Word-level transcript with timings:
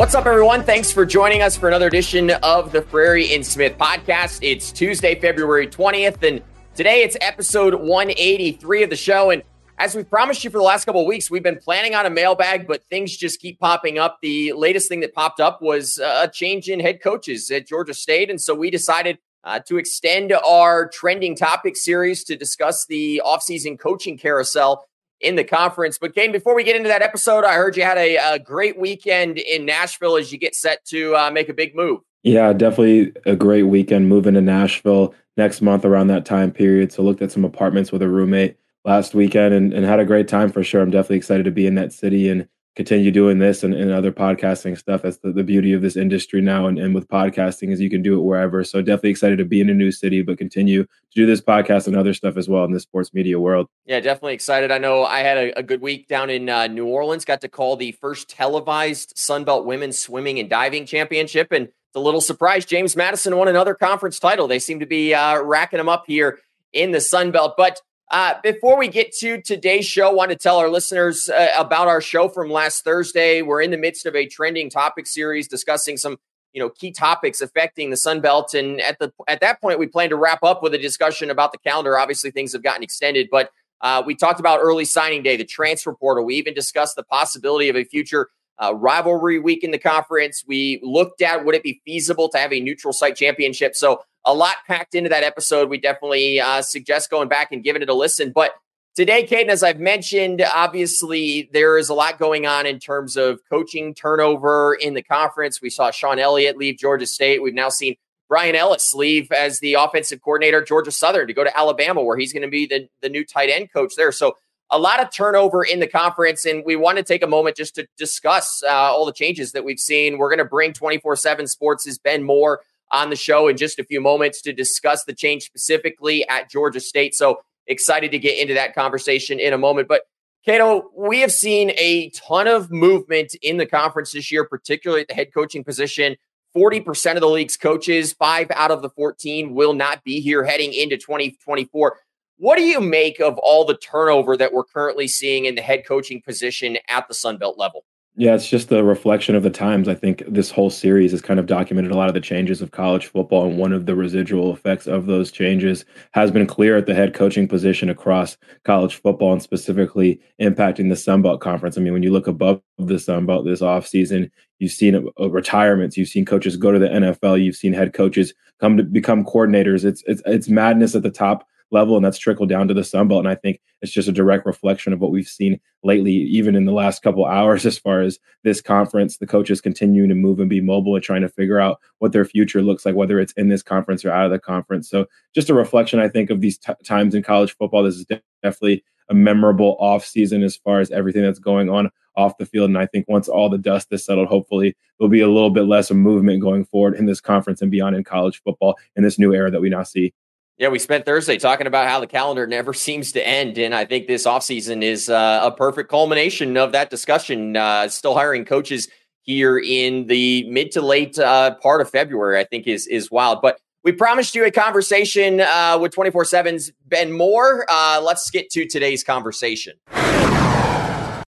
What's 0.00 0.14
up, 0.14 0.24
everyone? 0.24 0.64
Thanks 0.64 0.90
for 0.90 1.04
joining 1.04 1.42
us 1.42 1.58
for 1.58 1.68
another 1.68 1.86
edition 1.86 2.30
of 2.42 2.72
the 2.72 2.80
Frary 2.80 3.34
and 3.34 3.44
Smith 3.44 3.76
podcast. 3.76 4.38
It's 4.40 4.72
Tuesday, 4.72 5.14
February 5.20 5.66
20th, 5.66 6.26
and 6.26 6.42
today 6.74 7.02
it's 7.02 7.18
episode 7.20 7.74
183 7.74 8.84
of 8.84 8.88
the 8.88 8.96
show. 8.96 9.28
And 9.28 9.42
as 9.76 9.94
we 9.94 10.02
promised 10.02 10.42
you 10.42 10.48
for 10.48 10.56
the 10.56 10.64
last 10.64 10.86
couple 10.86 11.02
of 11.02 11.06
weeks, 11.06 11.30
we've 11.30 11.42
been 11.42 11.58
planning 11.58 11.94
on 11.94 12.06
a 12.06 12.10
mailbag, 12.10 12.66
but 12.66 12.82
things 12.88 13.14
just 13.14 13.42
keep 13.42 13.60
popping 13.60 13.98
up. 13.98 14.20
The 14.22 14.54
latest 14.54 14.88
thing 14.88 15.00
that 15.00 15.12
popped 15.12 15.38
up 15.38 15.60
was 15.60 15.98
a 16.02 16.30
change 16.32 16.70
in 16.70 16.80
head 16.80 17.02
coaches 17.02 17.50
at 17.50 17.66
Georgia 17.66 17.92
State. 17.92 18.30
And 18.30 18.40
so 18.40 18.54
we 18.54 18.70
decided 18.70 19.18
uh, 19.44 19.60
to 19.68 19.76
extend 19.76 20.32
our 20.32 20.88
trending 20.88 21.36
topic 21.36 21.76
series 21.76 22.24
to 22.24 22.36
discuss 22.36 22.86
the 22.86 23.20
offseason 23.22 23.78
coaching 23.78 24.16
carousel 24.16 24.86
in 25.20 25.36
the 25.36 25.44
conference. 25.44 25.98
But 25.98 26.14
Kane, 26.14 26.32
before 26.32 26.54
we 26.54 26.64
get 26.64 26.76
into 26.76 26.88
that 26.88 27.02
episode, 27.02 27.44
I 27.44 27.54
heard 27.54 27.76
you 27.76 27.82
had 27.82 27.98
a, 27.98 28.16
a 28.16 28.38
great 28.38 28.78
weekend 28.78 29.38
in 29.38 29.66
Nashville 29.66 30.16
as 30.16 30.32
you 30.32 30.38
get 30.38 30.54
set 30.54 30.84
to 30.86 31.14
uh, 31.16 31.30
make 31.30 31.48
a 31.48 31.54
big 31.54 31.74
move. 31.74 32.00
Yeah, 32.22 32.52
definitely 32.52 33.12
a 33.24 33.36
great 33.36 33.64
weekend 33.64 34.08
moving 34.08 34.34
to 34.34 34.40
Nashville 34.40 35.14
next 35.36 35.62
month 35.62 35.84
around 35.84 36.08
that 36.08 36.26
time 36.26 36.50
period. 36.50 36.92
So 36.92 37.02
looked 37.02 37.22
at 37.22 37.32
some 37.32 37.44
apartments 37.44 37.92
with 37.92 38.02
a 38.02 38.08
roommate 38.08 38.56
last 38.84 39.14
weekend 39.14 39.54
and, 39.54 39.72
and 39.72 39.84
had 39.84 40.00
a 40.00 40.04
great 40.04 40.28
time 40.28 40.50
for 40.50 40.62
sure. 40.62 40.82
I'm 40.82 40.90
definitely 40.90 41.16
excited 41.16 41.44
to 41.44 41.50
be 41.50 41.66
in 41.66 41.76
that 41.76 41.92
city 41.92 42.28
and 42.28 42.46
continue 42.76 43.10
doing 43.10 43.38
this 43.38 43.64
and, 43.64 43.74
and 43.74 43.90
other 43.90 44.12
podcasting 44.12 44.78
stuff. 44.78 45.02
That's 45.02 45.18
the, 45.18 45.32
the 45.32 45.42
beauty 45.42 45.72
of 45.72 45.82
this 45.82 45.96
industry 45.96 46.40
now. 46.40 46.66
And, 46.66 46.78
and 46.78 46.94
with 46.94 47.08
podcasting 47.08 47.72
is 47.72 47.80
you 47.80 47.90
can 47.90 48.02
do 48.02 48.18
it 48.18 48.22
wherever. 48.22 48.62
So 48.62 48.80
definitely 48.80 49.10
excited 49.10 49.38
to 49.38 49.44
be 49.44 49.60
in 49.60 49.68
a 49.68 49.74
new 49.74 49.90
city, 49.90 50.22
but 50.22 50.38
continue 50.38 50.84
to 50.84 50.88
do 51.14 51.26
this 51.26 51.40
podcast 51.40 51.88
and 51.88 51.96
other 51.96 52.14
stuff 52.14 52.36
as 52.36 52.48
well 52.48 52.64
in 52.64 52.72
the 52.72 52.80
sports 52.80 53.12
media 53.12 53.40
world. 53.40 53.66
Yeah, 53.86 54.00
definitely 54.00 54.34
excited. 54.34 54.70
I 54.70 54.78
know 54.78 55.04
I 55.04 55.20
had 55.20 55.36
a, 55.36 55.58
a 55.58 55.62
good 55.62 55.80
week 55.80 56.06
down 56.06 56.30
in 56.30 56.48
uh, 56.48 56.68
New 56.68 56.86
Orleans, 56.86 57.24
got 57.24 57.40
to 57.40 57.48
call 57.48 57.76
the 57.76 57.92
first 57.92 58.30
televised 58.30 59.16
Sunbelt 59.16 59.64
Women's 59.64 59.98
Swimming 59.98 60.38
and 60.38 60.48
Diving 60.48 60.86
Championship. 60.86 61.50
And 61.50 61.66
it's 61.66 61.96
a 61.96 62.00
little 62.00 62.20
surprise. 62.20 62.64
James 62.64 62.94
Madison 62.94 63.36
won 63.36 63.48
another 63.48 63.74
conference 63.74 64.20
title. 64.20 64.46
They 64.46 64.60
seem 64.60 64.78
to 64.78 64.86
be 64.86 65.12
uh, 65.12 65.42
racking 65.42 65.78
them 65.78 65.88
up 65.88 66.04
here 66.06 66.38
in 66.72 66.92
the 66.92 67.00
Sun 67.00 67.32
Belt. 67.32 67.54
But 67.56 67.80
uh, 68.10 68.34
before 68.42 68.76
we 68.76 68.88
get 68.88 69.12
to 69.18 69.40
today's 69.40 69.86
show, 69.86 70.08
I 70.08 70.12
want 70.12 70.30
to 70.30 70.36
tell 70.36 70.58
our 70.58 70.68
listeners 70.68 71.28
uh, 71.28 71.48
about 71.56 71.86
our 71.86 72.00
show 72.00 72.28
from 72.28 72.50
last 72.50 72.82
Thursday. 72.82 73.40
We're 73.42 73.62
in 73.62 73.70
the 73.70 73.76
midst 73.76 74.04
of 74.04 74.16
a 74.16 74.26
trending 74.26 74.68
topic 74.68 75.06
series 75.06 75.46
discussing 75.46 75.96
some, 75.96 76.18
you 76.52 76.60
know, 76.60 76.70
key 76.70 76.90
topics 76.90 77.40
affecting 77.40 77.90
the 77.90 77.96
Sun 77.96 78.20
Belt. 78.20 78.52
And 78.54 78.80
at 78.80 78.98
the 78.98 79.12
at 79.28 79.40
that 79.40 79.60
point, 79.60 79.78
we 79.78 79.86
plan 79.86 80.08
to 80.08 80.16
wrap 80.16 80.42
up 80.42 80.60
with 80.60 80.74
a 80.74 80.78
discussion 80.78 81.30
about 81.30 81.52
the 81.52 81.58
calendar. 81.58 81.96
Obviously, 81.96 82.32
things 82.32 82.52
have 82.52 82.64
gotten 82.64 82.82
extended, 82.82 83.28
but 83.30 83.50
uh, 83.80 84.02
we 84.04 84.16
talked 84.16 84.40
about 84.40 84.58
early 84.60 84.84
signing 84.84 85.22
day, 85.22 85.36
the 85.36 85.44
transfer 85.44 85.94
portal. 85.94 86.24
We 86.24 86.34
even 86.34 86.52
discussed 86.52 86.96
the 86.96 87.04
possibility 87.04 87.68
of 87.68 87.76
a 87.76 87.84
future 87.84 88.28
uh, 88.60 88.74
rivalry 88.74 89.38
week 89.38 89.62
in 89.64 89.70
the 89.70 89.78
conference. 89.78 90.44
We 90.46 90.80
looked 90.82 91.22
at 91.22 91.44
would 91.44 91.54
it 91.54 91.62
be 91.62 91.80
feasible 91.84 92.28
to 92.30 92.38
have 92.38 92.52
a 92.52 92.60
neutral 92.60 92.92
site 92.92 93.16
championship. 93.16 93.74
So 93.74 94.02
a 94.24 94.34
lot 94.34 94.56
packed 94.66 94.94
into 94.94 95.08
that 95.10 95.22
episode. 95.22 95.68
We 95.68 95.78
definitely 95.78 96.40
uh, 96.40 96.62
suggest 96.62 97.10
going 97.10 97.28
back 97.28 97.52
and 97.52 97.62
giving 97.62 97.82
it 97.82 97.88
a 97.88 97.94
listen. 97.94 98.32
But 98.32 98.52
today, 98.94 99.26
Kaiden, 99.26 99.48
as 99.48 99.62
I've 99.62 99.80
mentioned, 99.80 100.42
obviously 100.42 101.48
there 101.52 101.78
is 101.78 101.88
a 101.88 101.94
lot 101.94 102.18
going 102.18 102.46
on 102.46 102.66
in 102.66 102.78
terms 102.78 103.16
of 103.16 103.40
coaching 103.48 103.94
turnover 103.94 104.74
in 104.74 104.94
the 104.94 105.02
conference. 105.02 105.62
We 105.62 105.70
saw 105.70 105.90
Shawn 105.90 106.18
Elliott 106.18 106.56
leave 106.56 106.78
Georgia 106.78 107.06
State. 107.06 107.42
We've 107.42 107.54
now 107.54 107.70
seen 107.70 107.96
Bryan 108.28 108.54
Ellis 108.54 108.94
leave 108.94 109.32
as 109.32 109.58
the 109.60 109.74
offensive 109.74 110.22
coordinator 110.22 110.62
Georgia 110.62 110.92
Southern 110.92 111.26
to 111.26 111.34
go 111.34 111.42
to 111.42 111.58
Alabama, 111.58 112.02
where 112.02 112.16
he's 112.16 112.32
going 112.32 112.42
to 112.42 112.48
be 112.48 112.66
the, 112.66 112.88
the 113.02 113.08
new 113.08 113.24
tight 113.24 113.50
end 113.50 113.72
coach 113.72 113.94
there. 113.96 114.12
So 114.12 114.36
a 114.70 114.78
lot 114.78 115.02
of 115.02 115.12
turnover 115.12 115.64
in 115.64 115.80
the 115.80 115.86
conference, 115.86 116.44
and 116.44 116.64
we 116.64 116.76
want 116.76 116.98
to 116.98 117.02
take 117.02 117.24
a 117.24 117.26
moment 117.26 117.56
just 117.56 117.74
to 117.74 117.88
discuss 117.98 118.62
uh, 118.62 118.68
all 118.68 119.04
the 119.04 119.12
changes 119.12 119.52
that 119.52 119.64
we've 119.64 119.80
seen. 119.80 120.16
We're 120.16 120.28
going 120.28 120.38
to 120.38 120.44
bring 120.44 120.72
24 120.72 121.16
7 121.16 121.46
Sports' 121.48 121.98
Ben 121.98 122.22
Moore 122.22 122.60
on 122.92 123.10
the 123.10 123.16
show 123.16 123.48
in 123.48 123.56
just 123.56 123.78
a 123.78 123.84
few 123.84 124.00
moments 124.00 124.42
to 124.42 124.52
discuss 124.52 125.04
the 125.04 125.14
change 125.14 125.44
specifically 125.44 126.26
at 126.28 126.50
Georgia 126.50 126.80
State. 126.80 127.14
So 127.14 127.40
excited 127.66 128.10
to 128.10 128.18
get 128.18 128.38
into 128.38 128.54
that 128.54 128.74
conversation 128.74 129.38
in 129.38 129.52
a 129.52 129.58
moment. 129.58 129.88
But 129.88 130.02
Kaiden, 130.46 130.82
we 130.96 131.20
have 131.20 131.32
seen 131.32 131.70
a 131.76 132.10
ton 132.10 132.48
of 132.48 132.70
movement 132.70 133.34
in 133.42 133.58
the 133.58 133.66
conference 133.66 134.12
this 134.12 134.32
year, 134.32 134.44
particularly 134.44 135.02
at 135.02 135.08
the 135.08 135.14
head 135.14 135.32
coaching 135.34 135.64
position. 135.64 136.16
40% 136.56 137.14
of 137.14 137.20
the 137.20 137.28
league's 137.28 137.56
coaches, 137.56 138.12
five 138.14 138.50
out 138.52 138.70
of 138.70 138.82
the 138.82 138.90
14, 138.90 139.54
will 139.54 139.74
not 139.74 140.02
be 140.02 140.20
here 140.20 140.42
heading 140.42 140.72
into 140.72 140.96
2024. 140.96 141.98
What 142.38 142.56
do 142.56 142.62
you 142.62 142.80
make 142.80 143.20
of 143.20 143.38
all 143.38 143.64
the 143.64 143.76
turnover 143.76 144.36
that 144.36 144.52
we're 144.52 144.64
currently 144.64 145.06
seeing 145.06 145.44
in 145.44 145.54
the 145.54 145.62
head 145.62 145.84
coaching 145.86 146.22
position 146.22 146.78
at 146.88 147.06
the 147.06 147.14
Sunbelt 147.14 147.58
level? 147.58 147.84
Yeah, 148.16 148.34
it's 148.34 148.48
just 148.48 148.72
a 148.72 148.82
reflection 148.82 149.34
of 149.36 149.44
the 149.44 149.50
times. 149.50 149.88
I 149.88 149.94
think 149.94 150.24
this 150.26 150.50
whole 150.50 150.68
series 150.68 151.12
has 151.12 151.22
kind 151.22 151.38
of 151.38 151.46
documented 151.46 151.92
a 151.92 151.96
lot 151.96 152.08
of 152.08 152.14
the 152.14 152.20
changes 152.20 152.60
of 152.60 152.72
college 152.72 153.06
football, 153.06 153.46
and 153.46 153.56
one 153.56 153.72
of 153.72 153.86
the 153.86 153.94
residual 153.94 154.52
effects 154.52 154.86
of 154.88 155.06
those 155.06 155.30
changes 155.30 155.84
has 156.10 156.30
been 156.30 156.46
clear 156.46 156.76
at 156.76 156.86
the 156.86 156.94
head 156.94 157.14
coaching 157.14 157.46
position 157.46 157.88
across 157.88 158.36
college 158.64 158.96
football 158.96 159.32
and 159.32 159.42
specifically 159.42 160.20
impacting 160.40 160.88
the 160.90 160.96
Sun 160.96 161.22
Belt 161.22 161.40
Conference. 161.40 161.78
I 161.78 161.80
mean, 161.80 161.92
when 161.92 162.02
you 162.02 162.10
look 162.10 162.26
above 162.26 162.60
the 162.78 162.98
Sun 162.98 163.26
Belt 163.26 163.44
this 163.46 163.60
offseason, 163.60 164.28
you've 164.58 164.72
seen 164.72 165.08
retirements, 165.18 165.96
you've 165.96 166.08
seen 166.08 166.24
coaches 166.24 166.56
go 166.56 166.72
to 166.72 166.80
the 166.80 166.88
NFL, 166.88 167.42
you've 167.42 167.56
seen 167.56 167.72
head 167.72 167.94
coaches 167.94 168.34
come 168.58 168.76
to 168.76 168.82
become 168.82 169.24
coordinators. 169.24 169.84
It's 169.84 170.02
it's 170.06 170.20
it's 170.26 170.48
madness 170.48 170.96
at 170.96 171.04
the 171.04 171.10
top 171.10 171.46
level, 171.70 171.96
and 171.96 172.04
that's 172.04 172.18
trickled 172.18 172.48
down 172.48 172.68
to 172.68 172.74
the 172.74 172.84
Sun 172.84 173.08
Belt. 173.08 173.20
And 173.20 173.28
I 173.28 173.34
think 173.34 173.60
it's 173.82 173.92
just 173.92 174.08
a 174.08 174.12
direct 174.12 174.46
reflection 174.46 174.92
of 174.92 175.00
what 175.00 175.10
we've 175.10 175.26
seen 175.26 175.60
lately, 175.82 176.12
even 176.12 176.54
in 176.54 176.64
the 176.64 176.72
last 176.72 177.02
couple 177.02 177.24
hours, 177.24 177.64
as 177.70 177.78
far 177.78 178.00
as 178.00 178.18
this 178.44 178.60
conference, 178.60 179.16
the 179.16 179.26
coaches 179.26 179.60
continuing 179.60 180.08
to 180.08 180.14
move 180.14 180.40
and 180.40 180.50
be 180.50 180.60
mobile 180.60 180.94
and 180.94 181.04
trying 181.04 181.22
to 181.22 181.28
figure 181.28 181.60
out 181.60 181.80
what 181.98 182.12
their 182.12 182.24
future 182.24 182.62
looks 182.62 182.84
like, 182.84 182.94
whether 182.94 183.20
it's 183.20 183.32
in 183.34 183.48
this 183.48 183.62
conference 183.62 184.04
or 184.04 184.10
out 184.10 184.26
of 184.26 184.32
the 184.32 184.38
conference. 184.38 184.88
So 184.88 185.06
just 185.34 185.50
a 185.50 185.54
reflection, 185.54 185.98
I 185.98 186.08
think, 186.08 186.30
of 186.30 186.40
these 186.40 186.58
t- 186.58 186.72
times 186.84 187.14
in 187.14 187.22
college 187.22 187.56
football. 187.56 187.82
This 187.82 187.96
is 187.96 188.06
definitely 188.42 188.84
a 189.08 189.14
memorable 189.14 189.76
off 189.80 190.06
season 190.06 190.42
as 190.42 190.56
far 190.56 190.80
as 190.80 190.90
everything 190.90 191.22
that's 191.22 191.40
going 191.40 191.68
on 191.68 191.90
off 192.16 192.38
the 192.38 192.46
field. 192.46 192.70
And 192.70 192.78
I 192.78 192.86
think 192.86 193.08
once 193.08 193.28
all 193.28 193.48
the 193.48 193.58
dust 193.58 193.88
is 193.90 194.04
settled, 194.04 194.28
hopefully 194.28 194.76
there'll 194.98 195.10
be 195.10 195.20
a 195.20 195.28
little 195.28 195.50
bit 195.50 195.62
less 195.62 195.90
of 195.90 195.96
movement 195.96 196.40
going 196.40 196.64
forward 196.64 196.94
in 196.94 197.06
this 197.06 197.20
conference 197.20 197.60
and 197.62 197.70
beyond 197.70 197.96
in 197.96 198.04
college 198.04 198.40
football 198.42 198.76
in 198.96 199.02
this 199.02 199.18
new 199.18 199.34
era 199.34 199.50
that 199.50 199.60
we 199.60 199.68
now 199.68 199.82
see. 199.82 200.12
Yeah, 200.60 200.68
we 200.68 200.78
spent 200.78 201.06
Thursday 201.06 201.38
talking 201.38 201.66
about 201.66 201.88
how 201.88 202.00
the 202.00 202.06
calendar 202.06 202.46
never 202.46 202.74
seems 202.74 203.12
to 203.12 203.26
end. 203.26 203.56
And 203.56 203.74
I 203.74 203.86
think 203.86 204.06
this 204.06 204.26
offseason 204.26 204.82
is 204.82 205.08
uh, 205.08 205.40
a 205.42 205.50
perfect 205.50 205.88
culmination 205.88 206.58
of 206.58 206.72
that 206.72 206.90
discussion. 206.90 207.56
Uh, 207.56 207.88
still 207.88 208.14
hiring 208.14 208.44
coaches 208.44 208.86
here 209.22 209.58
in 209.58 210.06
the 210.06 210.48
mid 210.50 210.70
to 210.72 210.82
late 210.82 211.18
uh, 211.18 211.54
part 211.56 211.80
of 211.80 211.88
February, 211.88 212.38
I 212.38 212.44
think 212.44 212.66
is, 212.66 212.86
is 212.86 213.10
wild. 213.10 213.40
But 213.40 213.58
we 213.84 213.92
promised 213.92 214.34
you 214.34 214.44
a 214.44 214.50
conversation 214.50 215.40
uh, 215.40 215.78
with 215.80 215.92
24 215.92 216.24
7's 216.24 216.70
Ben 216.84 217.10
Moore. 217.10 217.64
Uh, 217.70 218.02
let's 218.04 218.30
get 218.30 218.50
to 218.50 218.66
today's 218.66 219.02
conversation. 219.02 219.78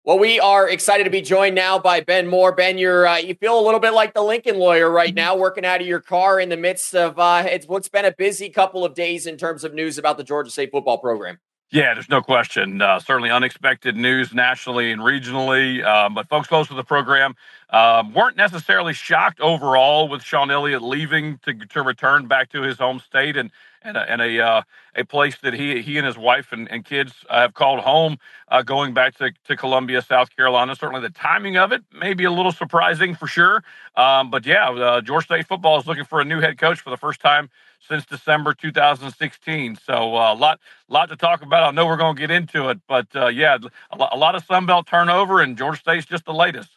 Well, 0.06 0.18
we 0.18 0.38
are 0.38 0.68
excited 0.68 1.04
to 1.04 1.10
be 1.10 1.22
joined 1.22 1.54
now 1.54 1.78
by 1.78 2.02
Ben 2.02 2.26
Moore. 2.26 2.52
Ben, 2.52 2.76
you're 2.76 3.06
uh, 3.06 3.16
you 3.16 3.34
feel 3.34 3.58
a 3.58 3.64
little 3.64 3.80
bit 3.80 3.94
like 3.94 4.12
the 4.12 4.20
Lincoln 4.20 4.58
lawyer 4.58 4.90
right 4.90 5.08
mm-hmm. 5.08 5.16
now, 5.16 5.34
working 5.34 5.64
out 5.64 5.80
of 5.80 5.86
your 5.86 6.00
car 6.00 6.38
in 6.38 6.50
the 6.50 6.58
midst 6.58 6.94
of 6.94 7.18
uh, 7.18 7.44
it's 7.46 7.66
what's 7.66 7.88
been 7.88 8.04
a 8.04 8.12
busy 8.12 8.50
couple 8.50 8.84
of 8.84 8.94
days 8.94 9.26
in 9.26 9.38
terms 9.38 9.64
of 9.64 9.72
news 9.72 9.96
about 9.96 10.18
the 10.18 10.22
Georgia 10.22 10.50
State 10.50 10.72
football 10.72 10.98
program. 10.98 11.38
Yeah, 11.70 11.94
there's 11.94 12.10
no 12.10 12.20
question. 12.20 12.82
Uh, 12.82 13.00
certainly 13.00 13.30
unexpected 13.30 13.96
news 13.96 14.34
nationally 14.34 14.92
and 14.92 15.00
regionally. 15.00 15.82
Um, 15.82 16.12
but 16.12 16.28
folks 16.28 16.48
close 16.48 16.68
to 16.68 16.74
the 16.74 16.84
program 16.84 17.34
uh, 17.70 18.04
weren't 18.14 18.36
necessarily 18.36 18.92
shocked 18.92 19.40
overall 19.40 20.08
with 20.08 20.22
Shawn 20.22 20.50
Elliott 20.50 20.82
leaving 20.82 21.38
to, 21.44 21.54
to 21.54 21.82
return 21.82 22.28
back 22.28 22.50
to 22.50 22.60
his 22.60 22.76
home 22.76 23.00
state. 23.00 23.38
And 23.38 23.50
and 23.84 23.96
a, 23.96 24.10
and 24.10 24.20
a, 24.22 24.40
uh, 24.40 24.62
a 24.96 25.04
place 25.04 25.36
that 25.42 25.54
he 25.54 25.82
he 25.82 25.98
and 25.98 26.06
his 26.06 26.16
wife 26.16 26.52
and, 26.52 26.70
and 26.70 26.84
kids 26.84 27.12
uh, 27.28 27.42
have 27.42 27.54
called 27.54 27.80
home, 27.80 28.16
uh, 28.48 28.62
going 28.62 28.94
back 28.94 29.14
to, 29.16 29.32
to 29.46 29.56
Columbia, 29.56 30.02
South 30.02 30.34
Carolina. 30.34 30.74
Certainly, 30.74 31.02
the 31.02 31.10
timing 31.10 31.56
of 31.56 31.72
it 31.72 31.82
may 31.92 32.14
be 32.14 32.24
a 32.24 32.30
little 32.30 32.52
surprising 32.52 33.14
for 33.14 33.26
sure. 33.26 33.62
Um, 33.96 34.30
but 34.30 34.46
yeah, 34.46 34.70
uh, 34.70 35.00
Georgia 35.00 35.26
State 35.26 35.46
football 35.46 35.78
is 35.78 35.86
looking 35.86 36.04
for 36.04 36.20
a 36.20 36.24
new 36.24 36.40
head 36.40 36.58
coach 36.58 36.80
for 36.80 36.90
the 36.90 36.96
first 36.96 37.20
time 37.20 37.50
since 37.86 38.06
December 38.06 38.54
2016. 38.54 39.76
So 39.76 39.92
a 39.92 40.32
uh, 40.32 40.34
lot 40.34 40.60
lot 40.88 41.10
to 41.10 41.16
talk 41.16 41.42
about. 41.42 41.64
I 41.64 41.70
know 41.70 41.86
we're 41.86 41.96
going 41.96 42.16
to 42.16 42.20
get 42.20 42.30
into 42.30 42.70
it, 42.70 42.80
but 42.88 43.06
uh, 43.14 43.26
yeah, 43.26 43.58
a 43.90 43.96
lot, 43.96 44.10
a 44.12 44.16
lot 44.16 44.34
of 44.34 44.44
Sun 44.44 44.66
Belt 44.66 44.86
turnover, 44.86 45.40
and 45.40 45.56
Georgia 45.56 45.78
State's 45.78 46.06
just 46.06 46.24
the 46.24 46.34
latest. 46.34 46.70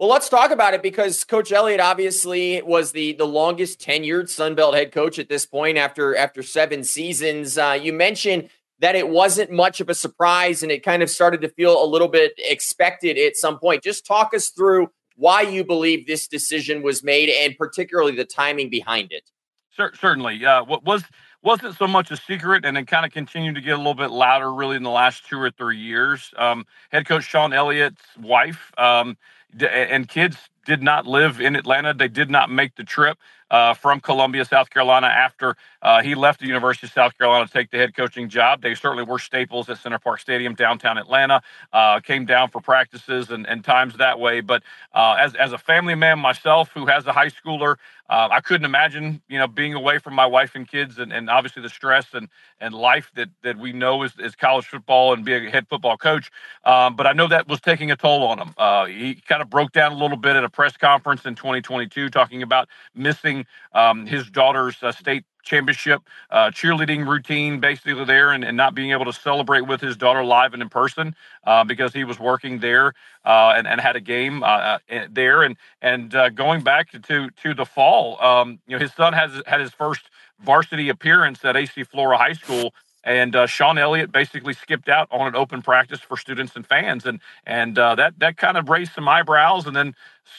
Well, 0.00 0.08
let's 0.08 0.30
talk 0.30 0.50
about 0.50 0.72
it 0.72 0.82
because 0.82 1.24
Coach 1.24 1.52
Elliott 1.52 1.78
obviously 1.78 2.62
was 2.62 2.92
the 2.92 3.12
the 3.12 3.26
longest 3.26 3.78
tenured 3.82 4.30
Sun 4.30 4.54
Belt 4.54 4.74
head 4.74 4.92
coach 4.92 5.18
at 5.18 5.28
this 5.28 5.44
point 5.44 5.76
after 5.76 6.16
after 6.16 6.42
seven 6.42 6.84
seasons. 6.84 7.58
Uh, 7.58 7.78
you 7.78 7.92
mentioned 7.92 8.48
that 8.78 8.96
it 8.96 9.10
wasn't 9.10 9.50
much 9.50 9.78
of 9.78 9.90
a 9.90 9.94
surprise 9.94 10.62
and 10.62 10.72
it 10.72 10.82
kind 10.82 11.02
of 11.02 11.10
started 11.10 11.42
to 11.42 11.50
feel 11.50 11.84
a 11.84 11.84
little 11.84 12.08
bit 12.08 12.32
expected 12.38 13.18
at 13.18 13.36
some 13.36 13.58
point. 13.58 13.82
Just 13.82 14.06
talk 14.06 14.32
us 14.32 14.48
through 14.48 14.88
why 15.16 15.42
you 15.42 15.64
believe 15.64 16.06
this 16.06 16.26
decision 16.26 16.80
was 16.80 17.04
made 17.04 17.28
and 17.28 17.54
particularly 17.58 18.16
the 18.16 18.24
timing 18.24 18.70
behind 18.70 19.12
it. 19.12 19.30
Certainly, 19.76 20.46
uh, 20.46 20.64
what 20.64 20.82
was 20.82 21.04
wasn't 21.42 21.76
so 21.76 21.86
much 21.86 22.10
a 22.10 22.16
secret, 22.16 22.64
and 22.64 22.78
it 22.78 22.86
kind 22.86 23.04
of 23.04 23.12
continued 23.12 23.54
to 23.54 23.60
get 23.60 23.74
a 23.74 23.76
little 23.76 23.94
bit 23.94 24.10
louder, 24.10 24.52
really, 24.52 24.76
in 24.76 24.82
the 24.82 24.90
last 24.90 25.26
two 25.26 25.38
or 25.38 25.50
three 25.50 25.78
years. 25.78 26.32
Um, 26.38 26.66
head 26.90 27.06
coach 27.06 27.24
Shawn 27.24 27.52
Elliott's 27.52 28.02
wife 28.18 28.72
um, 28.78 29.18
and 29.60 30.08
kids 30.08 30.36
did 30.64 30.82
not 30.82 31.06
live 31.06 31.40
in 31.40 31.56
Atlanta. 31.56 31.94
They 31.94 32.08
did 32.08 32.30
not 32.30 32.50
make 32.50 32.76
the 32.76 32.84
trip 32.84 33.18
uh, 33.50 33.74
from 33.74 34.00
Columbia, 34.00 34.44
South 34.44 34.70
Carolina, 34.70 35.08
after 35.08 35.56
uh, 35.82 36.02
he 36.02 36.14
left 36.14 36.40
the 36.40 36.46
University 36.46 36.86
of 36.86 36.92
South 36.92 37.16
Carolina 37.18 37.46
to 37.46 37.52
take 37.52 37.70
the 37.70 37.78
head 37.78 37.96
coaching 37.96 38.28
job. 38.28 38.62
They 38.62 38.74
certainly 38.74 39.04
were 39.04 39.18
staples 39.18 39.68
at 39.68 39.78
Center 39.78 39.98
Parc 39.98 40.20
Stadium, 40.20 40.54
downtown 40.54 40.98
Atlanta. 40.98 41.42
Uh, 41.72 42.00
came 42.00 42.26
down 42.26 42.50
for 42.50 42.60
practices 42.60 43.30
and, 43.30 43.46
and 43.46 43.64
times 43.64 43.96
that 43.96 44.20
way. 44.20 44.40
But 44.40 44.62
uh, 44.94 45.16
as 45.18 45.34
as 45.34 45.52
a 45.52 45.58
family 45.58 45.94
man 45.94 46.18
myself, 46.18 46.70
who 46.72 46.86
has 46.86 47.06
a 47.06 47.12
high 47.12 47.30
schooler, 47.30 47.76
uh, 48.08 48.28
I 48.30 48.40
couldn't 48.40 48.64
imagine, 48.64 49.22
you 49.28 49.38
know, 49.38 49.46
being 49.46 49.74
away 49.74 49.98
from 49.98 50.14
my 50.14 50.26
wife 50.26 50.54
and 50.54 50.68
kids, 50.68 50.98
and, 50.98 51.12
and 51.12 51.30
obviously 51.30 51.62
the 51.62 51.68
stress 51.68 52.06
and 52.12 52.28
and 52.60 52.74
life 52.74 53.10
that 53.14 53.30
that 53.42 53.58
we 53.58 53.72
know 53.72 54.02
is, 54.02 54.12
is 54.18 54.36
college 54.36 54.66
football 54.66 55.12
and 55.12 55.24
being 55.24 55.46
a 55.46 55.50
head 55.50 55.66
football 55.68 55.96
coach. 55.96 56.30
Um, 56.64 56.94
but 56.94 57.06
I 57.06 57.12
know 57.12 57.26
that 57.28 57.48
was 57.48 57.60
taking 57.60 57.90
a 57.90 57.96
toll 57.96 58.24
on 58.24 58.38
him. 58.38 58.54
Uh, 58.58 58.86
he 58.86 59.14
kind 59.14 59.42
of 59.42 59.50
broke 59.50 59.72
down 59.72 59.92
a 59.92 59.96
little 59.96 60.16
bit 60.16 60.36
at 60.36 60.44
a 60.44 60.49
press 60.52 60.76
conference 60.76 61.24
in 61.24 61.34
2022, 61.34 62.10
talking 62.10 62.42
about 62.42 62.68
missing 62.94 63.46
um, 63.72 64.06
his 64.06 64.30
daughter's 64.30 64.82
uh, 64.82 64.92
state 64.92 65.24
championship 65.42 66.02
uh, 66.30 66.50
cheerleading 66.50 67.06
routine 67.06 67.60
basically 67.60 68.04
there 68.04 68.32
and, 68.32 68.44
and 68.44 68.56
not 68.56 68.74
being 68.74 68.90
able 68.92 69.04
to 69.04 69.12
celebrate 69.12 69.62
with 69.62 69.80
his 69.80 69.96
daughter 69.96 70.24
live 70.24 70.52
and 70.52 70.62
in 70.62 70.68
person 70.68 71.14
uh, 71.44 71.64
because 71.64 71.92
he 71.92 72.04
was 72.04 72.18
working 72.18 72.58
there 72.58 72.92
uh, 73.24 73.54
and, 73.56 73.66
and 73.66 73.80
had 73.80 73.96
a 73.96 74.00
game 74.00 74.42
uh, 74.42 74.46
uh, 74.46 74.78
there. 75.10 75.42
And 75.42 75.56
and 75.80 76.14
uh, 76.14 76.28
going 76.30 76.62
back 76.62 76.90
to 76.90 77.30
to 77.30 77.54
the 77.54 77.64
fall 77.64 78.22
um, 78.22 78.58
you 78.66 78.76
know 78.76 78.80
his 78.80 78.92
son 78.92 79.12
has 79.12 79.42
had 79.46 79.60
his 79.60 79.72
first 79.72 80.10
varsity 80.40 80.88
appearance 80.88 81.44
at 81.44 81.56
AC 81.56 81.84
Flora 81.84 82.16
High 82.16 82.34
School 82.34 82.74
and 83.04 83.34
uh, 83.34 83.46
Shawn 83.46 83.78
Elliott 83.78 84.12
basically 84.12 84.54
skipped 84.54 84.88
out 84.88 85.08
on 85.10 85.26
an 85.26 85.36
open 85.36 85.62
practice 85.62 86.00
for 86.00 86.16
students 86.16 86.56
and 86.56 86.66
fans, 86.66 87.06
and 87.06 87.20
and 87.46 87.78
uh, 87.78 87.94
that 87.96 88.18
that 88.18 88.36
kind 88.36 88.56
of 88.56 88.68
raised 88.68 88.92
some 88.92 89.08
eyebrows. 89.08 89.66
And 89.66 89.74
then 89.74 89.94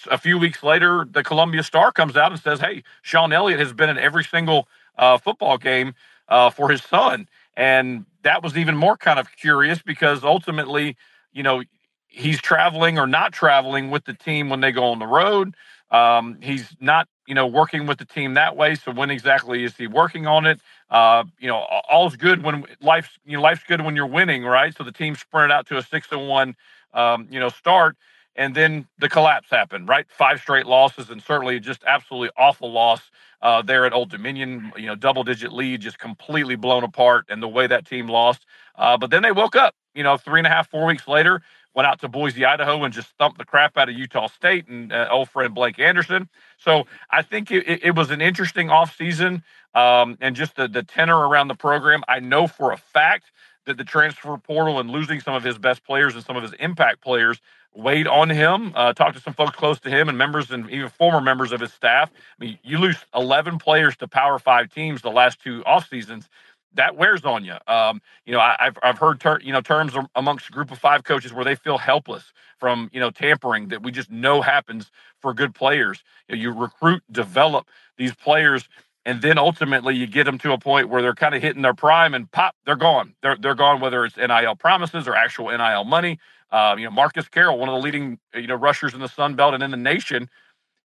a 0.10 0.18
few 0.18 0.38
weeks 0.38 0.64
later, 0.64 1.06
the 1.10 1.24
Columbia 1.24 1.64
Star 1.64 1.92
comes 1.92 2.16
out 2.18 2.32
and 2.32 2.40
says, 2.42 2.60
"Hey, 2.60 2.84
Shawn 3.02 3.34
Elliott 3.34 3.60
has 3.60 3.74
been 3.74 3.90
in 3.90 3.98
every 3.98 4.24
single 4.24 4.68
uh, 4.98 5.18
football 5.18 5.58
game 5.58 5.94
uh, 6.30 6.50
for 6.50 6.70
his 6.70 6.84
son," 6.84 7.28
and 7.56 8.06
that 8.24 8.44
was 8.44 8.58
even 8.58 8.78
more 8.78 8.98
kind 8.98 9.20
of 9.20 9.32
curious 9.36 9.82
because 9.82 10.24
ultimately, 10.24 10.96
you 11.34 11.44
know, 11.44 11.64
he's 12.08 12.40
traveling 12.42 13.00
or 13.00 13.08
not 13.08 13.34
traveling 13.34 13.90
with 13.90 14.06
the 14.06 14.14
team 14.14 14.50
when 14.50 14.60
they 14.62 14.72
go 14.72 14.86
on 14.86 15.00
the 15.00 15.08
road. 15.08 15.56
Um, 15.90 16.38
he's 16.42 16.76
not, 16.80 17.08
you 17.32 17.36
know, 17.36 17.48
working 17.48 17.88
with 17.88 17.98
the 17.98 18.04
team 18.04 18.34
that 18.34 18.58
way. 18.58 18.76
So 18.76 18.92
when 18.92 19.10
exactly 19.10 19.64
is 19.64 19.78
he 19.78 19.88
working 19.88 20.28
on 20.28 20.46
it? 20.46 20.60
Uh, 20.90 21.24
you 21.40 21.48
know, 21.48 21.60
all's 21.90 22.18
good 22.18 22.44
when 22.44 22.66
life's, 22.82 23.18
you 23.26 23.38
know, 23.38 23.42
life's 23.42 23.64
good 23.64 23.80
when 23.80 23.96
you're 23.96 24.06
winning, 24.06 24.44
right? 24.44 24.76
So 24.76 24.84
the 24.84 24.92
team 24.92 25.16
sprinted 25.16 25.50
out 25.50 25.66
to 25.68 25.78
a 25.78 25.82
six 25.82 26.12
and 26.12 26.28
one, 26.28 26.58
um, 26.94 27.30
you 27.32 27.40
know, 27.40 27.48
start, 27.48 27.96
and 28.36 28.54
then 28.54 28.86
the 29.00 29.08
collapse 29.08 29.50
happened, 29.50 29.88
right? 29.88 30.06
Five 30.10 30.42
straight 30.42 30.66
losses, 30.66 31.10
and 31.10 31.24
certainly 31.24 31.58
just 31.62 31.86
absolutely 31.88 32.32
awful 32.36 32.70
loss 32.70 33.00
uh, 33.42 33.62
there 33.62 33.86
at 33.86 33.94
Old 33.94 34.10
Dominion. 34.10 34.74
You 34.76 34.88
know, 34.88 34.96
double 34.96 35.24
digit 35.24 35.54
lead 35.54 35.80
just 35.80 36.00
completely 36.00 36.58
blown 36.58 36.84
apart, 36.84 37.28
and 37.30 37.42
the 37.42 37.48
way 37.48 37.66
that 37.66 37.86
team 37.86 38.10
lost. 38.10 38.46
Uh, 38.76 38.98
but 38.98 39.10
then 39.10 39.24
they 39.24 39.32
woke 39.32 39.56
up, 39.56 39.74
you 39.96 40.04
know, 40.04 40.18
three 40.18 40.42
and 40.42 40.48
a 40.48 40.50
half, 40.50 40.70
four 40.70 40.86
weeks 40.86 41.08
later 41.08 41.42
went 41.74 41.88
out 41.88 42.00
to 42.02 42.08
Boise, 42.08 42.46
Idaho, 42.46 42.84
and 42.84 42.94
just 42.94 43.10
thumped 43.18 43.38
the 43.38 43.46
crap 43.46 43.78
out 43.78 43.90
of 43.90 43.96
Utah 43.96 44.28
State 44.28 44.68
and 44.68 44.92
uh, 44.92 45.08
old 45.12 45.30
friend 45.30 45.54
Blake 45.54 45.80
Anderson. 45.80 46.30
So 46.58 46.86
I 47.10 47.22
think 47.22 47.52
it, 47.52 47.84
it 47.84 47.96
was 47.96 48.12
an 48.12 48.22
interesting 48.22 48.68
offseason 48.68 49.44
um, 49.74 50.18
and 50.22 50.36
just 50.36 50.56
the, 50.56 50.68
the 50.68 50.84
tenor 50.84 51.28
around 51.28 51.48
the 51.48 51.56
program. 51.56 52.04
I 52.08 52.20
know 52.20 52.48
for 52.48 52.72
a 52.72 52.78
fact 52.78 53.32
that 53.66 53.78
the 53.78 53.84
transfer 53.84 54.36
portal 54.38 54.80
and 54.80 54.90
losing 54.90 55.20
some 55.20 55.34
of 55.34 55.44
his 55.44 55.58
best 55.58 55.84
players 55.84 56.16
and 56.16 56.24
some 56.24 56.36
of 56.36 56.44
his 56.44 56.54
impact 56.54 57.02
players 57.02 57.40
weighed 57.74 58.08
on 58.08 58.30
him. 58.30 58.74
Uh, 58.76 58.94
talked 58.94 59.16
to 59.16 59.22
some 59.22 59.34
folks 59.34 59.56
close 59.56 59.80
to 59.80 59.90
him 59.90 60.10
and 60.10 60.18
members 60.18 60.52
and 60.52 60.70
even 60.70 60.90
former 60.90 61.22
members 61.22 61.52
of 61.52 61.62
his 61.62 61.72
staff. 61.72 62.12
I 62.14 62.44
mean, 62.44 62.60
you 62.64 62.78
lose 62.78 62.98
11 63.16 63.60
players 63.60 63.96
to 63.98 64.08
Power 64.08 64.40
Five 64.40 64.74
teams 64.74 65.02
the 65.02 65.12
last 65.12 65.42
two 65.42 65.64
off 65.66 65.88
seasons 65.88 66.28
that 66.74 66.96
wears 66.96 67.26
on 67.26 67.44
you. 67.44 67.56
Um, 67.68 68.02
you 68.26 68.34
know, 68.34 68.40
I, 68.40 68.56
have 68.60 68.78
I've 68.84 68.98
heard 68.98 69.20
ter- 69.20 69.40
you 69.42 69.52
know 69.52 69.62
terms 69.62 69.94
amongst 70.16 70.50
a 70.50 70.52
group 70.52 70.72
of 70.72 70.80
five 70.80 71.04
coaches 71.04 71.34
where 71.34 71.46
they 71.46 71.56
feel 71.56 71.78
helpless 71.78 72.34
from 72.58 72.90
you 72.94 73.00
know 73.00 73.10
tampering 73.10 73.70
that 73.70 73.84
we 73.84 73.92
just 73.92 74.12
know 74.12 74.42
happens 74.42 74.92
for 75.20 75.34
good 75.34 75.54
players. 75.54 76.04
You, 76.28 76.36
know, 76.36 76.42
you 76.42 76.52
recruit, 76.52 77.04
develop 77.12 77.68
these 77.98 78.14
players, 78.16 78.68
and 79.06 79.22
then 79.22 79.38
ultimately 79.38 79.96
you 79.96 80.08
get 80.08 80.26
them 80.26 80.38
to 80.40 80.54
a 80.54 80.58
point 80.58 80.90
where 80.90 81.02
they're 81.02 81.16
kind 81.16 81.36
of 81.36 81.42
hitting 81.42 81.62
their 81.62 81.74
prime, 81.74 82.14
and 82.14 82.32
pop, 82.32 82.56
they're 82.66 82.76
gone. 82.76 83.14
They're 83.22 83.38
they're 83.38 83.56
gone. 83.56 83.82
Whether 83.82 84.06
it's 84.06 84.18
NIL 84.18 84.56
promises 84.56 85.08
or 85.08 85.16
actual 85.16 85.50
NIL 85.56 85.84
money. 85.84 86.20
Uh, 86.52 86.76
you 86.78 86.84
know, 86.84 86.92
Marcus 86.92 87.30
Carroll, 87.30 87.58
one 87.58 87.70
of 87.70 87.76
the 87.76 87.82
leading 87.82 88.20
you 88.34 88.48
know 88.48 88.56
rushers 88.56 88.94
in 88.94 89.00
the 89.00 89.08
Sun 89.08 89.36
Belt 89.36 89.54
and 89.54 89.64
in 89.64 89.72
the 89.72 89.78
nation 89.78 90.30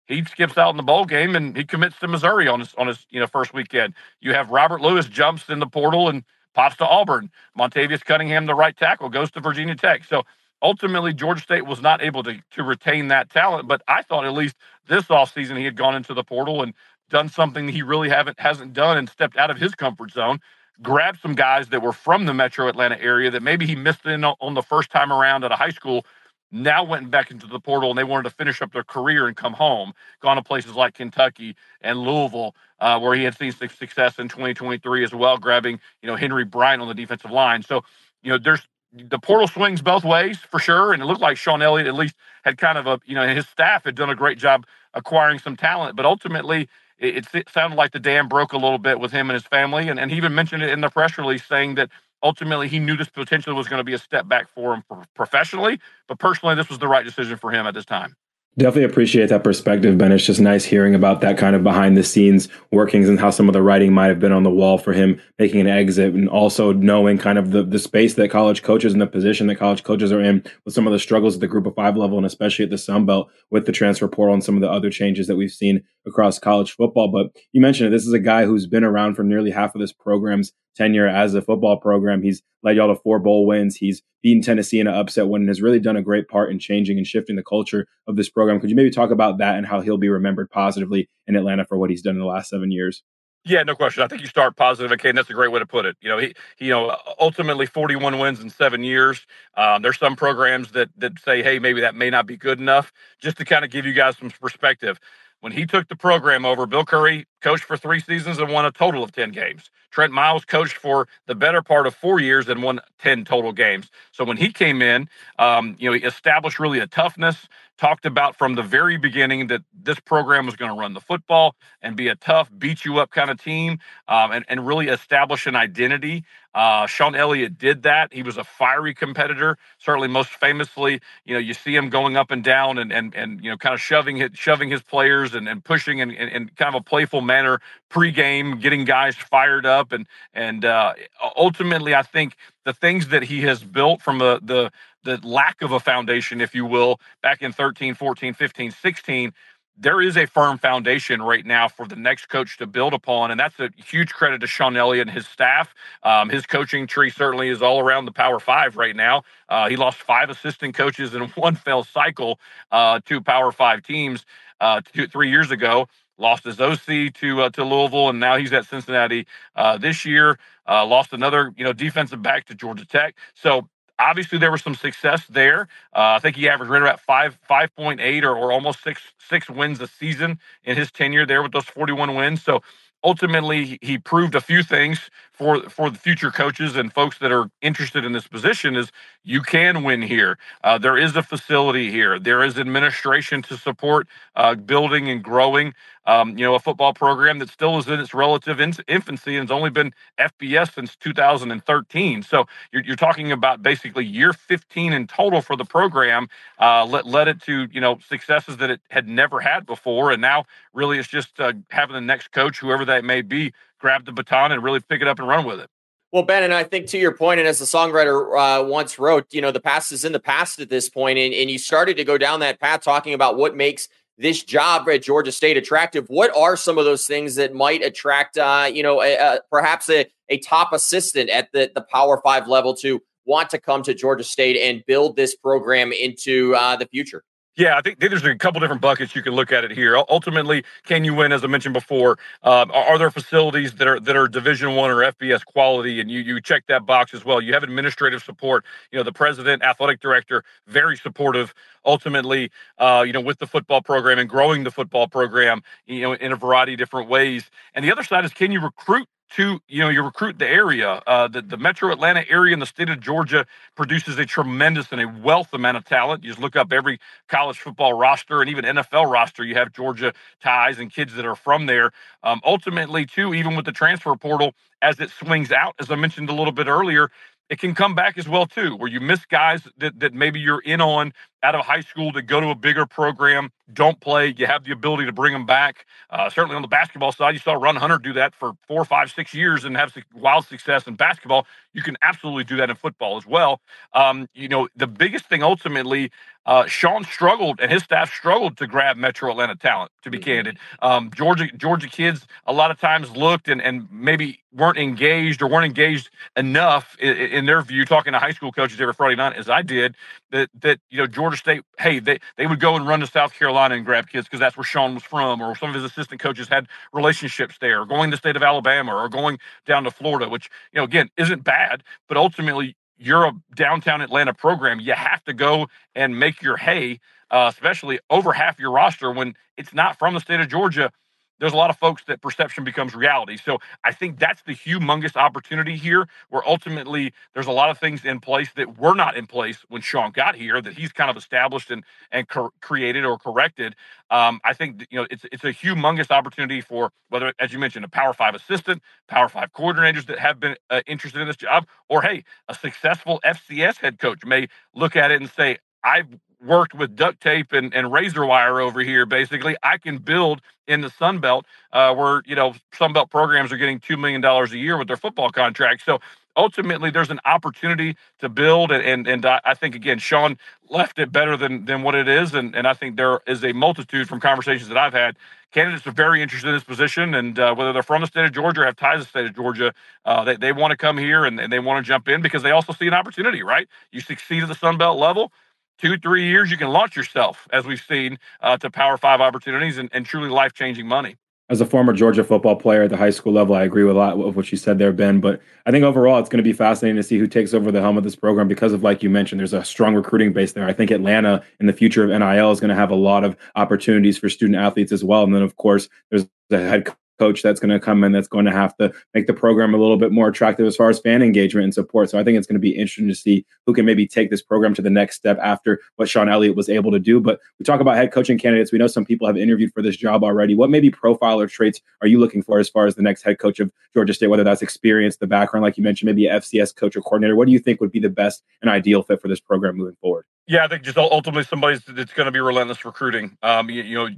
he 0.08 0.24
skips 0.24 0.58
out 0.58 0.70
in 0.70 0.78
the 0.78 0.84
bowl 0.84 1.06
game 1.06 1.36
and 1.36 1.56
he 1.56 1.64
commits 1.64 2.00
to 2.00 2.08
Missouri 2.08 2.48
on 2.48 2.60
his 2.60 2.74
on 2.76 2.88
his 2.88 3.06
you 3.10 3.20
know 3.20 3.28
first 3.28 3.54
weekend. 3.54 3.94
You 4.22 4.34
have 4.34 4.50
Robert 4.50 4.82
Lewis 4.82 5.08
jumps 5.08 5.50
in 5.50 5.60
the 5.60 5.68
portal 5.68 6.10
and 6.10 6.24
pops 6.54 6.78
to 6.78 6.88
Auburn. 6.88 7.32
Montavious 7.58 8.04
Cunningham, 8.04 8.46
the 8.46 8.56
right 8.56 8.76
tackle, 8.76 9.10
goes 9.10 9.32
to 9.32 9.40
Virginia 9.40 9.76
Tech. 9.76 10.04
So 10.04 10.24
ultimately, 10.62 11.14
Georgia 11.14 11.42
State 11.42 11.66
was 11.66 11.82
not 11.82 12.02
able 12.04 12.24
to 12.24 12.40
to 12.52 12.64
retain 12.64 13.08
that 13.10 13.30
talent. 13.30 13.68
But 13.68 13.82
I 13.88 14.04
thought 14.04 14.26
at 14.26 14.34
least 14.34 14.56
this 14.88 15.06
offseason 15.06 15.58
he 15.58 15.66
had 15.66 15.76
gone 15.76 15.96
into 15.96 16.14
the 16.14 16.24
portal 16.24 16.62
and 16.62 16.74
done 17.10 17.30
something 17.30 17.68
he 17.68 17.82
really 17.82 18.10
haven't 18.10 18.40
hasn't 18.40 18.74
done 18.74 18.98
and 18.98 19.10
stepped 19.10 19.38
out 19.38 19.50
of 19.50 19.58
his 19.58 19.74
comfort 19.76 20.12
zone. 20.12 20.40
Grabbed 20.82 21.22
some 21.22 21.36
guys 21.36 21.70
that 21.70 21.82
were 21.82 21.94
from 21.94 22.26
the 22.26 22.34
metro 22.34 22.68
Atlanta 22.68 23.00
area 23.00 23.32
that 23.32 23.42
maybe 23.42 23.66
he 23.66 23.76
missed 23.76 24.06
in 24.06 24.26
on 24.26 24.54
the 24.56 24.62
first 24.62 24.92
time 24.92 25.12
around 25.12 25.46
at 25.46 25.52
a 25.52 25.56
high 25.56 25.70
school 25.70 26.06
now 26.52 26.84
went 26.84 27.12
back 27.12 27.32
into 27.32 27.48
the 27.48 27.60
portal 27.60 27.90
and 27.90 27.98
they 27.98 28.04
wanted 28.04 28.30
to 28.30 28.36
finish 28.36 28.62
up 28.62 28.72
their 28.72 28.84
career 28.84 29.28
and 29.28 29.36
come 29.36 29.54
home. 29.54 29.94
Gone 30.22 30.38
to 30.38 30.44
places 30.44 30.76
like 30.76 30.94
Kentucky 30.94 31.56
and 31.82 32.00
Louisville, 32.00 32.56
uh, 32.80 33.00
where 33.00 33.16
he 33.16 33.24
had 33.24 33.38
seen 33.38 33.52
success 33.52 34.20
in 34.20 34.30
2023 34.30 35.04
as 35.04 35.14
well, 35.14 35.38
grabbing 35.38 35.80
you 36.02 36.08
know 36.08 36.16
Henry 36.16 36.46
Bryant 36.46 36.82
on 36.82 36.88
the 36.88 36.94
defensive 36.94 37.32
line. 37.32 37.64
So 37.64 37.84
you 38.22 38.32
know 38.32 38.38
there's 38.38 38.62
the 38.94 39.20
portal 39.20 39.48
swings 39.48 39.82
both 39.82 40.04
ways 40.04 40.38
for 40.38 40.60
sure, 40.60 40.94
and 40.94 41.02
it 41.02 41.06
looked 41.06 41.22
like 41.22 41.38
Shawn 41.38 41.62
Elliott 41.62 41.88
at 41.88 41.96
least 41.96 42.16
had 42.44 42.58
kind 42.58 42.78
of 42.78 42.88
a 42.88 43.00
you 43.06 43.16
know 43.16 43.28
his 43.28 43.48
staff 43.48 43.84
had 43.86 43.96
done 43.96 44.10
a 44.10 44.16
great 44.16 44.38
job 44.38 44.66
acquiring 44.94 45.40
some 45.40 45.56
talent, 45.56 45.96
but 45.96 46.06
ultimately. 46.06 46.68
It, 46.98 47.28
it 47.34 47.50
sounded 47.50 47.76
like 47.76 47.92
the 47.92 48.00
dam 48.00 48.30
broke 48.30 48.54
a 48.54 48.58
little 48.58 48.78
bit 48.78 49.02
with 49.02 49.12
him 49.12 49.30
and 49.30 49.34
his 49.34 49.44
family, 49.44 49.90
and, 49.90 50.00
and 50.00 50.10
he 50.10 50.16
even 50.16 50.34
mentioned 50.34 50.64
it 50.64 50.70
in 50.70 50.80
the 50.80 50.90
press 50.90 51.18
release, 51.18 51.44
saying 51.44 51.76
that 51.76 51.90
ultimately 52.24 52.68
he 52.68 52.80
knew 52.80 52.98
this 52.98 53.10
potentially 53.10 53.56
was 53.56 53.68
going 53.68 53.80
to 53.80 53.84
be 53.84 53.94
a 53.94 53.98
step 53.98 54.28
back 54.28 54.50
for 54.50 54.76
him 54.76 54.84
professionally, 55.16 55.80
but 56.08 56.20
personally, 56.20 56.56
this 56.56 56.70
was 56.70 56.80
the 56.80 56.88
right 56.88 57.06
decision 57.06 57.38
for 57.38 57.52
him 57.52 57.66
at 57.66 57.74
this 57.74 57.86
time. 57.86 58.16
Definitely 58.58 58.86
appreciate 58.86 59.28
that 59.28 59.44
perspective, 59.44 59.98
Ben. 59.98 60.14
It's 60.14 60.26
just 60.26 60.40
nice 60.40 60.64
hearing 60.64 60.96
about 60.96 61.20
that 61.20 61.38
kind 61.38 61.58
of 61.58 61.64
behind 61.64 61.98
the 61.98 62.04
scenes 62.06 62.48
workings 62.72 63.10
and 63.10 63.20
how 63.20 63.30
some 63.30 63.50
of 63.50 63.54
the 63.54 63.62
writing 63.62 63.92
might 63.92 64.08
have 64.08 64.20
been 64.22 64.32
on 64.32 64.44
the 64.44 64.50
wall 64.50 64.78
for 64.78 64.94
him 64.94 65.20
making 65.38 65.60
an 65.60 65.68
exit 65.68 66.14
and 66.14 66.30
also 66.30 66.72
knowing 66.72 67.18
kind 67.18 67.38
of 67.38 67.52
the, 67.52 67.64
the 67.64 67.80
space 67.80 68.14
that 68.14 68.32
college 68.32 68.64
coaches 68.64 68.94
and 68.94 69.02
the 69.02 69.08
position 69.08 69.48
that 69.48 69.58
college 69.58 69.84
coaches 69.84 70.10
are 70.10 70.22
in 70.22 70.42
with 70.64 70.74
some 70.74 70.88
of 70.88 70.94
the 70.94 71.00
struggles 71.00 71.36
at 71.36 71.42
the 71.42 71.50
group 71.50 71.66
of 71.66 71.76
five 71.76 71.98
level 71.98 72.16
and 72.16 72.26
especially 72.26 72.64
at 72.64 72.72
the 72.72 72.78
Sun 72.78 73.06
Belt 73.06 73.30
with 73.52 73.66
the 73.66 73.74
transfer 73.74 74.08
portal 74.08 74.34
and 74.34 74.44
some 74.44 74.56
of 74.56 74.62
the 74.62 74.72
other 74.72 74.90
changes 74.90 75.28
that 75.28 75.36
we've 75.36 75.52
seen 75.52 75.84
across 76.08 76.40
college 76.40 76.72
football. 76.72 77.12
But 77.12 77.36
you 77.52 77.60
mentioned 77.60 77.88
it. 77.88 77.92
This 77.92 78.08
is 78.08 78.14
a 78.14 78.20
guy 78.20 78.46
who's 78.46 78.68
been 78.68 78.86
around 78.86 79.16
for 79.16 79.24
nearly 79.24 79.52
half 79.52 79.76
of 79.76 79.82
this 79.82 79.92
program's 79.92 80.54
tenure 80.76 81.08
as 81.08 81.34
a 81.34 81.42
football 81.42 81.78
program. 81.78 82.22
He's 82.22 82.42
led 82.64 82.76
y'all 82.76 82.94
to 82.94 83.02
four 83.02 83.20
bowl 83.20 83.46
wins. 83.46 83.76
He's 83.76 84.02
beaten 84.22 84.42
Tennessee 84.42 84.80
in 84.80 84.88
an 84.88 84.96
upset 84.96 85.28
win 85.28 85.44
and 85.44 85.50
has 85.50 85.62
really 85.62 85.80
done 85.80 85.96
a 85.96 86.02
great 86.02 86.28
part 86.28 86.52
in 86.52 86.60
changing 86.60 86.98
and 86.98 87.06
shifting 87.06 87.36
the 87.36 87.44
culture 87.44 87.88
of 88.08 88.16
this 88.16 88.30
program. 88.30 88.60
Could 88.60 88.70
you 88.70 88.76
maybe 88.76 88.92
talk 88.92 89.12
about 89.12 89.38
that 89.38 89.56
and 89.56 89.66
how 89.66 89.82
he'll 89.82 89.98
be 89.98 90.10
remembered 90.10 90.50
positively 90.50 91.10
in 91.28 91.36
Atlanta 91.36 91.66
for 91.66 91.78
what 91.78 91.90
he's 91.90 92.02
done 92.02 92.16
in 92.16 92.20
the 92.20 92.26
last 92.26 92.50
seven 92.50 92.72
years? 92.72 93.04
Yeah, 93.48 93.62
no 93.62 93.76
question. 93.76 94.02
I 94.02 94.08
think 94.08 94.24
you 94.24 94.28
start 94.28 94.56
positive, 94.56 94.92
okay, 94.94 95.10
and 95.10 95.18
that's 95.18 95.30
a 95.30 95.34
great 95.34 95.52
way 95.52 95.60
to 95.60 95.68
put 95.68 95.86
it. 95.86 95.96
You 96.02 96.10
know, 96.10 96.18
he, 96.18 96.34
he 96.58 96.66
you 96.66 96.72
know, 96.72 96.98
ultimately 97.20 97.68
41 97.68 98.18
wins 98.18 98.40
in 98.40 98.50
seven 98.50 98.84
years. 98.84 99.24
Um, 99.56 99.84
there's 99.84 100.00
some 100.00 100.16
programs 100.16 100.72
that 100.72 100.90
that 100.98 101.20
say, 101.20 101.44
hey, 101.44 101.60
maybe 101.60 101.82
that 101.82 101.94
may 101.94 102.10
not 102.10 102.26
be 102.26 102.38
good 102.38 102.60
enough. 102.60 102.92
Just 103.22 103.38
to 103.38 103.46
kind 103.46 103.64
of 103.64 103.70
give 103.70 103.86
you 103.86 103.94
guys 103.94 104.18
some 104.18 104.32
perspective, 104.32 105.00
when 105.42 105.52
he 105.52 105.68
took 105.68 105.88
the 105.90 105.96
program 105.96 106.44
over, 106.44 106.66
Bill 106.66 106.86
Curry 106.86 107.28
coached 107.42 107.64
for 107.64 107.78
three 107.78 108.00
seasons 108.00 108.40
and 108.40 108.52
won 108.52 108.66
a 108.66 108.72
total 108.72 109.04
of 109.04 109.12
10 109.12 109.32
games. 109.32 109.70
Trent 109.92 110.12
Miles 110.12 110.44
coached 110.44 110.76
for 110.78 111.08
the 111.26 111.36
better 111.36 111.62
part 111.62 111.88
of 111.88 111.96
four 111.96 112.20
years 112.20 112.50
and 112.50 112.62
won 112.62 112.82
10 113.00 113.24
total 113.24 113.54
games. 113.54 113.90
So 114.12 114.26
when 114.26 114.36
he 114.36 114.52
came 114.52 114.82
in, 114.82 115.08
um, 115.40 115.76
you 115.80 115.90
know, 115.90 115.96
he 115.96 116.04
established 116.04 116.60
really 116.60 116.80
a 116.80 116.88
toughness, 116.88 117.48
talked 117.78 118.06
about 118.06 118.36
from 118.38 118.56
the 118.56 118.64
very 118.64 118.98
beginning 118.98 119.48
that 119.48 119.62
this 119.74 120.00
program 120.00 120.46
was 120.46 120.56
going 120.56 120.72
to 120.72 120.78
run 120.78 120.94
the 120.94 121.02
football 121.02 121.56
and 121.82 121.96
be 121.96 122.08
a 122.08 122.16
tough, 122.16 122.50
beat 122.58 122.86
you 122.86 123.00
up 123.00 123.12
kind 123.12 123.30
of 123.30 123.42
team 123.42 123.80
um, 124.08 124.32
and, 124.32 124.46
and 124.48 124.66
really 124.66 124.88
establish 124.88 125.46
an 125.46 125.56
identity. 125.56 126.24
Uh, 126.54 126.88
Shawn 126.88 127.16
Elliott 127.16 127.58
did 127.58 127.84
that. 127.84 128.14
He 128.14 128.24
was 128.24 128.38
a 128.38 128.44
fiery 128.46 128.94
competitor. 128.94 129.58
Certainly, 129.78 130.08
most 130.08 130.30
famously, 130.30 131.02
you 131.26 131.34
know, 131.34 131.40
you 131.40 131.54
see 131.54 131.76
him 131.76 131.90
going 131.90 132.16
up 132.16 132.32
and 132.32 132.42
down 132.42 132.78
and 132.78 132.94
and 132.94 133.14
and 133.14 133.44
you 133.44 133.50
know, 133.50 133.58
kind 133.58 133.74
of 133.74 133.82
shoving 133.82 134.16
his, 134.16 134.32
shoving 134.36 134.70
his 134.70 134.82
players 134.82 135.36
and, 135.36 135.50
and 135.50 135.66
pushing 135.66 136.00
in, 136.00 136.12
in, 136.12 136.30
in 136.30 136.50
kind 136.56 136.74
of 136.74 136.80
a 136.80 136.84
playful 136.84 137.20
manner 137.26 137.60
pregame, 137.90 138.62
getting 138.62 138.86
guys 138.86 139.16
fired 139.16 139.66
up, 139.66 139.92
and 139.92 140.08
and 140.34 140.66
uh, 140.66 140.94
ultimately, 141.36 141.96
I 141.96 142.04
think 142.04 142.36
the 142.66 142.74
things 142.74 143.10
that 143.10 143.24
he 143.24 143.42
has 143.42 143.64
built 143.64 144.02
from 144.02 144.20
the 144.20 144.40
the 144.44 144.72
the 145.04 145.26
lack 145.28 145.62
of 145.62 145.72
a 145.72 145.80
foundation, 145.80 146.42
if 146.42 146.56
you 146.56 146.66
will, 146.66 147.00
back 147.22 147.42
in 147.44 147.54
13, 147.54 147.94
14, 147.94 148.34
15, 148.34 148.72
16, 148.72 149.34
there 149.78 150.02
is 150.02 150.18
a 150.18 150.26
firm 150.26 150.58
foundation 150.58 151.22
right 151.22 151.46
now 151.46 151.68
for 151.68 151.88
the 151.88 151.96
next 151.96 152.28
coach 152.28 152.58
to 152.58 152.66
build 152.68 152.94
upon, 152.94 153.32
and 153.32 153.40
that's 153.40 153.60
a 153.60 153.70
huge 153.76 154.14
credit 154.14 154.40
to 154.42 154.48
Shawn 154.48 154.78
Elliott 154.78 155.08
and 155.08 155.16
his 155.16 155.28
staff. 155.28 155.74
Um, 156.04 156.30
his 156.30 156.46
coaching 156.46 156.88
tree 156.88 157.10
certainly 157.10 157.50
is 157.50 157.62
all 157.62 157.80
around 157.80 158.06
the 158.06 158.12
Power 158.12 158.40
Five 158.40 158.78
right 158.78 158.96
now. 158.96 159.24
Uh, 159.50 159.68
he 159.70 159.76
lost 159.76 159.98
five 159.98 160.30
assistant 160.30 160.76
coaches 160.76 161.14
in 161.14 161.24
one 161.36 161.56
fell 161.56 161.84
cycle 161.84 162.40
uh, 162.72 163.00
to 163.06 163.22
Power 163.22 163.52
Five 163.52 163.84
teams 163.84 164.26
uh, 164.62 164.82
two, 164.94 165.08
three 165.08 165.30
years 165.30 165.52
ago. 165.52 165.88
Lost 166.18 166.46
his 166.46 166.60
OC 166.62 167.14
to 167.16 167.42
uh, 167.44 167.50
to 167.52 167.64
Louisville, 167.66 168.10
and 168.10 168.20
now 168.20 168.38
he's 168.38 168.54
at 168.54 168.66
Cincinnati 168.66 169.28
uh, 169.56 169.78
this 169.78 170.06
year. 170.06 170.40
Uh, 170.68 170.86
lost 170.86 171.14
another, 171.14 171.54
you 171.58 171.64
know, 171.64 171.74
defensive 171.74 172.22
back 172.22 172.46
to 172.46 172.56
Georgia 172.56 172.86
Tech. 172.86 173.16
So 173.36 173.68
obviously 174.00 174.38
there 174.38 174.52
was 174.52 174.62
some 174.62 174.76
success 174.76 175.26
there. 175.28 175.64
Uh, 175.94 176.16
I 176.16 176.20
think 176.20 176.36
he 176.36 176.50
averaged 176.50 176.72
right 176.72 176.82
about 176.82 177.00
five 177.02 177.38
five 177.44 177.76
point 177.76 178.00
eight 178.02 178.24
or, 178.24 178.36
or 178.36 178.52
almost 178.52 178.84
six 178.84 179.02
six 179.20 179.50
wins 179.50 179.82
a 179.82 179.88
season 179.88 180.40
in 180.64 180.78
his 180.78 180.92
tenure 180.92 181.26
there 181.26 181.44
with 181.44 181.52
those 181.52 181.66
forty 181.66 181.94
one 181.94 182.16
wins. 182.16 182.44
So 182.44 182.62
ultimately 183.04 183.80
he 183.82 183.98
proved 183.98 184.36
a 184.36 184.42
few 184.42 184.64
things 184.64 185.10
for 185.36 185.70
for 185.70 185.90
the 185.90 185.98
future 185.98 186.32
coaches 186.32 186.76
and 186.76 186.92
folks 186.94 187.18
that 187.20 187.32
are 187.32 187.50
interested 187.62 188.06
in 188.06 188.14
this 188.14 188.28
position 188.28 188.76
is 188.76 188.92
you 189.24 189.42
can 189.42 189.84
win 189.84 190.02
here. 190.02 190.38
Uh, 190.64 190.78
there 190.78 190.98
is 190.98 191.16
a 191.16 191.24
facility 191.24 191.92
here. 191.92 192.20
There 192.20 192.44
is 192.44 192.58
administration 192.58 193.42
to 193.44 193.58
support 193.58 194.08
uh, 194.36 194.56
building 194.56 195.10
and 195.10 195.24
growing. 195.24 195.74
Um, 196.08 196.38
you 196.38 196.46
know, 196.46 196.54
a 196.54 196.60
football 196.60 196.94
program 196.94 197.40
that 197.40 197.50
still 197.50 197.80
is 197.80 197.88
in 197.88 198.00
its 198.00 198.14
relative 198.14 198.60
in- 198.60 198.74
infancy 198.88 199.38
and 199.38 199.50
has 199.50 199.52
only 199.52 199.72
been 199.72 199.92
FBS 200.20 200.76
since 200.76 200.96
2013. 200.98 202.22
So 202.22 202.46
you're, 202.72 202.84
you're, 202.84 202.96
talking 202.96 203.32
about 203.32 203.64
basically 203.64 204.06
year 204.06 204.32
15 204.32 204.94
in 204.94 205.08
total 205.08 205.42
for 205.42 205.56
the 205.56 205.66
program. 205.66 206.28
Uh, 206.60 206.86
led, 206.86 207.06
led 207.06 207.28
it 207.28 207.42
to 207.42 207.68
you 207.72 207.82
know 207.82 207.98
successes 208.08 208.58
that 208.58 208.70
it 208.70 208.82
had 208.92 209.08
never 209.08 209.40
had 209.40 209.66
before, 209.66 210.12
and 210.12 210.22
now 210.22 210.46
really 210.74 211.00
it's 211.00 211.08
just 211.08 211.40
uh, 211.40 211.54
having 211.72 211.96
the 211.96 212.02
next 212.02 212.32
coach, 212.32 212.60
whoever 212.60 212.86
that 212.86 213.04
may 213.04 213.24
be, 213.24 213.52
grab 213.80 214.06
the 214.06 214.12
baton 214.12 214.52
and 214.52 214.64
really 214.64 214.80
pick 214.80 215.02
it 215.02 215.08
up 215.08 215.20
and 215.20 215.28
run 215.28 215.46
with 215.46 215.60
it. 215.60 215.70
Well, 216.12 216.24
Ben, 216.24 216.44
and 216.44 216.54
I 216.54 216.64
think 216.64 216.88
to 216.88 216.98
your 216.98 217.14
point, 217.14 217.40
and 217.40 217.48
as 217.50 217.60
the 217.60 217.66
songwriter 217.66 218.38
uh, 218.38 218.64
once 218.64 218.98
wrote, 218.98 219.28
you 219.34 219.42
know, 219.42 219.52
the 219.52 219.60
past 219.60 219.92
is 219.92 220.06
in 220.06 220.14
the 220.14 220.20
past 220.20 220.60
at 220.60 220.70
this 220.70 220.90
point, 220.90 221.20
and, 221.20 221.34
and 221.34 221.52
you 221.52 221.60
started 221.60 221.98
to 221.98 222.06
go 222.06 222.18
down 222.18 222.40
that 222.40 222.60
path 222.60 222.82
talking 222.82 223.14
about 223.14 223.38
what 223.38 223.56
makes 223.56 223.90
this 224.18 224.42
job 224.42 224.88
at 224.88 225.04
Georgia 225.04 225.32
State 225.32 225.58
attractive. 225.58 226.06
What 226.08 226.34
are 226.34 226.56
some 226.56 226.78
of 226.78 226.86
those 226.86 227.06
things 227.06 227.36
that 227.36 227.54
might 227.54 227.84
attract, 227.84 228.38
uh, 228.38 228.70
you 228.72 228.82
know, 228.82 229.02
a, 229.02 229.16
a, 229.16 229.40
perhaps 229.52 229.90
a, 229.90 230.06
a 230.30 230.38
top 230.40 230.72
assistant 230.72 231.30
at 231.30 231.52
the, 231.52 231.70
the 231.76 231.82
Power 231.82 232.22
Five 232.24 232.48
level 232.48 232.74
to 232.76 233.02
want 233.26 233.50
to 233.50 233.60
come 233.60 233.84
to 233.84 233.94
Georgia 233.94 234.24
State 234.24 234.56
and 234.56 234.86
build 234.86 235.18
this 235.18 235.36
program 235.36 235.92
into 235.92 236.56
uh, 236.56 236.78
the 236.78 236.86
future? 236.86 237.24
Yeah, 237.58 237.78
I 237.78 237.82
think 237.82 238.00
there's 238.00 238.26
a 238.26 238.36
couple 238.36 238.60
different 238.62 238.82
buckets 238.82 239.16
you 239.16 239.22
can 239.22 239.34
look 239.34 239.52
at 239.52 239.64
it 239.64 239.72
here. 239.72 239.96
Ultimately, 240.10 240.64
can 240.86 241.06
you 241.06 241.14
win? 241.14 241.32
As 241.32 241.44
I 241.44 241.48
mentioned 241.48 241.74
before, 241.74 242.18
uh, 242.44 242.66
are 242.74 242.98
there 242.98 243.12
facilities 243.12 243.76
that 243.76 243.88
are 243.88 244.00
that 244.00 244.16
are 244.16 244.28
Division 244.28 244.76
One 244.76 244.90
or 244.92 244.98
FBS 244.98 245.46
quality, 245.46 246.02
and 246.02 246.10
you 246.12 246.20
you 246.20 246.42
check 246.42 246.66
that 246.68 246.86
box 246.88 247.14
as 247.14 247.24
well? 247.24 247.42
You 247.42 247.54
have 247.54 247.64
administrative 247.64 248.24
support. 248.24 248.66
You 248.92 248.98
know, 248.98 249.04
the 249.04 249.14
president, 249.14 249.64
athletic 249.64 250.02
director, 250.02 250.44
very 250.68 250.98
supportive. 250.98 251.54
Ultimately, 251.86 252.50
uh, 252.80 253.04
you 253.06 253.14
know, 253.14 253.22
with 253.22 253.40
the 253.40 253.48
football 253.48 253.82
program 253.82 254.18
and 254.20 254.28
growing 254.30 254.64
the 254.64 254.72
football 254.72 255.08
program, 255.08 255.62
you 255.86 256.02
know, 256.02 256.14
in 256.14 256.32
a 256.32 256.36
variety 256.36 256.74
of 256.74 256.80
different 256.80 257.10
ways. 257.10 257.52
And 257.76 257.86
the 257.86 257.92
other 257.92 258.04
side 258.04 258.26
is, 258.26 258.34
can 258.34 258.52
you 258.52 258.60
recruit 258.60 259.08
to 259.36 259.62
you 259.70 259.82
know 259.82 259.90
you 259.90 260.04
recruit 260.04 260.40
the 260.40 260.48
area. 260.48 261.02
Uh, 261.08 261.30
the, 261.30 261.42
the 261.44 261.58
metro 261.58 261.92
atlanta 261.94 262.26
area 262.30 262.54
in 262.54 262.60
the 262.60 262.68
state 262.68 262.90
of 262.90 263.00
georgia 263.02 263.46
produces 263.76 264.20
a 264.20 264.26
tremendous 264.26 264.92
and 264.92 265.02
a 265.02 265.08
wealth 265.24 265.54
amount 265.54 265.78
of 265.78 265.86
talent. 265.86 266.24
You 266.24 266.32
just 266.32 266.42
look 266.42 266.58
up 266.58 266.74
every 266.74 267.00
college 267.30 267.60
football 267.60 267.94
roster 267.94 268.42
and 268.42 268.50
even 268.52 268.66
nfl 268.66 269.12
roster 269.12 269.44
you 269.46 269.56
have 269.56 269.74
georgia 269.74 270.14
ties 270.44 270.80
and 270.80 270.94
kids 270.94 271.16
that 271.16 271.26
are 271.26 271.36
from 271.36 271.68
there. 271.68 271.92
Um, 272.24 272.42
ultimately 272.46 273.06
too 273.08 273.34
even 273.36 273.56
with 273.56 273.66
the 273.66 273.74
transfer 273.74 274.16
portal 274.18 274.54
as 274.82 275.00
it 275.00 275.12
swings 275.12 275.52
out 275.54 275.76
as 275.80 275.92
i 275.92 275.96
mentioned 275.96 276.30
a 276.30 276.36
little 276.36 276.54
bit 276.54 276.68
earlier 276.68 277.12
it 277.50 277.60
can 277.60 277.76
come 277.76 277.96
back 277.96 278.18
as 278.18 278.30
well 278.30 278.48
too 278.48 278.76
where 278.78 278.90
you 278.90 279.02
miss 279.02 279.26
guys 279.26 279.68
that, 279.78 280.00
that 280.00 280.14
maybe 280.14 280.40
you're 280.40 280.62
in 280.62 280.82
on 280.82 281.14
out 281.46 281.56
of 281.56 281.62
high 281.62 281.82
school 281.82 282.12
to 282.12 282.22
go 282.22 282.42
to 282.42 282.50
a 282.50 282.56
bigger 282.56 282.86
program 282.86 283.52
don't 283.74 284.00
play 284.00 284.34
you 284.38 284.46
have 284.48 284.64
the 284.64 284.72
ability 284.72 285.06
to 285.06 285.12
bring 285.12 285.32
them 285.32 285.46
back 285.46 285.86
uh, 286.10 286.30
certainly 286.30 286.56
on 286.56 286.62
the 286.62 286.68
basketball 286.68 287.12
side 287.12 287.34
you 287.34 287.40
saw 287.40 287.54
ron 287.54 287.76
hunter 287.76 287.98
do 287.98 288.14
that 288.14 288.34
for 288.34 288.54
four 288.68 288.84
five 288.84 289.12
six 289.12 289.34
years 289.34 289.64
and 289.64 289.78
have 289.78 289.94
wild 290.14 290.46
success 290.46 290.88
in 290.88 290.96
basketball 290.96 291.46
you 291.74 291.82
can 291.82 291.96
absolutely 292.02 292.44
do 292.44 292.58
that 292.58 292.70
in 292.70 292.76
football 292.76 293.16
as 293.18 293.26
well 293.28 293.62
um, 293.94 294.28
you 294.34 294.48
know 294.48 294.68
the 294.76 294.88
biggest 294.88 295.26
thing 295.26 295.44
ultimately 295.44 296.12
uh, 296.46 296.66
Shawn 296.68 297.04
struggled 297.04 297.60
and 297.60 297.72
his 297.72 297.84
staff 297.84 298.14
struggled 298.14 298.58
to 298.58 298.68
grab 298.68 298.98
Metro 298.98 299.32
Atlanta 299.32 299.56
talent. 299.56 299.92
To 300.04 300.12
be 300.12 300.20
mm-hmm. 300.20 300.26
candid, 300.26 300.60
um, 300.82 301.10
Georgia 301.16 301.48
Georgia 301.58 301.88
kids 301.88 302.28
a 302.46 302.54
lot 302.54 302.70
of 302.70 302.80
times 302.80 303.10
looked 303.16 303.48
and 303.48 303.62
and 303.62 303.88
maybe 303.92 304.40
weren't 304.54 304.78
engaged 304.78 305.42
or 305.42 305.48
weren't 305.48 305.66
engaged 305.66 306.12
enough 306.36 306.96
in, 307.00 307.18
in 307.18 307.46
their 307.46 307.62
view. 307.64 307.86
Talking 307.86 308.14
to 308.14 308.20
high 308.20 308.32
school 308.32 308.52
coaches 308.52 308.80
every 308.80 308.94
Friday 308.94 309.16
night, 309.16 309.36
as 309.36 309.50
I 309.50 309.64
did, 309.64 309.96
that 310.36 310.50
that 310.62 310.80
you 310.90 310.98
know 310.98 311.08
Georgia 311.08 311.38
State, 311.38 311.64
hey, 311.80 312.00
they 312.00 312.20
they 312.38 312.46
would 312.46 312.60
go 312.60 312.76
and 312.76 312.86
run 312.86 313.00
to 313.00 313.08
South 313.08 313.34
Carolina 313.34 313.76
and 313.76 313.86
grab 313.86 314.10
kids 314.10 314.28
because 314.28 314.42
that's 314.42 314.58
where 314.58 314.64
Shawn 314.64 314.94
was 314.94 315.04
from, 315.04 315.42
or 315.42 315.56
some 315.56 315.70
of 315.70 315.76
his 315.76 315.84
assistant 315.84 316.20
coaches 316.22 316.50
had 316.50 316.68
relationships 316.94 317.56
there, 317.62 317.82
or 317.82 317.86
going 317.86 318.12
to 318.12 318.16
the 318.16 318.20
state 318.20 318.36
of 318.36 318.44
Alabama, 318.44 318.94
or 318.94 319.08
going 319.08 319.40
down 319.66 319.86
to 319.86 319.92
Florida, 319.92 320.28
which 320.28 320.50
you 320.74 320.78
know 320.78 320.84
again 320.84 321.10
isn't 321.18 321.44
bad, 321.44 321.84
but 322.08 322.18
ultimately 322.18 322.76
you're 322.98 323.26
a 323.26 323.34
downtown 323.56 324.02
Atlanta 324.02 324.34
program, 324.34 324.80
you 324.80 324.94
have 324.94 325.24
to 325.26 325.34
go 325.34 325.68
and 325.96 326.20
make 326.20 326.42
your 326.42 326.58
hay, 326.58 327.00
uh, 327.32 327.52
especially 327.54 328.00
over 328.10 328.34
half 328.34 328.60
your 328.60 328.72
roster 328.72 329.12
when 329.12 329.34
it's 329.58 329.74
not 329.74 329.98
from 330.00 330.14
the 330.14 330.20
state 330.20 330.40
of 330.40 330.48
Georgia 330.48 330.92
there's 331.40 331.54
a 331.54 331.58
lot 331.58 331.70
of 331.70 331.78
folks 331.78 332.04
that 332.08 332.22
perception 332.22 332.64
becomes 332.64 332.96
reality. 332.96 333.38
So 333.38 333.60
I 333.84 333.94
think 333.94 334.20
that's 334.20 334.42
the 334.44 334.54
humongous 334.54 335.16
opportunity 335.16 335.78
here, 335.78 336.08
where 336.30 336.48
ultimately 336.48 337.14
there's 337.34 337.48
a 337.48 337.52
lot 337.52 337.70
of 337.70 337.78
things 337.78 338.06
in 338.06 338.20
place 338.20 338.50
that 338.56 338.78
were 338.78 338.96
not 338.96 339.18
in 339.18 339.28
place 339.28 339.60
when 339.70 339.82
Shawn 339.82 340.12
got 340.12 340.36
here 340.36 340.62
that 340.62 340.74
he's 340.74 340.92
kind 340.92 341.10
of 341.10 341.18
established 341.18 341.72
and 341.72 341.84
and 342.12 342.28
cor- 342.28 342.52
created 342.62 343.06
or 343.06 343.18
corrected. 343.18 343.76
Um, 344.12 344.40
I 344.44 344.54
think 344.54 344.88
you 344.90 345.00
know 345.00 345.08
it's 345.10 345.26
it's 345.32 345.44
a 345.44 345.54
humongous 345.54 346.12
opportunity 346.12 346.62
for 346.62 346.92
whether, 347.10 347.34
as 347.40 347.54
you 347.54 347.60
mentioned, 347.60 347.86
a 347.86 347.90
Power 347.90 348.14
Five 348.14 348.36
assistant, 348.36 348.82
Power 349.08 349.30
Five 349.30 349.52
coordinators 349.54 350.06
that 350.08 350.20
have 350.20 350.40
been 350.40 350.56
uh, 350.70 350.82
interested 350.88 351.22
in 351.22 351.28
this 351.28 351.38
job, 351.38 351.68
or 351.90 352.02
hey, 352.02 352.24
a 352.48 352.56
successful 352.56 353.20
FCS 353.26 353.78
head 353.80 354.00
coach 354.00 354.26
may 354.26 354.48
look 354.76 354.96
at 354.96 355.12
it 355.12 355.22
and 355.22 355.30
say, 355.30 355.58
I've 355.86 356.08
worked 356.46 356.76
with 356.76 356.98
duct 356.98 357.22
tape 357.22 357.54
and, 357.54 357.74
and 357.76 357.94
razor 357.94 358.26
wire 358.26 358.62
over 358.62 358.82
here. 358.82 359.08
Basically, 359.08 359.58
I 359.64 359.80
can 359.80 360.00
build 360.00 360.42
in 360.68 360.82
the 360.82 360.92
Sun 360.92 361.20
Belt, 361.20 361.46
uh, 361.74 361.96
where 361.96 362.24
you 362.28 362.36
know 362.36 362.56
Sun 362.74 362.94
Belt 362.94 363.12
programs 363.12 363.54
are 363.54 363.58
getting 363.58 363.80
two 363.80 363.98
million 363.98 364.22
dollars 364.22 364.54
a 364.54 364.60
year 364.60 364.78
with 364.78 364.90
their 364.90 364.98
football 364.98 365.32
contracts. 365.32 365.86
So 365.86 366.00
ultimately, 366.38 366.92
there's 366.92 367.12
an 367.12 367.22
opportunity 367.26 367.98
to 368.20 368.30
build, 368.30 368.72
and 368.74 368.84
and, 368.86 369.08
and 369.08 369.26
I 369.46 369.56
think 369.56 369.76
again, 369.76 370.00
Shawn 370.00 370.40
left 370.70 371.00
it 371.00 371.12
better 371.14 371.38
than 371.38 371.66
than 371.66 371.84
what 371.84 371.96
it 371.96 372.10
is, 372.10 372.36
and 372.36 372.56
and 372.56 372.68
I 372.68 372.76
think 372.76 372.98
there 372.98 373.22
is 373.28 373.44
a 373.46 373.54
multitude 373.54 374.10
from 374.10 374.22
conversations 374.22 374.70
that 374.70 374.78
I've 374.80 374.94
had. 374.94 375.18
Candidates 375.54 375.88
are 375.88 375.92
very 375.94 376.22
interested 376.22 376.50
in 376.50 376.56
this 376.56 376.66
position, 376.66 377.16
and 377.16 377.40
uh, 377.40 377.56
whether 377.56 377.74
they're 377.74 377.84
from 377.84 378.02
the 378.02 378.08
state 378.08 378.26
of 378.26 378.34
Georgia 378.34 378.62
or 378.62 378.66
have 378.66 378.78
ties 378.78 379.00
to 379.00 379.06
the 379.06 379.10
state 379.10 379.26
of 379.28 379.36
Georgia, 379.36 379.74
uh, 380.06 380.24
they, 380.26 380.38
they 380.38 380.54
want 380.54 380.72
to 380.72 380.78
come 380.78 380.98
here 380.98 381.26
and, 381.26 381.40
and 381.42 381.54
they 381.54 381.60
want 381.60 381.84
to 381.84 381.88
jump 381.88 382.10
in 382.10 382.22
because 382.22 382.44
they 382.44 382.52
also 382.52 382.74
see 382.74 382.88
an 382.88 382.96
opportunity, 382.96 383.44
right? 383.44 383.68
You 383.92 384.02
succeed 384.02 384.44
at 384.44 384.50
the 384.50 384.56
Sun 384.56 384.78
Belt 384.78 385.00
level, 385.00 385.32
two, 385.78 385.98
three 385.98 386.28
years, 386.28 386.52
you 386.52 386.58
can 386.58 386.70
launch 386.70 386.96
yourself, 386.96 387.48
as 387.52 387.66
we've 387.66 387.82
seen, 387.82 388.18
uh, 388.42 388.58
to 388.58 388.70
Power 388.70 388.98
Five 388.98 389.22
opportunities 389.22 389.78
and, 389.78 389.90
and 389.92 390.06
truly 390.06 390.30
life 390.30 390.54
changing 390.54 390.88
money. 390.88 391.16
As 391.48 391.62
a 391.62 391.66
former 391.66 391.94
Georgia 391.94 392.24
football 392.24 392.56
player 392.56 392.84
at 392.84 392.90
the 392.90 392.98
high 392.98 393.12
school 393.12 393.32
level, 393.32 393.54
I 393.54 393.64
agree 393.64 393.84
with 393.84 393.96
a 393.96 394.00
lot 394.00 394.20
of 394.20 394.36
what 394.36 394.52
you 394.52 394.58
said 394.58 394.80
there, 394.80 394.92
Ben. 394.92 395.20
But 395.20 395.40
I 395.68 395.72
think 395.72 395.84
overall, 395.84 396.18
it's 396.18 396.28
going 396.28 396.44
to 396.44 396.44
be 396.44 396.54
fascinating 396.54 396.96
to 396.96 397.04
see 397.04 397.20
who 397.20 397.28
takes 397.28 397.54
over 397.54 397.72
the 397.72 397.82
helm 397.82 398.00
of 398.00 398.04
this 398.04 398.16
program 398.16 398.48
because 398.48 398.74
of, 398.74 398.82
like 398.82 399.04
you 399.04 399.12
mentioned, 399.12 399.40
there's 399.40 399.54
a 399.54 399.64
strong 399.64 399.94
recruiting 399.94 400.34
base 400.34 400.54
there. 400.54 400.68
I 400.68 400.74
think 400.74 400.90
Atlanta 400.90 401.44
in 401.60 401.68
the 401.68 401.74
future 401.74 402.04
of 402.04 402.10
NIL 402.10 402.52
is 402.52 402.60
going 402.60 402.70
to 402.70 402.76
have 402.76 402.90
a 402.90 402.96
lot 402.96 403.24
of 403.24 403.38
opportunities 403.56 404.18
for 404.18 404.28
student 404.28 404.58
athletes 404.58 404.92
as 404.92 405.04
well. 405.04 405.24
And 405.24 405.36
then, 405.36 405.44
of 405.44 405.56
course, 405.58 405.88
there's 406.10 406.26
the 406.50 406.58
head 406.58 406.90
coach 407.20 407.42
that's 407.42 407.60
going 407.60 407.70
to 407.70 407.80
come 407.80 408.04
in 408.04 408.12
that's 408.12 408.28
going 408.28 408.46
to 408.46 408.52
have 408.52 408.76
to 408.78 408.94
make 409.14 409.28
the 409.28 409.34
program 409.34 409.74
a 409.74 409.78
little 409.78 409.98
bit 409.98 410.12
more 410.12 410.28
attractive 410.28 410.66
as 410.66 410.76
far 410.76 410.90
as 410.90 411.00
fan 411.00 411.22
engagement 411.22 411.64
and 411.64 411.74
support. 411.74 412.10
So 412.10 412.20
I 412.20 412.24
think 412.24 412.38
it's 412.38 412.48
going 412.48 412.56
to 412.56 412.60
be 412.60 412.72
interesting 412.72 413.08
to 413.08 413.16
see 413.16 413.46
who 413.66 413.74
can 413.74 413.86
maybe 413.86 414.08
take 414.08 414.30
this 414.30 414.42
program 414.42 414.74
to 414.76 414.82
the 414.82 414.90
next 414.90 415.16
step 415.16 415.38
after 415.42 415.82
what 415.96 416.10
Shawn 416.10 416.30
Elliott 416.30 416.56
was 416.56 416.70
able 416.70 416.92
to 416.92 417.00
do. 417.00 417.20
But 417.20 417.40
we 417.60 417.64
talk 417.64 417.80
about 417.80 417.96
head 417.96 418.12
coaching 418.12 418.38
candidates. 418.38 418.72
We 418.72 418.78
know 418.78 418.88
some 418.88 419.06
people 419.06 419.28
have 419.28 419.38
interviewed 419.38 419.74
for 419.74 419.82
this 419.82 419.98
job 419.98 420.24
already. 420.24 420.56
What 420.56 420.70
maybe 420.70 420.90
profile 420.90 421.40
or 421.40 421.48
traits 421.48 421.82
are 422.02 422.08
you 422.08 422.20
looking 422.20 422.44
for 422.44 422.60
as 422.60 422.70
far 422.70 422.86
as 422.86 422.96
the 422.96 423.02
next 423.02 423.24
head 423.24 423.40
coach 423.40 423.60
of 423.60 423.72
Georgia 423.94 424.14
State, 424.14 424.28
whether 424.28 424.44
that's 424.44 424.62
experience, 424.62 425.18
the 425.18 425.28
background, 425.28 425.64
like 425.64 425.78
you 425.78 425.84
mentioned, 425.84 426.08
maybe 426.08 426.28
a 426.28 426.40
FCS 426.40 426.76
coach 426.76 426.96
or 426.96 427.02
coordinator? 427.02 427.36
What 427.36 427.48
do 427.48 427.52
you 427.52 427.60
think 427.60 427.82
would 427.82 427.92
be 427.92 428.00
the 428.00 428.10
best 428.10 428.44
and 428.62 428.70
ideal 428.70 429.04
fit 429.04 429.22
for 429.22 429.28
this 429.28 429.40
program 429.40 429.78
moving 429.78 429.98
forward? 430.02 430.26
Yeah, 430.48 430.66
I 430.66 430.68
think 430.68 430.84
just 430.84 430.98
ultimately 430.98 431.44
somebody 431.46 431.80
that's 431.88 432.12
going 432.14 432.26
to 432.26 432.32
be 432.32 432.40
relentless 432.42 432.84
recruiting. 432.84 433.38
Um, 433.42 433.70
you, 433.70 433.82
you, 433.82 433.96
know, 433.96 434.10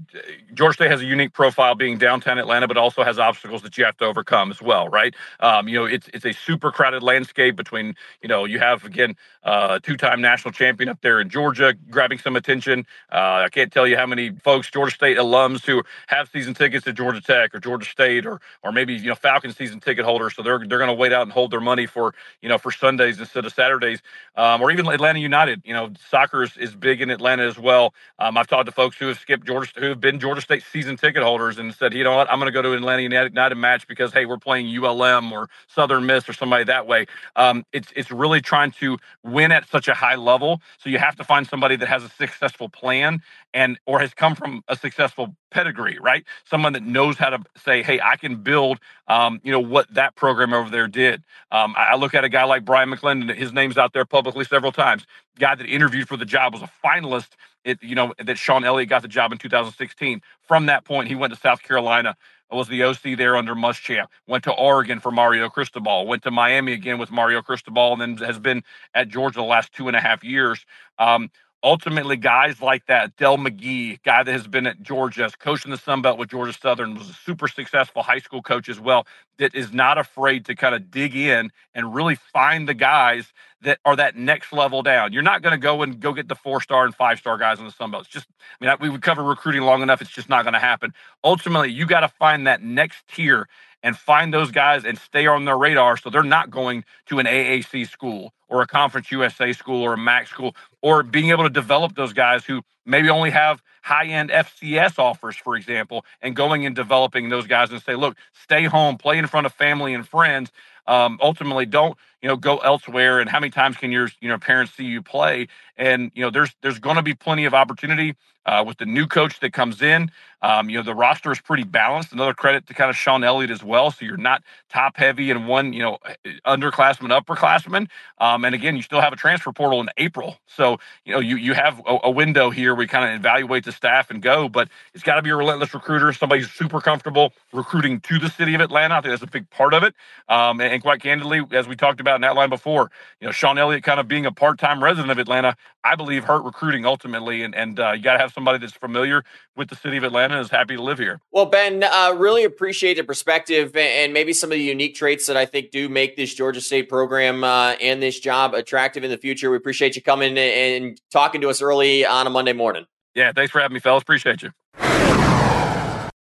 Georgia 0.55 0.73
State 0.73 0.89
has 0.91 1.01
a 1.01 1.05
unique 1.05 1.33
profile 1.33 1.75
being 1.75 1.99
downtown 1.99 2.39
Atlanta, 2.39 2.67
but 2.67 2.77
also 2.77 3.03
has 3.03 3.19
obstacles 3.19 3.61
that 3.61 3.77
you 3.77 3.85
have 3.85 3.95
to 3.97 4.05
overcome 4.05 4.49
as 4.49 4.59
well, 4.59 4.89
right? 4.89 5.13
Um, 5.39 5.67
you 5.67 5.77
know, 5.79 5.85
it's 5.85 6.09
it's 6.13 6.25
a 6.25 6.33
super 6.33 6.71
crowded 6.71 7.03
landscape 7.03 7.55
between 7.55 7.95
you 8.23 8.27
know 8.27 8.45
you 8.45 8.57
have 8.57 8.83
again 8.83 9.15
uh, 9.43 9.77
two-time 9.83 10.19
national 10.19 10.51
champion 10.51 10.89
up 10.89 10.99
there 11.01 11.21
in 11.21 11.29
Georgia 11.29 11.75
grabbing 11.91 12.17
some 12.17 12.35
attention. 12.35 12.85
Uh, 13.11 13.43
I 13.45 13.49
can't 13.49 13.71
tell 13.71 13.87
you 13.87 13.95
how 13.95 14.07
many 14.07 14.31
folks 14.31 14.69
Georgia 14.69 14.95
State 14.95 15.17
alums 15.17 15.63
who 15.65 15.83
have 16.07 16.27
season 16.29 16.55
tickets 16.55 16.85
to 16.85 16.93
Georgia 16.93 17.21
Tech 17.21 17.53
or 17.53 17.59
Georgia 17.59 17.87
State 17.87 18.25
or 18.25 18.41
or 18.63 18.71
maybe 18.71 18.95
you 18.95 19.07
know 19.09 19.15
Falcon 19.15 19.53
season 19.53 19.79
ticket 19.79 20.03
holders, 20.05 20.35
so 20.35 20.41
they're 20.41 20.59
they're 20.59 20.79
going 20.79 20.89
to 20.89 20.93
wait 20.93 21.13
out 21.13 21.21
and 21.21 21.31
hold 21.31 21.51
their 21.51 21.61
money 21.61 21.85
for 21.85 22.15
you 22.41 22.49
know 22.49 22.57
for 22.57 22.71
Sundays 22.73 23.19
instead 23.19 23.45
of 23.45 23.53
Saturdays, 23.53 24.01
um, 24.35 24.61
or 24.61 24.71
even 24.71 24.87
Atlanta 24.87 25.19
United. 25.19 25.61
You 25.63 25.73
know 25.73 25.91
soccer 26.17 26.41
is, 26.41 26.57
is 26.57 26.75
big 26.75 26.99
in 26.99 27.11
Atlanta 27.11 27.43
as 27.43 27.59
well. 27.59 27.93
Um, 28.17 28.37
I've 28.37 28.47
talked 28.47 28.65
to 28.65 28.71
folks 28.71 28.97
who 28.97 29.07
have 29.07 29.19
skipped 29.19 29.45
Georgia, 29.45 29.71
who 29.77 29.89
have 29.89 30.01
been 30.01 30.19
Georgia 30.19 30.41
State 30.41 30.63
season 30.63 30.97
ticket 30.97 31.21
holders, 31.21 31.59
and 31.59 31.73
said, 31.75 31.93
you 31.93 32.03
know 32.03 32.15
what, 32.15 32.27
I'm 32.31 32.39
going 32.39 32.51
to 32.51 32.51
go 32.51 32.63
to 32.63 32.73
Atlanta 32.73 33.03
United 33.03 33.55
match 33.55 33.87
because 33.87 34.11
hey, 34.13 34.25
we're 34.25 34.39
playing 34.39 34.65
ULM 34.83 35.31
or 35.31 35.47
Southern 35.67 36.07
Miss 36.07 36.27
or 36.27 36.33
somebody 36.33 36.63
that 36.63 36.87
way. 36.87 37.05
Um, 37.35 37.63
it's 37.71 37.89
it's 37.95 38.09
really 38.09 38.41
trying 38.41 38.71
to 38.71 38.97
win 39.23 39.51
at 39.51 39.69
such 39.69 39.87
a 39.87 39.93
high 39.93 40.15
level, 40.15 40.59
so 40.79 40.89
you 40.89 40.97
have 40.97 41.15
to 41.17 41.23
find 41.23 41.45
somebody 41.45 41.75
that 41.75 41.87
has 41.87 42.03
a 42.03 42.09
successful 42.09 42.67
plan 42.67 43.21
and 43.57 43.79
or 43.87 43.99
has 43.99 44.13
come 44.13 44.35
from 44.35 44.63
a 44.67 44.75
successful 44.75 45.35
pedigree, 45.49 45.97
right? 45.99 46.23
Someone 46.45 46.73
that 46.73 46.83
knows 46.83 47.17
how 47.17 47.31
to 47.31 47.39
say, 47.65 47.81
hey, 47.81 47.99
I 47.99 48.15
can 48.15 48.35
build, 48.35 48.77
um, 49.07 49.41
you 49.43 49.51
know, 49.51 49.59
what 49.59 49.91
that 49.95 50.15
program 50.15 50.53
over 50.53 50.69
there 50.69 50.87
did. 50.87 51.23
Um, 51.51 51.73
I, 51.75 51.93
I 51.93 51.95
look 51.95 52.13
at 52.13 52.23
a 52.23 52.29
guy 52.29 52.43
like 52.43 52.63
bryan 52.63 52.91
McClendon, 52.91 53.33
his 53.33 53.51
name's 53.51 53.75
out 53.79 53.93
there 53.93 54.05
publicly 54.05 54.45
several 54.45 54.71
times. 54.71 55.07
Guy 55.39 55.55
that 55.55 55.65
interviewed 55.65 56.07
for 56.07 56.17
the 56.17 56.25
job 56.25 56.53
was 56.53 56.61
a 56.61 56.69
finalist. 56.85 57.29
It, 57.63 57.81
you 57.81 57.95
know, 57.95 58.13
that 58.23 58.37
shawn 58.37 58.63
Elliott 58.63 58.89
got 58.89 59.01
the 59.01 59.07
job 59.07 59.31
in 59.31 59.39
2016. 59.39 60.21
From 60.47 60.67
that 60.67 60.85
point, 60.85 61.07
he 61.07 61.15
went 61.15 61.33
to 61.33 61.39
South 61.39 61.63
Carolina 61.63 62.15
was 62.51 62.67
the 62.69 62.83
OC 62.83 63.17
there 63.17 63.35
under 63.35 63.55
Muschamp. 63.55 64.05
Went 64.25 64.45
to 64.45 64.53
Oregon 64.53 64.99
for 64.99 65.11
Mario 65.11 65.49
Cristobal. 65.49 66.07
Went 66.07 66.23
to 66.23 66.31
Miami 66.31 66.71
again 66.73 66.97
with 66.97 67.11
Mario 67.11 67.41
Cristobal, 67.41 67.93
and 67.93 68.01
then 68.01 68.25
has 68.25 68.39
been 68.39 68.63
at 68.93 69.09
Georgia 69.09 69.39
the 69.39 69.43
last 69.43 69.73
two 69.73 69.87
and 69.87 69.97
a 69.97 69.99
half 69.99 70.23
years. 70.23 70.65
Um, 70.97 71.29
ultimately 71.63 72.17
guys 72.17 72.61
like 72.61 72.85
that, 72.85 73.15
Dell 73.15 73.37
McGee, 73.37 74.01
guy 74.03 74.23
that 74.23 74.31
has 74.31 74.47
been 74.47 74.67
at 74.67 74.81
Georgia, 74.81 75.29
coaching 75.39 75.71
the 75.71 75.77
Sun 75.77 76.01
Belt 76.01 76.17
with 76.17 76.29
Georgia 76.29 76.53
Southern, 76.53 76.95
was 76.95 77.09
a 77.09 77.13
super 77.13 77.47
successful 77.47 78.03
high 78.03 78.19
school 78.19 78.41
coach 78.41 78.69
as 78.69 78.79
well, 78.79 79.07
that 79.37 79.53
is 79.55 79.73
not 79.73 79.97
afraid 79.97 80.45
to 80.45 80.55
kind 80.55 80.75
of 80.75 80.89
dig 80.91 81.15
in 81.15 81.51
and 81.73 81.93
really 81.93 82.15
find 82.15 82.67
the 82.67 82.73
guys 82.73 83.33
that 83.61 83.79
are 83.85 83.95
that 83.95 84.15
next 84.15 84.53
level 84.53 84.83
down. 84.83 85.13
You're 85.13 85.23
not 85.23 85.41
going 85.41 85.51
to 85.51 85.57
go 85.57 85.81
and 85.81 85.99
go 85.99 86.13
get 86.13 86.27
the 86.27 86.35
four 86.35 86.61
star 86.61 86.85
and 86.85 86.93
five 86.93 87.19
star 87.19 87.37
guys 87.37 87.59
in 87.59 87.65
the 87.65 87.71
Sun 87.71 87.91
Belt. 87.91 88.03
It's 88.05 88.13
just, 88.13 88.27
I 88.61 88.65
mean, 88.65 88.75
we 88.79 88.89
would 88.89 89.01
cover 89.01 89.23
recruiting 89.23 89.63
long 89.63 89.81
enough. 89.81 90.01
It's 90.01 90.11
just 90.11 90.29
not 90.29 90.43
going 90.43 90.53
to 90.53 90.59
happen. 90.59 90.93
Ultimately, 91.23 91.71
you 91.71 91.85
got 91.85 92.01
to 92.01 92.07
find 92.07 92.45
that 92.47 92.61
next 92.61 93.07
tier 93.07 93.47
and 93.83 93.97
find 93.97 94.33
those 94.33 94.51
guys 94.51 94.85
and 94.85 94.97
stay 94.97 95.27
on 95.27 95.45
their 95.45 95.57
radar 95.57 95.97
so 95.97 96.09
they're 96.09 96.23
not 96.23 96.49
going 96.49 96.83
to 97.07 97.19
an 97.19 97.25
AAC 97.25 97.87
school 97.89 98.33
or 98.47 98.61
a 98.61 98.67
Conference 98.67 99.11
USA 99.11 99.53
school 99.53 99.81
or 99.81 99.93
a 99.93 99.97
MAC 99.97 100.27
school 100.27 100.55
or 100.81 101.03
being 101.03 101.29
able 101.29 101.43
to 101.43 101.49
develop 101.49 101.95
those 101.95 102.13
guys 102.13 102.45
who 102.45 102.61
maybe 102.85 103.09
only 103.09 103.29
have 103.29 103.61
high 103.83 104.05
end 104.05 104.29
FCS 104.29 104.99
offers, 104.99 105.35
for 105.35 105.55
example, 105.55 106.05
and 106.21 106.35
going 106.35 106.65
and 106.65 106.75
developing 106.75 107.29
those 107.29 107.47
guys 107.47 107.71
and 107.71 107.81
say, 107.81 107.95
look, 107.95 108.17
stay 108.33 108.65
home, 108.65 108.97
play 108.97 109.17
in 109.17 109.27
front 109.27 109.45
of 109.45 109.53
family 109.53 109.93
and 109.93 110.07
friends. 110.07 110.51
Um, 110.87 111.19
ultimately, 111.21 111.65
don't 111.65 111.97
you 112.21 112.29
know 112.29 112.37
go 112.37 112.57
elsewhere. 112.59 113.19
And 113.19 113.29
how 113.29 113.39
many 113.39 113.49
times 113.49 113.75
can 113.77 113.91
your 113.91 114.09
you 114.21 114.29
know 114.29 114.37
parents 114.37 114.73
see 114.73 114.85
you 114.85 115.01
play? 115.01 115.47
And 115.75 116.11
you 116.15 116.23
know 116.23 116.29
there's 116.29 116.55
there's 116.61 116.79
going 116.79 116.95
to 116.95 117.01
be 117.01 117.13
plenty 117.13 117.45
of 117.45 117.53
opportunity 117.53 118.15
uh, 118.47 118.63
with 118.65 118.77
the 118.77 118.85
new 118.85 119.05
coach 119.05 119.39
that 119.41 119.53
comes 119.53 119.81
in. 119.81 120.09
Um, 120.41 120.69
you 120.69 120.77
know, 120.77 120.83
the 120.83 120.93
roster 120.93 121.31
is 121.31 121.41
pretty 121.41 121.63
balanced. 121.63 122.13
Another 122.13 122.33
credit 122.33 122.67
to 122.67 122.73
kind 122.73 122.91
of 122.91 122.95
Shawn 122.95 123.23
Elliott 123.23 123.49
as 123.49 123.63
well. 123.63 123.89
So 123.89 124.05
you're 124.05 124.17
not 124.17 124.43
top 124.69 124.95
heavy 124.95 125.31
in 125.31 125.47
one, 125.47 125.73
you 125.73 125.81
know, 125.81 125.97
underclassman, 126.45 127.09
upperclassman. 127.09 127.87
Um, 128.19 128.45
and 128.45 128.53
again, 128.53 128.75
you 128.75 128.83
still 128.83 129.01
have 129.01 129.13
a 129.13 129.15
transfer 129.15 129.51
portal 129.51 129.81
in 129.81 129.89
April. 129.97 130.37
So, 130.45 130.77
you 131.05 131.13
know, 131.13 131.19
you, 131.19 131.37
you 131.37 131.53
have 131.55 131.81
a, 131.87 131.97
a 132.03 132.11
window 132.11 132.51
here 132.51 132.75
you 132.81 132.87
kind 132.87 133.09
of 133.09 133.19
evaluate 133.19 133.65
the 133.65 133.71
staff 133.71 134.09
and 134.09 134.21
go, 134.21 134.47
but 134.47 134.69
it's 134.93 135.03
got 135.03 135.15
to 135.15 135.21
be 135.21 135.29
a 135.29 135.35
relentless 135.35 135.73
recruiter, 135.73 136.13
somebody 136.13 136.41
who's 136.41 136.51
super 136.51 136.79
comfortable 136.79 137.33
recruiting 137.51 137.99
to 138.01 138.19
the 138.19 138.29
city 138.29 138.55
of 138.55 138.61
Atlanta. 138.61 138.95
I 138.95 139.01
think 139.01 139.11
that's 139.11 139.23
a 139.23 139.27
big 139.27 139.49
part 139.49 139.73
of 139.73 139.83
it. 139.83 139.93
Um, 140.29 140.61
and, 140.61 140.73
and, 140.73 140.81
quite 140.81 141.01
candidly, 141.01 141.41
as 141.51 141.67
we 141.67 141.75
talked 141.75 141.99
about 141.99 142.15
in 142.15 142.21
that 142.21 142.35
line 142.35 142.49
before, 142.49 142.91
you 143.19 143.27
know, 143.27 143.31
Shawn 143.31 143.57
Elliott 143.57 143.83
kind 143.83 143.99
of 143.99 144.07
being 144.07 144.25
a 144.25 144.31
part 144.31 144.59
time 144.59 144.83
resident 144.83 145.11
of 145.11 145.17
Atlanta, 145.17 145.57
I 145.87 145.95
believe 145.95 146.25
hurt 146.25 146.43
recruiting 146.43 146.85
ultimately. 146.85 147.43
And, 147.43 147.55
and 147.55 147.79
uh, 147.79 147.93
you 147.93 148.03
got 148.03 148.13
to 148.13 148.19
have 148.19 148.33
somebody 148.33 148.57
that's 148.57 148.73
familiar 148.73 149.23
with 149.55 149.69
the 149.69 149.75
city 149.75 149.95
of 149.95 150.03
Atlanta 150.03 150.35
and 150.35 150.41
is 150.41 150.51
happy 150.51 150.75
to 150.75 150.81
live 150.81 150.99
here. 150.99 151.21
Well, 151.31 151.45
Ben, 151.45 151.81
uh, 151.81 152.13
really 152.17 152.43
appreciate 152.43 152.95
the 152.95 153.05
perspective 153.05 153.73
and 153.75 154.13
maybe 154.13 154.33
some 154.33 154.51
of 154.51 154.57
the 154.57 154.63
unique 154.63 154.95
traits 154.95 155.27
that 155.27 155.37
I 155.37 155.45
think 155.45 155.71
do 155.71 155.87
make 155.87 156.17
this 156.17 156.33
Georgia 156.33 156.59
State 156.59 156.89
program 156.89 157.43
uh, 157.43 157.75
and 157.81 158.01
this 158.01 158.19
job 158.19 158.53
attractive 158.53 159.05
in 159.05 159.11
the 159.11 159.17
future. 159.17 159.49
We 159.49 159.55
appreciate 159.55 159.95
you 159.95 160.01
coming 160.01 160.37
and 160.37 160.99
talking 161.09 161.39
to 161.41 161.49
us 161.49 161.61
early 161.61 162.05
on 162.05 162.27
a 162.27 162.29
Monday 162.29 162.53
morning. 162.53 162.85
Yeah, 163.15 163.31
thanks 163.33 163.51
for 163.51 163.61
having 163.61 163.75
me, 163.75 163.79
fellas. 163.79 164.01
Appreciate 164.01 164.43
you. 164.43 164.51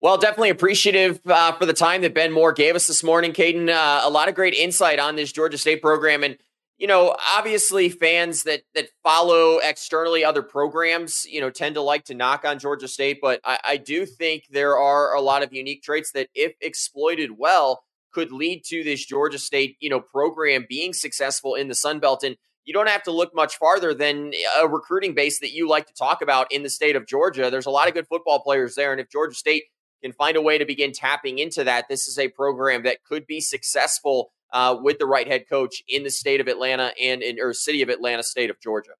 Well, 0.01 0.17
definitely 0.17 0.49
appreciative 0.49 1.19
uh, 1.27 1.51
for 1.51 1.67
the 1.67 1.73
time 1.73 2.01
that 2.01 2.15
Ben 2.15 2.31
Moore 2.31 2.53
gave 2.53 2.75
us 2.75 2.87
this 2.87 3.03
morning, 3.03 3.33
Kaiden. 3.33 3.69
Uh, 3.69 4.01
a 4.03 4.09
lot 4.09 4.29
of 4.29 4.35
great 4.35 4.55
insight 4.55 4.97
on 4.97 5.15
this 5.15 5.31
Georgia 5.31 5.59
State 5.59 5.81
program, 5.81 6.23
and 6.23 6.37
you 6.81 6.87
know, 6.87 7.15
obviously 7.37 7.89
fans 7.89 8.41
that 8.41 8.63
that 8.73 8.87
follow 9.03 9.59
externally 9.59 10.25
other 10.25 10.41
programs, 10.41 11.27
you 11.27 11.39
know, 11.39 11.51
tend 11.51 11.75
to 11.75 11.81
like 11.81 12.05
to 12.05 12.15
knock 12.15 12.43
on 12.43 12.57
Georgia 12.57 12.87
State, 12.87 13.19
but 13.21 13.39
I, 13.45 13.59
I 13.63 13.77
do 13.77 14.03
think 14.03 14.45
there 14.49 14.75
are 14.79 15.13
a 15.13 15.21
lot 15.21 15.43
of 15.43 15.53
unique 15.53 15.83
traits 15.83 16.11
that, 16.13 16.29
if 16.33 16.53
exploited 16.59 17.37
well, 17.37 17.83
could 18.11 18.31
lead 18.31 18.63
to 18.65 18.83
this 18.83 19.05
Georgia 19.05 19.37
State, 19.37 19.77
you 19.79 19.91
know, 19.91 20.01
program 20.01 20.65
being 20.67 20.91
successful 20.91 21.53
in 21.53 21.67
the 21.67 21.75
Sun 21.75 21.99
Belt. 21.99 22.23
And 22.23 22.35
you 22.65 22.73
don't 22.73 22.89
have 22.89 23.03
to 23.03 23.11
look 23.11 23.35
much 23.35 23.57
farther 23.57 23.93
than 23.93 24.31
a 24.59 24.67
recruiting 24.67 25.13
base 25.13 25.39
that 25.41 25.53
you 25.53 25.69
like 25.69 25.85
to 25.85 25.93
talk 25.93 26.23
about 26.23 26.51
in 26.51 26.63
the 26.63 26.69
state 26.69 26.95
of 26.95 27.05
Georgia. 27.05 27.51
There's 27.51 27.67
a 27.67 27.71
lot 27.71 27.89
of 27.89 27.93
good 27.93 28.07
football 28.07 28.41
players 28.41 28.73
there, 28.73 28.91
and 28.91 28.99
if 28.99 29.07
Georgia 29.07 29.35
State 29.35 29.65
can 30.01 30.13
find 30.13 30.35
a 30.35 30.41
way 30.41 30.57
to 30.57 30.65
begin 30.65 30.93
tapping 30.93 31.37
into 31.37 31.63
that, 31.63 31.85
this 31.89 32.07
is 32.07 32.17
a 32.17 32.29
program 32.29 32.81
that 32.83 33.03
could 33.03 33.27
be 33.27 33.39
successful 33.39 34.31
uh, 34.53 34.77
with 34.81 34.99
the 34.99 35.05
right 35.05 35.27
head 35.27 35.47
coach 35.49 35.83
in 35.87 36.03
the 36.03 36.09
state 36.09 36.41
of 36.41 36.47
Atlanta 36.47 36.91
and 37.01 37.21
in 37.21 37.39
or 37.39 37.53
city 37.53 37.81
of 37.81 37.89
Atlanta, 37.89 38.23
state 38.23 38.49
of 38.49 38.59
Georgia. 38.59 38.91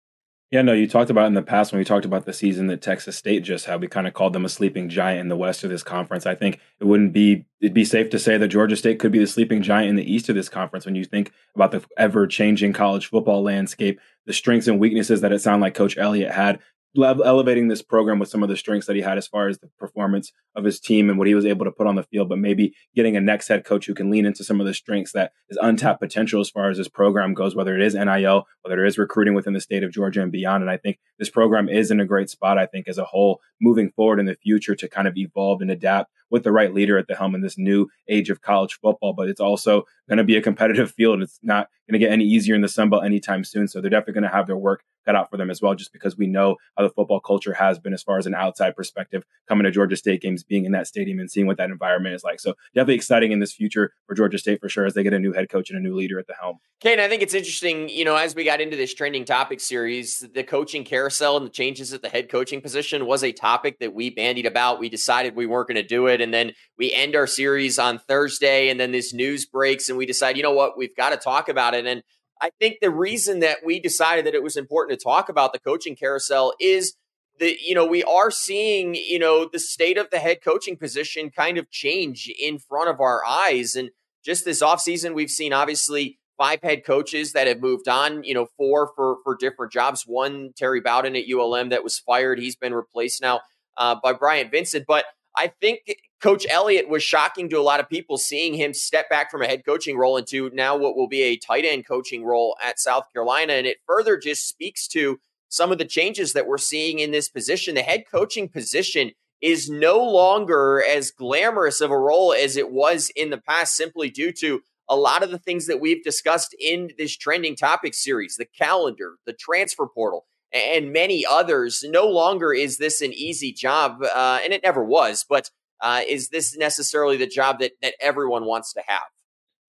Yeah, 0.52 0.64
no, 0.64 0.74
you 0.74 0.86
talked 0.86 1.10
about 1.10 1.28
in 1.28 1.34
the 1.34 1.42
past 1.42 1.72
when 1.72 1.80
we 1.80 1.86
talked 1.86 2.04
about 2.04 2.26
the 2.26 2.34
season 2.34 2.68
that 2.68 2.82
Texas 2.82 3.16
State 3.16 3.46
just 3.46 3.68
had. 3.68 3.80
We 3.80 3.88
kind 3.88 4.06
of 4.06 4.14
called 4.14 4.34
them 4.34 4.44
a 4.44 4.50
sleeping 4.50 4.90
giant 4.90 5.22
in 5.22 5.30
the 5.30 5.38
west 5.38 5.64
of 5.64 5.70
this 5.70 5.82
conference. 5.82 6.26
I 6.26 6.36
think 6.36 6.60
it 6.82 6.84
wouldn't 6.84 7.14
be 7.14 7.46
it'd 7.62 7.74
be 7.74 7.86
safe 7.86 8.10
to 8.10 8.20
say 8.20 8.38
that 8.38 8.50
Georgia 8.50 8.76
State 8.76 9.00
could 9.00 9.14
be 9.14 9.20
the 9.20 9.28
sleeping 9.28 9.62
giant 9.62 9.90
in 9.90 9.96
the 9.96 10.14
east 10.14 10.28
of 10.28 10.36
this 10.36 10.50
conference 10.50 10.86
when 10.86 10.96
you 10.96 11.06
think 11.06 11.32
about 11.56 11.72
the 11.72 11.86
ever 11.98 12.28
changing 12.28 12.74
college 12.74 13.08
football 13.08 13.42
landscape, 13.42 14.02
the 14.26 14.34
strengths 14.34 14.68
and 14.68 14.78
weaknesses 14.78 15.22
that 15.22 15.32
it 15.32 15.40
sounded 15.40 15.64
like 15.64 15.74
Coach 15.74 15.98
Elliott 15.98 16.34
had 16.34 16.60
elevating 16.97 17.67
this 17.67 17.82
program 17.82 18.19
with 18.19 18.30
some 18.30 18.43
of 18.43 18.49
the 18.49 18.58
strengths 18.58 18.88
that 18.88 18.95
he 18.95 19.01
had 19.01 19.17
as 19.17 19.27
far 19.27 19.47
as 19.47 19.60
the 19.60 19.69
performance 19.80 20.32
of 20.56 20.65
his 20.65 20.80
team 20.80 21.10
and 21.10 21.17
what 21.17 21.27
he 21.27 21.36
was 21.36 21.45
able 21.45 21.65
to 21.65 21.71
put 21.71 21.88
on 21.88 21.95
the 21.95 22.04
field, 22.04 22.27
but 22.27 22.38
maybe 22.38 22.73
getting 22.95 23.15
a 23.15 23.21
next 23.21 23.47
head 23.47 23.63
coach 23.63 23.86
who 23.86 23.93
can 23.93 24.10
lean 24.10 24.25
into 24.25 24.43
some 24.43 24.60
of 24.60 24.67
the 24.67 24.73
strengths 24.73 25.13
that 25.13 25.32
is 25.49 25.58
untapped 25.62 26.01
potential 26.01 26.41
as 26.41 26.49
far 26.49 26.69
as 26.69 26.77
this 26.77 26.89
program 26.89 27.34
goes, 27.34 27.56
whether 27.56 27.75
it 27.75 27.82
is 27.82 27.95
NIL, 27.95 28.45
whether 28.63 28.84
it 28.84 28.88
is 28.88 28.97
recruiting 28.97 29.34
within 29.34 29.54
the 29.54 29.62
state 29.62 29.84
of 29.84 29.91
Georgia 29.91 30.21
and 30.21 30.32
beyond. 30.32 30.63
And 30.63 30.71
I 30.71 30.77
think 30.77 30.99
this 31.17 31.30
program 31.30 31.69
is 31.69 31.91
in 31.91 31.99
a 31.99 32.06
great 32.06 32.30
spot, 32.30 32.58
I 32.58 32.65
think, 32.65 32.88
as 32.88 32.97
a 32.97 33.06
whole, 33.06 33.39
moving 33.62 33.91
forward 33.91 34.19
in 34.19 34.25
the 34.25 34.36
future 34.36 34.75
to 34.75 34.89
kind 34.89 35.08
of 35.08 35.15
evolve 35.15 35.62
and 35.62 35.71
adapt 35.71 36.12
with 36.32 36.44
the 36.44 36.52
right 36.52 36.74
leader 36.74 36.98
at 36.98 37.08
the 37.08 37.15
helm 37.15 37.36
in 37.36 37.41
this 37.41 37.58
new 37.58 37.88
age 38.10 38.30
of 38.30 38.41
college 38.41 38.80
football. 38.82 39.13
But 39.13 39.30
it's 39.30 39.41
also 39.41 39.86
going 40.10 40.17
to 40.17 40.24
be 40.24 40.38
a 40.38 40.41
competitive 40.41 40.91
field. 40.98 41.22
It's 41.22 41.39
not 41.44 41.70
going 41.88 42.00
to 42.00 42.06
get 42.06 42.12
any 42.12 42.26
easier 42.26 42.56
in 42.56 42.62
the 42.62 42.70
Sun 42.70 42.89
Belt 42.89 43.04
anytime 43.04 43.44
soon. 43.44 43.67
So 43.67 43.82
they're 43.82 43.89
definitely 43.89 44.13
going 44.13 44.30
to 44.30 44.36
have 44.36 44.48
their 44.48 44.58
work 44.58 44.84
cut 45.06 45.15
out 45.15 45.30
for 45.30 45.38
them 45.38 45.50
as 45.50 45.62
well, 45.62 45.76
just 45.76 45.91
because 45.94 46.17
we 46.17 46.28
know 46.28 46.56
how 46.78 46.84
the 46.84 46.89
football 46.89 47.20
culture 47.20 47.54
has 47.54 47.80
been 47.80 47.94
as 47.94 48.04
far 48.04 48.17
as 48.17 48.26
an 48.26 48.36
outside 48.36 48.76
perspective 48.76 49.24
coming 49.48 49.63
to 49.63 49.72
Georgia 49.72 49.96
State 49.96 50.22
games, 50.22 50.44
being 50.44 50.65
in 50.65 50.72
that 50.72 50.88
stadium 50.88 51.20
and 51.20 51.30
seeing 51.30 51.48
what 51.48 51.58
that 51.58 51.70
environment 51.70 52.15
is 52.15 52.24
like. 52.24 52.39
So 52.39 52.54
definitely 52.74 52.96
exciting 52.96 53.32
in 53.32 53.39
this 53.39 53.52
future 53.52 53.94
for 54.08 54.15
Georgia 54.15 54.38
State 54.38 54.60
for 54.60 54.70
sure 54.70 54.86
as 54.86 54.94
they 54.94 55.04
get 55.04 55.13
a 55.13 55.20
new 55.20 55.34
head 55.34 55.50
coach 55.50 55.70
and 55.70 55.80
a 55.80 55.82
new 55.82 55.96
leader 55.96 56.20
at 56.20 56.28
the 56.28 56.36
helm. 56.39 56.60
Kane, 56.80 57.00
I 57.00 57.08
think 57.08 57.22
it's 57.22 57.34
interesting, 57.34 57.89
you 57.89 58.06
know, 58.06 58.15
as 58.15 58.36
we 58.36 58.44
got 58.44 58.62
into 58.62 58.78
this 58.78 58.94
trending 58.94 59.26
topic 59.26 59.60
series, 59.60 60.26
the 60.34 60.44
coaching 60.44 60.84
carousel 60.84 61.38
and 61.38 61.46
the 61.46 61.52
changes 61.52 61.94
at 61.94 62.02
the 62.02 62.10
head 62.10 62.30
coaching 62.30 62.62
position 62.62 63.06
was 63.06 63.24
a 63.24 63.32
topic 63.32 63.80
that 63.80 63.94
we 63.94 64.10
bandied 64.10 64.46
about. 64.46 64.80
We 64.80 64.89
decided 64.89 65.36
we 65.36 65.46
weren't 65.46 65.67
going 65.67 65.76
to 65.76 65.84
do 65.84 66.08
it. 66.08 66.21
And 66.22 66.34
then 66.34 66.54
we 66.78 66.94
end 66.94 67.16
our 67.16 67.28
series 67.28 67.80
on 67.80 68.00
Thursday, 68.00 68.70
and 68.70 68.80
then 68.80 68.92
this 68.92 69.14
news 69.14 69.46
breaks, 69.46 69.90
and 69.90 69.98
we 69.98 70.06
decide, 70.06 70.38
you 70.38 70.44
know 70.44 70.54
what, 70.54 70.78
we've 70.78 70.96
got 70.96 71.10
to 71.10 71.18
talk 71.18 71.50
about 71.50 71.74
it. 71.74 71.86
And 71.86 72.04
I 72.42 72.52
think 72.60 72.78
the 72.82 72.90
reason 72.90 73.40
that 73.40 73.60
we 73.66 73.80
decided 73.80 74.26
that 74.26 74.36
it 74.36 74.44
was 74.44 74.58
important 74.58 75.00
to 75.00 75.04
talk 75.04 75.30
about 75.30 75.54
the 75.54 75.60
coaching 75.60 75.96
carousel 75.96 76.54
is 76.60 76.96
that 77.40 77.62
you 77.62 77.74
know 77.74 77.86
we 77.86 78.04
are 78.04 78.30
seeing 78.30 78.94
you 78.94 79.18
know 79.18 79.48
the 79.52 79.60
state 79.60 79.98
of 79.98 80.10
the 80.12 80.20
head 80.20 80.40
coaching 80.44 80.76
position 80.76 81.30
kind 81.30 81.58
of 81.58 81.70
change 81.72 82.32
in 82.40 82.60
front 82.60 82.90
of 82.90 83.00
our 83.00 83.26
eyes 83.26 83.76
and 83.76 83.90
just 84.24 84.44
this 84.46 84.62
offseason 84.62 85.16
we've 85.16 85.30
seen 85.30 85.54
obviously 85.54 86.20
five 86.42 86.60
head 86.64 86.84
coaches 86.84 87.34
that 87.34 87.46
have 87.46 87.62
moved 87.62 87.88
on, 87.88 88.24
you 88.24 88.34
know, 88.34 88.48
four 88.58 88.92
for 88.96 89.18
for 89.24 89.36
different 89.36 89.72
jobs. 89.72 90.08
One, 90.08 90.54
Terry 90.58 90.82
Bowden 90.82 91.16
at 91.16 91.26
ULM 91.32 91.70
that 91.70 91.84
was 91.84 92.00
fired. 92.00 92.40
He's 92.40 92.56
been 92.56 92.74
replaced 92.74 93.22
now 93.22 93.42
uh, 93.78 93.96
by 94.02 94.14
Bryant 94.14 94.50
Vincent. 94.50 94.86
But 94.88 95.06
I 95.38 95.52
think 95.62 95.82
Coach 96.22 96.46
Elliott 96.50 96.88
was 96.88 97.02
shocking 97.02 97.50
to 97.50 97.58
a 97.58 97.64
lot 97.64 97.80
of 97.80 97.90
people 97.90 98.18
seeing 98.18 98.54
him 98.54 98.74
step 98.74 99.10
back 99.10 99.32
from 99.32 99.42
a 99.42 99.48
head 99.48 99.66
coaching 99.66 99.98
role 99.98 100.18
into 100.18 100.52
now 100.54 100.78
what 100.78 100.96
will 100.96 101.08
be 101.08 101.24
a 101.24 101.38
tight 101.38 101.66
end 101.66 101.88
coaching 101.88 102.24
role 102.24 102.56
at 102.64 102.80
South 102.80 103.12
Carolina. 103.12 103.54
And 103.54 103.66
it 103.66 103.78
further 103.88 104.18
just 104.18 104.48
speaks 104.48 104.88
to 104.90 105.20
some 105.50 105.72
of 105.72 105.80
the 105.80 105.86
changes 105.86 106.34
that 106.34 106.48
we're 106.48 106.60
seeing 106.60 107.00
in 107.00 107.12
this 107.12 107.28
position. 107.28 107.74
The 107.74 107.82
head 107.82 108.04
coaching 108.10 108.48
position 108.48 109.12
is 109.42 109.70
no 109.70 109.98
longer 109.98 110.84
as 110.88 111.10
glamorous 111.10 111.82
of 111.82 111.90
a 111.90 111.98
role 111.98 112.34
as 112.34 112.56
it 112.56 112.72
was 112.72 113.12
in 113.16 113.32
the 113.32 113.40
past, 113.40 113.76
simply 113.76 114.12
due 114.12 114.32
to 114.34 114.62
a 114.88 114.96
lot 114.96 115.24
of 115.24 115.32
the 115.32 115.40
things 115.40 115.66
that 115.66 115.82
we've 115.82 116.04
discussed 116.04 116.56
in 116.60 116.92
this 117.00 117.18
trending 117.18 117.56
topic 117.56 117.96
series 117.96 118.36
the 118.36 118.46
calendar, 118.46 119.16
the 119.26 119.34
transfer 119.34 119.88
portal, 119.88 120.28
and 120.54 120.94
many 120.94 121.26
others. 121.26 121.84
No 121.88 122.08
longer 122.08 122.54
is 122.54 122.78
this 122.78 123.02
an 123.02 123.12
easy 123.12 123.52
job, 123.52 124.04
uh, 124.04 124.40
and 124.44 124.54
it 124.54 124.62
never 124.62 124.84
was, 124.84 125.26
but 125.28 125.50
uh, 125.82 126.02
is 126.08 126.30
this 126.30 126.56
necessarily 126.58 127.17
the 127.17 127.28
job 127.28 127.60
that, 127.60 127.72
that 127.82 127.96
everyone 128.00 128.46
wants 128.46 128.74
to 128.74 128.82
have? 128.88 129.02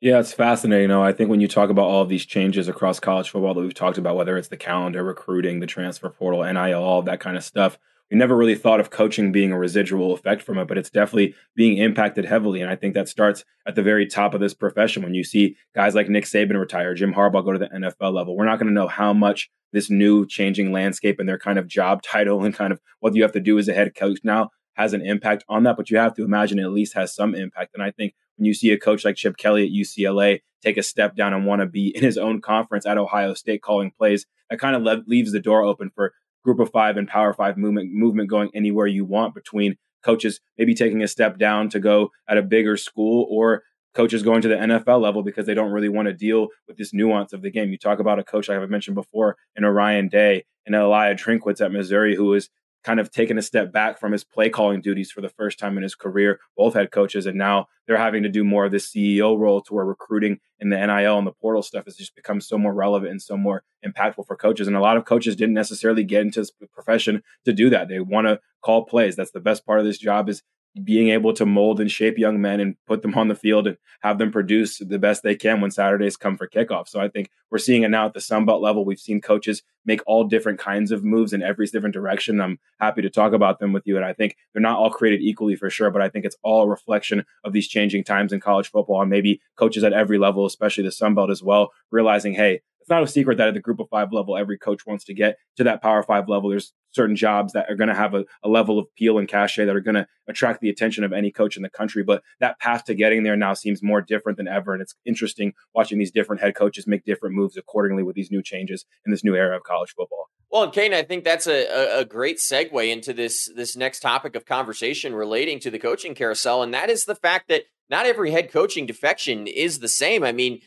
Yeah, 0.01 0.19
it's 0.19 0.33
fascinating. 0.33 0.83
You 0.83 0.89
know, 0.89 1.05
I 1.05 1.13
think 1.13 1.31
when 1.31 1.41
you 1.41 1.47
talk 1.47 1.71
about 1.71 1.87
all 1.87 2.03
of 2.03 2.09
these 2.09 2.27
changes 2.27 2.69
across 2.69 2.99
college 2.99 3.31
football 3.31 3.55
that 3.55 3.61
we've 3.61 3.73
talked 3.73 3.99
about, 3.99 4.17
whether 4.17 4.37
it's 4.37 4.49
the 4.49 4.57
calendar, 4.57 5.05
recruiting, 5.05 5.61
the 5.61 5.67
transfer 5.67 6.09
portal, 6.09 6.43
NIL, 6.43 6.83
all 6.83 7.03
that 7.03 7.21
kind 7.21 7.37
of 7.37 7.45
stuff, 7.45 7.79
we 8.11 8.19
never 8.19 8.37
really 8.37 8.57
thought 8.57 8.81
of 8.81 8.91
coaching 8.91 9.33
being 9.33 9.53
a 9.53 9.59
residual 9.59 10.13
effect 10.13 10.43
from 10.43 10.59
it, 10.59 10.67
but 10.67 10.77
it's 10.77 10.91
definitely 10.91 11.35
being 11.55 11.79
impacted 11.79 12.25
heavily. 12.25 12.61
And 12.61 12.71
I 12.71 12.77
think 12.77 12.95
that 12.95 13.09
starts 13.09 13.45
at 13.65 13.75
the 13.75 13.83
very 13.83 14.07
top 14.07 14.35
of 14.35 14.41
this 14.41 14.53
profession 14.53 15.03
when 15.03 15.15
you 15.15 15.25
see 15.25 15.57
guys 15.75 15.95
like 15.95 16.09
Nick 16.09 16.25
Saban 16.25 16.59
retire, 16.59 16.95
Jim 16.95 17.15
Harbaugh 17.15 17.45
go 17.45 17.53
to 17.53 17.59
the 17.59 17.69
NFL 17.69 18.13
level. 18.13 18.37
We're 18.37 18.45
not 18.45 18.59
going 18.59 18.67
to 18.67 18.75
know 18.75 18.89
how 18.89 19.15
much 19.15 19.51
this 19.73 19.89
new 19.89 20.27
changing 20.27 20.73
landscape 20.73 21.21
and 21.21 21.29
their 21.29 21.39
kind 21.39 21.59
of 21.59 21.69
job 21.69 22.03
title 22.13 22.45
and 22.45 22.53
kind 22.53 22.73
of 22.73 22.81
what 23.01 23.15
you 23.15 23.23
have 23.23 23.33
to 23.33 23.41
do 23.41 23.59
as 23.59 23.69
a 23.69 23.73
head 23.73 23.95
coach 23.95 24.19
now 24.25 24.51
has 24.75 24.93
an 24.93 25.03
impact 25.03 25.45
on 25.49 25.65
that, 25.65 25.77
but 25.77 25.91
you 25.91 25.99
have 25.99 26.15
to 26.15 26.25
imagine 26.25 26.59
it 26.59 26.63
at 26.63 26.73
least 26.73 26.95
has 26.95 27.15
some 27.15 27.35
impact. 27.35 27.73
And 27.75 27.83
I 27.83 27.91
think 27.91 28.15
when 28.37 28.47
you 28.47 28.55
see 28.55 28.71
a 28.71 28.79
coach 28.79 29.05
like 29.05 29.17
Chip 29.17 29.37
Kelly 29.37 29.65
at 29.65 29.71
UCLA 29.71 30.41
take 30.63 30.77
a 30.77 30.83
step 30.83 31.17
down 31.17 31.35
and 31.35 31.47
want 31.47 31.61
to 31.61 31.67
be 31.67 31.89
in 31.97 32.03
his 32.03 32.19
own 32.19 32.41
conference 32.41 32.87
at 32.87 32.99
Ohio 32.99 33.35
State 33.35 33.63
calling 33.63 33.91
plays, 33.91 34.27
that 34.51 34.61
kind 34.61 34.77
of 34.77 34.83
le- 34.83 35.05
leaves 35.07 35.33
the 35.33 35.41
door 35.41 35.63
open 35.63 35.91
for 35.95 36.13
group 36.45 36.59
of 36.59 36.71
five 36.71 36.97
and 36.97 37.09
power 37.09 37.33
five 37.33 37.57
movement 37.57 37.93
movement 37.93 38.29
going 38.29 38.51
anywhere 38.53 38.87
you 38.87 39.05
want 39.05 39.33
between 39.33 39.77
coaches 40.05 40.41
maybe 40.59 40.75
taking 40.75 41.01
a 41.01 41.07
step 41.07 41.39
down 41.39 41.69
to 41.69 41.79
go 41.79 42.11
at 42.29 42.37
a 42.37 42.43
bigger 42.43 42.77
school 42.77 43.27
or 43.31 43.63
coaches 43.95 44.23
going 44.23 44.43
to 44.43 44.49
the 44.49 44.57
NFL 44.57 45.01
level 45.01 45.23
because 45.23 45.47
they 45.47 45.55
don't 45.55 45.71
really 45.71 45.89
want 45.89 46.09
to 46.09 46.15
deal 46.15 46.49
with 46.67 46.77
this 46.77 46.95
nuance 46.95 47.33
of 47.33 47.43
the 47.43 47.51
game. 47.51 47.71
You 47.71 47.79
talk 47.79 47.99
about 47.99 48.19
a 48.19 48.25
coach 48.25 48.49
like 48.49 48.59
I've 48.59 48.71
mentioned 48.71 48.95
before 48.95 49.37
in 49.55 49.65
Ryan 49.65 50.09
Day 50.09 50.45
and 50.67 50.75
Eli 50.75 51.13
Drinkwitz 51.15 51.65
at 51.65 51.73
Missouri, 51.73 52.17
who 52.17 52.33
is 52.35 52.49
kind 52.85 53.01
of 53.01 53.11
taken 53.11 53.39
a 53.39 53.43
step 53.43 53.73
back 53.73 53.99
from 53.99 54.13
his 54.13 54.25
play 54.25 54.51
calling 54.51 54.81
duties 54.81 55.11
for 55.11 55.21
the 55.21 55.29
first 55.29 55.59
time 55.59 55.77
in 55.77 55.83
his 55.83 55.95
career, 55.95 56.41
both 56.57 56.75
head 56.75 56.91
coaches, 56.91 57.27
and 57.27 57.39
now 57.39 57.67
they're 57.87 57.97
having 57.97 58.23
to 58.23 58.29
do 58.29 58.45
more 58.45 58.67
of 58.67 58.73
this 58.73 58.91
CEO 58.91 59.39
role 59.39 59.61
to 59.63 59.75
where 59.75 59.85
recruiting 59.85 60.39
and 60.61 60.73
the 60.73 60.77
NIL 60.77 61.19
and 61.19 61.27
the 61.27 61.33
portal 61.33 61.63
stuff 61.63 61.85
has 61.85 61.97
just 61.97 62.15
become 62.15 62.41
so 62.41 62.57
more 62.57 62.75
relevant 62.75 63.11
and 63.11 63.23
so 63.23 63.37
more 63.37 63.63
impactful 63.85 64.27
for 64.27 64.37
coaches. 64.37 64.67
And 64.67 64.77
a 64.77 64.81
lot 64.81 64.97
of 64.97 65.05
coaches 65.05 65.37
didn't 65.37 65.55
necessarily 65.55 66.05
get 66.05 66.23
into 66.23 66.41
this 66.41 66.53
profession 66.73 67.23
to 67.45 67.53
do 67.53 67.71
that. 67.71 67.89
They 67.89 68.01
want 68.01 68.27
to 68.27 68.41
call 68.63 68.85
plays. 68.85 69.17
That's 69.17 69.33
the 69.33 69.41
best 69.41 69.67
part 69.67 69.81
of 69.81 69.85
this 69.85 69.99
job 69.99 70.29
is 70.29 70.43
being 70.85 71.11
able 71.11 71.35
to 71.35 71.45
mold 71.45 71.81
and 71.81 71.91
shape 71.91 72.17
young 72.17 72.41
men 72.41 72.59
and 72.59 72.77
put 72.87 73.03
them 73.03 73.15
on 73.15 73.29
the 73.29 73.35
field 73.35 73.67
and 73.67 73.77
have 74.01 74.19
them 74.19 74.33
produce 74.33 74.79
the 74.79 74.99
best 74.99 75.23
they 75.23 75.35
can 75.35 75.61
when 75.61 75.71
Saturdays 75.71 76.17
come 76.17 76.37
for 76.37 76.49
kickoff. 76.49 76.89
So 76.89 76.99
I 76.99 77.09
think 77.09 77.31
we're 77.51 77.59
seeing 77.59 77.83
it 77.83 77.91
now 77.91 78.07
at 78.07 78.15
the 78.15 78.21
Sun 78.21 78.47
Belt 78.47 78.63
level. 78.63 78.85
We've 78.85 78.99
seen 78.99 79.21
coaches 79.21 79.63
make 79.85 80.01
all 80.07 80.25
different 80.25 80.59
kinds 80.59 80.91
of 80.91 81.05
moves 81.05 81.35
in 81.35 81.43
every 81.43 81.67
different 81.67 81.93
direction. 81.93 82.41
I'm 82.41 82.59
happy 82.81 83.03
to 83.03 83.11
talk 83.11 83.33
about 83.35 83.59
them 83.59 83.73
with 83.73 83.87
you. 83.87 83.97
And 83.97 84.05
I 84.05 84.15
think 84.15 84.37
they're 84.53 84.63
not 84.63 84.79
all 84.79 84.91
created 84.91 85.21
equally 85.21 85.57
for 85.57 85.69
sure, 85.69 85.91
but 85.91 86.01
I 86.01 86.09
think 86.09 86.25
it's 86.25 86.37
all 86.43 86.63
a 86.63 86.69
reflection 86.69 87.27
of 87.45 87.53
these 87.53 87.69
changing 87.69 88.05
times 88.05 88.33
in 88.33 88.41
college 88.41 88.71
football 88.71 89.03
and 89.03 89.11
maybe 89.11 89.43
coaches 89.57 89.85
at 89.85 89.93
every 89.93 90.19
level, 90.19 90.47
especially 90.47 90.85
the 90.85 90.93
Sun 90.93 91.15
Belt 91.15 91.31
as 91.31 91.43
well, 91.43 91.73
realizing, 91.91 92.33
hey, 92.35 92.63
it's 92.83 92.91
not 92.91 93.05
a 93.05 93.07
secret 93.07 93.39
that 93.39 93.47
at 93.47 93.55
the 93.55 93.61
group 93.61 93.79
of 93.79 93.89
five 93.89 94.13
level, 94.13 94.37
every 94.37 94.59
coach 94.59 94.85
wants 94.85 95.05
to 95.05 95.15
get 95.15 95.39
to 95.57 95.65
that 95.65 95.81
power 95.81 96.03
five 96.03 96.29
level. 96.29 96.51
There's 96.51 96.73
certain 96.91 97.15
jobs 97.15 97.53
that 97.53 97.71
are 97.71 97.77
going 97.77 97.89
to 97.89 97.95
have 97.95 98.13
a, 98.13 98.25
a, 98.43 98.49
level 98.49 98.77
of 98.79 98.87
appeal 98.87 99.19
and 99.19 99.29
cachet 99.29 99.65
that 99.65 99.77
are 99.77 99.81
going 99.81 99.95
to 99.95 100.07
attract 100.29 100.61
the 100.61 100.69
attention 100.69 101.05
of 101.05 101.13
any 101.13 101.31
coach 101.31 101.57
in 101.57 101.63
the 101.63 101.71
country. 101.71 102.03
But 102.03 102.25
that 102.41 102.59
path 102.59 102.85
to 102.87 102.95
getting 102.95 103.23
there 103.23 103.37
now 103.37 103.55
seems 103.55 103.85
more 103.85 104.03
different 104.03 104.37
than 104.37 104.49
ever. 104.49 104.73
And 104.73 104.83
it's 104.83 104.97
interesting 105.07 105.53
watching 105.75 105.99
these 105.99 106.11
different 106.11 106.43
head 106.43 106.57
coaches 106.57 106.89
make 106.89 107.05
different 107.05 107.37
moves 107.37 107.57
accordingly 107.57 108.03
with 108.03 108.17
these 108.17 108.33
new 108.33 108.43
changes 108.43 108.85
in 109.07 109.13
this 109.13 109.23
new 109.23 109.37
era 109.37 109.57
of 109.57 109.63
college 109.63 109.95
football. 109.97 110.27
Well, 110.51 110.65
and 110.65 110.73
Kane, 110.73 110.93
I 110.93 111.03
think 111.03 111.23
that's 111.23 111.47
a, 111.47 112.01
a 112.01 112.05
great 112.05 112.37
segue 112.39 112.91
into 112.91 113.15
this 113.15 113.51
this 113.57 113.75
next 113.75 114.01
topic 114.01 114.35
of 114.35 114.45
conversation 114.45 115.15
relating 115.15 115.61
to 115.61 115.71
the 115.71 115.79
coaching 115.79 116.15
carousel, 116.15 116.63
and 116.63 116.75
that 116.75 116.91
is 116.91 117.07
the 117.07 117.15
fact 117.15 117.49
that 117.49 117.63
not 117.89 118.07
every 118.07 118.31
head 118.31 118.51
coaching 118.51 118.87
defection 118.87 119.47
is 119.47 119.79
the 119.79 119.89
same. 119.89 120.25
I 120.25 120.33
mean, 120.33 120.61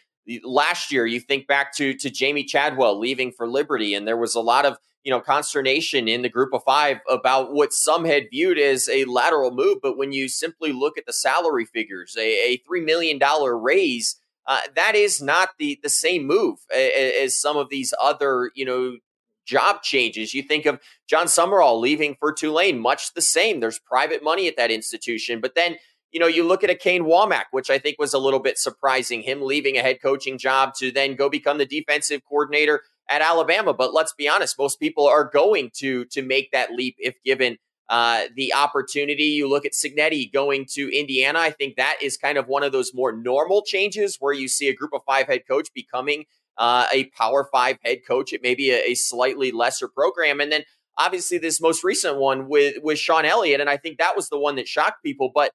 last 0.44 0.92
year 0.92 1.06
you 1.06 1.20
think 1.20 1.48
back 1.48 1.74
to 1.76 1.94
to 1.94 2.10
Jamey 2.10 2.48
Chadwell 2.48 3.00
leaving 3.00 3.32
for 3.32 3.48
Liberty 3.48 3.94
and 3.94 4.08
there 4.08 4.18
was 4.18 4.36
a 4.36 4.42
lot 4.42 4.66
of 4.66 4.78
you 5.04 5.12
know 5.12 5.20
consternation 5.20 6.08
in 6.08 6.22
the 6.22 6.30
group 6.30 6.54
of 6.54 6.64
5 6.64 7.00
about 7.10 7.54
what 7.54 7.74
some 7.74 8.06
had 8.06 8.30
viewed 8.32 8.58
as 8.58 8.90
a 8.90 9.06
lateral 9.06 9.52
move 9.52 9.78
but 9.82 9.98
when 9.98 10.12
you 10.12 10.28
simply 10.28 10.72
look 10.72 10.98
at 10.98 11.06
the 11.06 11.14
salary 11.14 11.66
figures 11.66 12.16
a, 12.18 12.54
a 12.54 12.58
3 12.68 12.82
million 12.82 13.20
dollar 13.20 13.58
raise 13.58 14.20
uh, 14.48 14.62
that 14.76 14.96
is 14.96 15.22
not 15.22 15.50
the 15.60 15.80
the 15.84 15.90
same 15.90 16.26
move 16.26 16.60
as, 16.76 17.38
some 17.40 17.58
of 17.58 17.70
these 17.70 17.94
other 18.00 18.52
you 18.56 18.66
know 18.66 18.98
job 19.46 19.82
changes. 19.84 20.34
You 20.34 20.44
think 20.44 20.66
of 20.66 20.80
Jon 21.08 21.28
Sumrall 21.28 21.80
leaving 21.80 22.16
for 22.20 22.34
Tulane, 22.34 22.80
much 22.80 23.14
the 23.14 23.22
same. 23.22 23.60
There's 23.60 23.80
private 23.80 24.24
money 24.24 24.48
at 24.48 24.58
that 24.58 24.72
institution, 24.72 25.40
but 25.40 25.56
then 25.56 25.78
you 26.16 26.20
know, 26.20 26.28
you 26.28 26.48
look 26.48 26.64
at 26.64 26.70
a 26.70 26.76
Kane 26.76 27.04
Wommack, 27.04 27.48
which 27.52 27.70
I 27.70 27.78
think 27.78 28.00
was 28.00 28.14
a 28.14 28.18
little 28.18 28.40
bit 28.40 28.58
surprising, 28.58 29.22
him 29.22 29.42
leaving 29.42 29.78
a 29.78 29.82
head 29.82 30.02
coaching 30.02 30.38
job 30.38 30.74
to 30.76 30.90
then 30.90 31.16
go 31.16 31.30
become 31.30 31.58
the 31.58 31.66
defensive 31.66 32.22
coordinator 32.24 32.84
at 33.10 33.22
Alabama. 33.22 33.74
But 33.74 33.94
let's 33.94 34.14
be 34.14 34.30
honest, 34.30 34.58
most 34.58 34.80
people 34.80 35.06
are 35.08 35.26
going 35.26 35.72
to 35.80 36.06
to 36.06 36.22
make 36.22 36.54
that 36.54 36.72
leap 36.72 36.96
if 37.00 37.16
given 37.26 37.58
uh, 37.90 38.28
the 38.34 38.54
opportunity. 38.54 39.26
You 39.26 39.50
look 39.50 39.66
at 39.66 39.74
Cignetti 39.74 40.32
going 40.32 40.68
to 40.76 40.90
Indiana. 40.98 41.40
I 41.40 41.52
think 41.52 41.76
that 41.76 41.98
is 42.02 42.16
kind 42.16 42.38
of 42.38 42.48
one 42.48 42.64
of 42.64 42.72
those 42.72 42.94
more 42.94 43.12
normal 43.12 43.62
changes 43.62 44.16
where 44.18 44.34
you 44.34 44.48
see 44.48 44.70
a 44.70 44.74
group 44.74 44.92
of 44.94 45.02
five 45.06 45.28
head 45.28 45.42
coach 45.46 45.68
becoming 45.76 46.24
uh, 46.58 46.86
a 46.94 47.08
power 47.08 47.50
five 47.52 47.78
head 47.84 48.06
coach 48.08 48.32
at 48.32 48.42
maybe 48.42 48.72
a, 48.72 48.92
a 48.92 48.96
slightly 48.96 49.52
lesser 49.52 49.90
program. 49.90 50.40
And 50.40 50.50
then 50.50 50.64
obviously 50.98 51.40
this 51.40 51.60
most 51.60 51.84
recent 51.84 52.16
one 52.16 52.48
with 52.48 52.76
with 52.82 53.00
Shawn 53.00 53.26
Elliott, 53.26 53.60
and 53.60 53.70
I 53.70 53.76
think 53.76 53.98
that 53.98 54.16
was 54.16 54.30
the 54.30 54.40
one 54.40 54.56
that 54.56 54.70
shocked 54.70 55.04
people. 55.04 55.30
But 55.36 55.52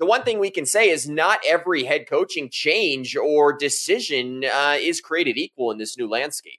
the 0.00 0.06
one 0.06 0.22
thing 0.22 0.38
we 0.38 0.50
can 0.50 0.66
say 0.66 0.88
is 0.88 1.08
not 1.08 1.40
every 1.46 1.84
head 1.84 2.08
coaching 2.08 2.48
change 2.50 3.14
or 3.14 3.52
decision 3.52 4.44
uh, 4.44 4.76
is 4.80 5.00
created 5.00 5.36
equal 5.36 5.70
in 5.70 5.78
this 5.78 5.96
new 5.96 6.08
landscape. 6.08 6.58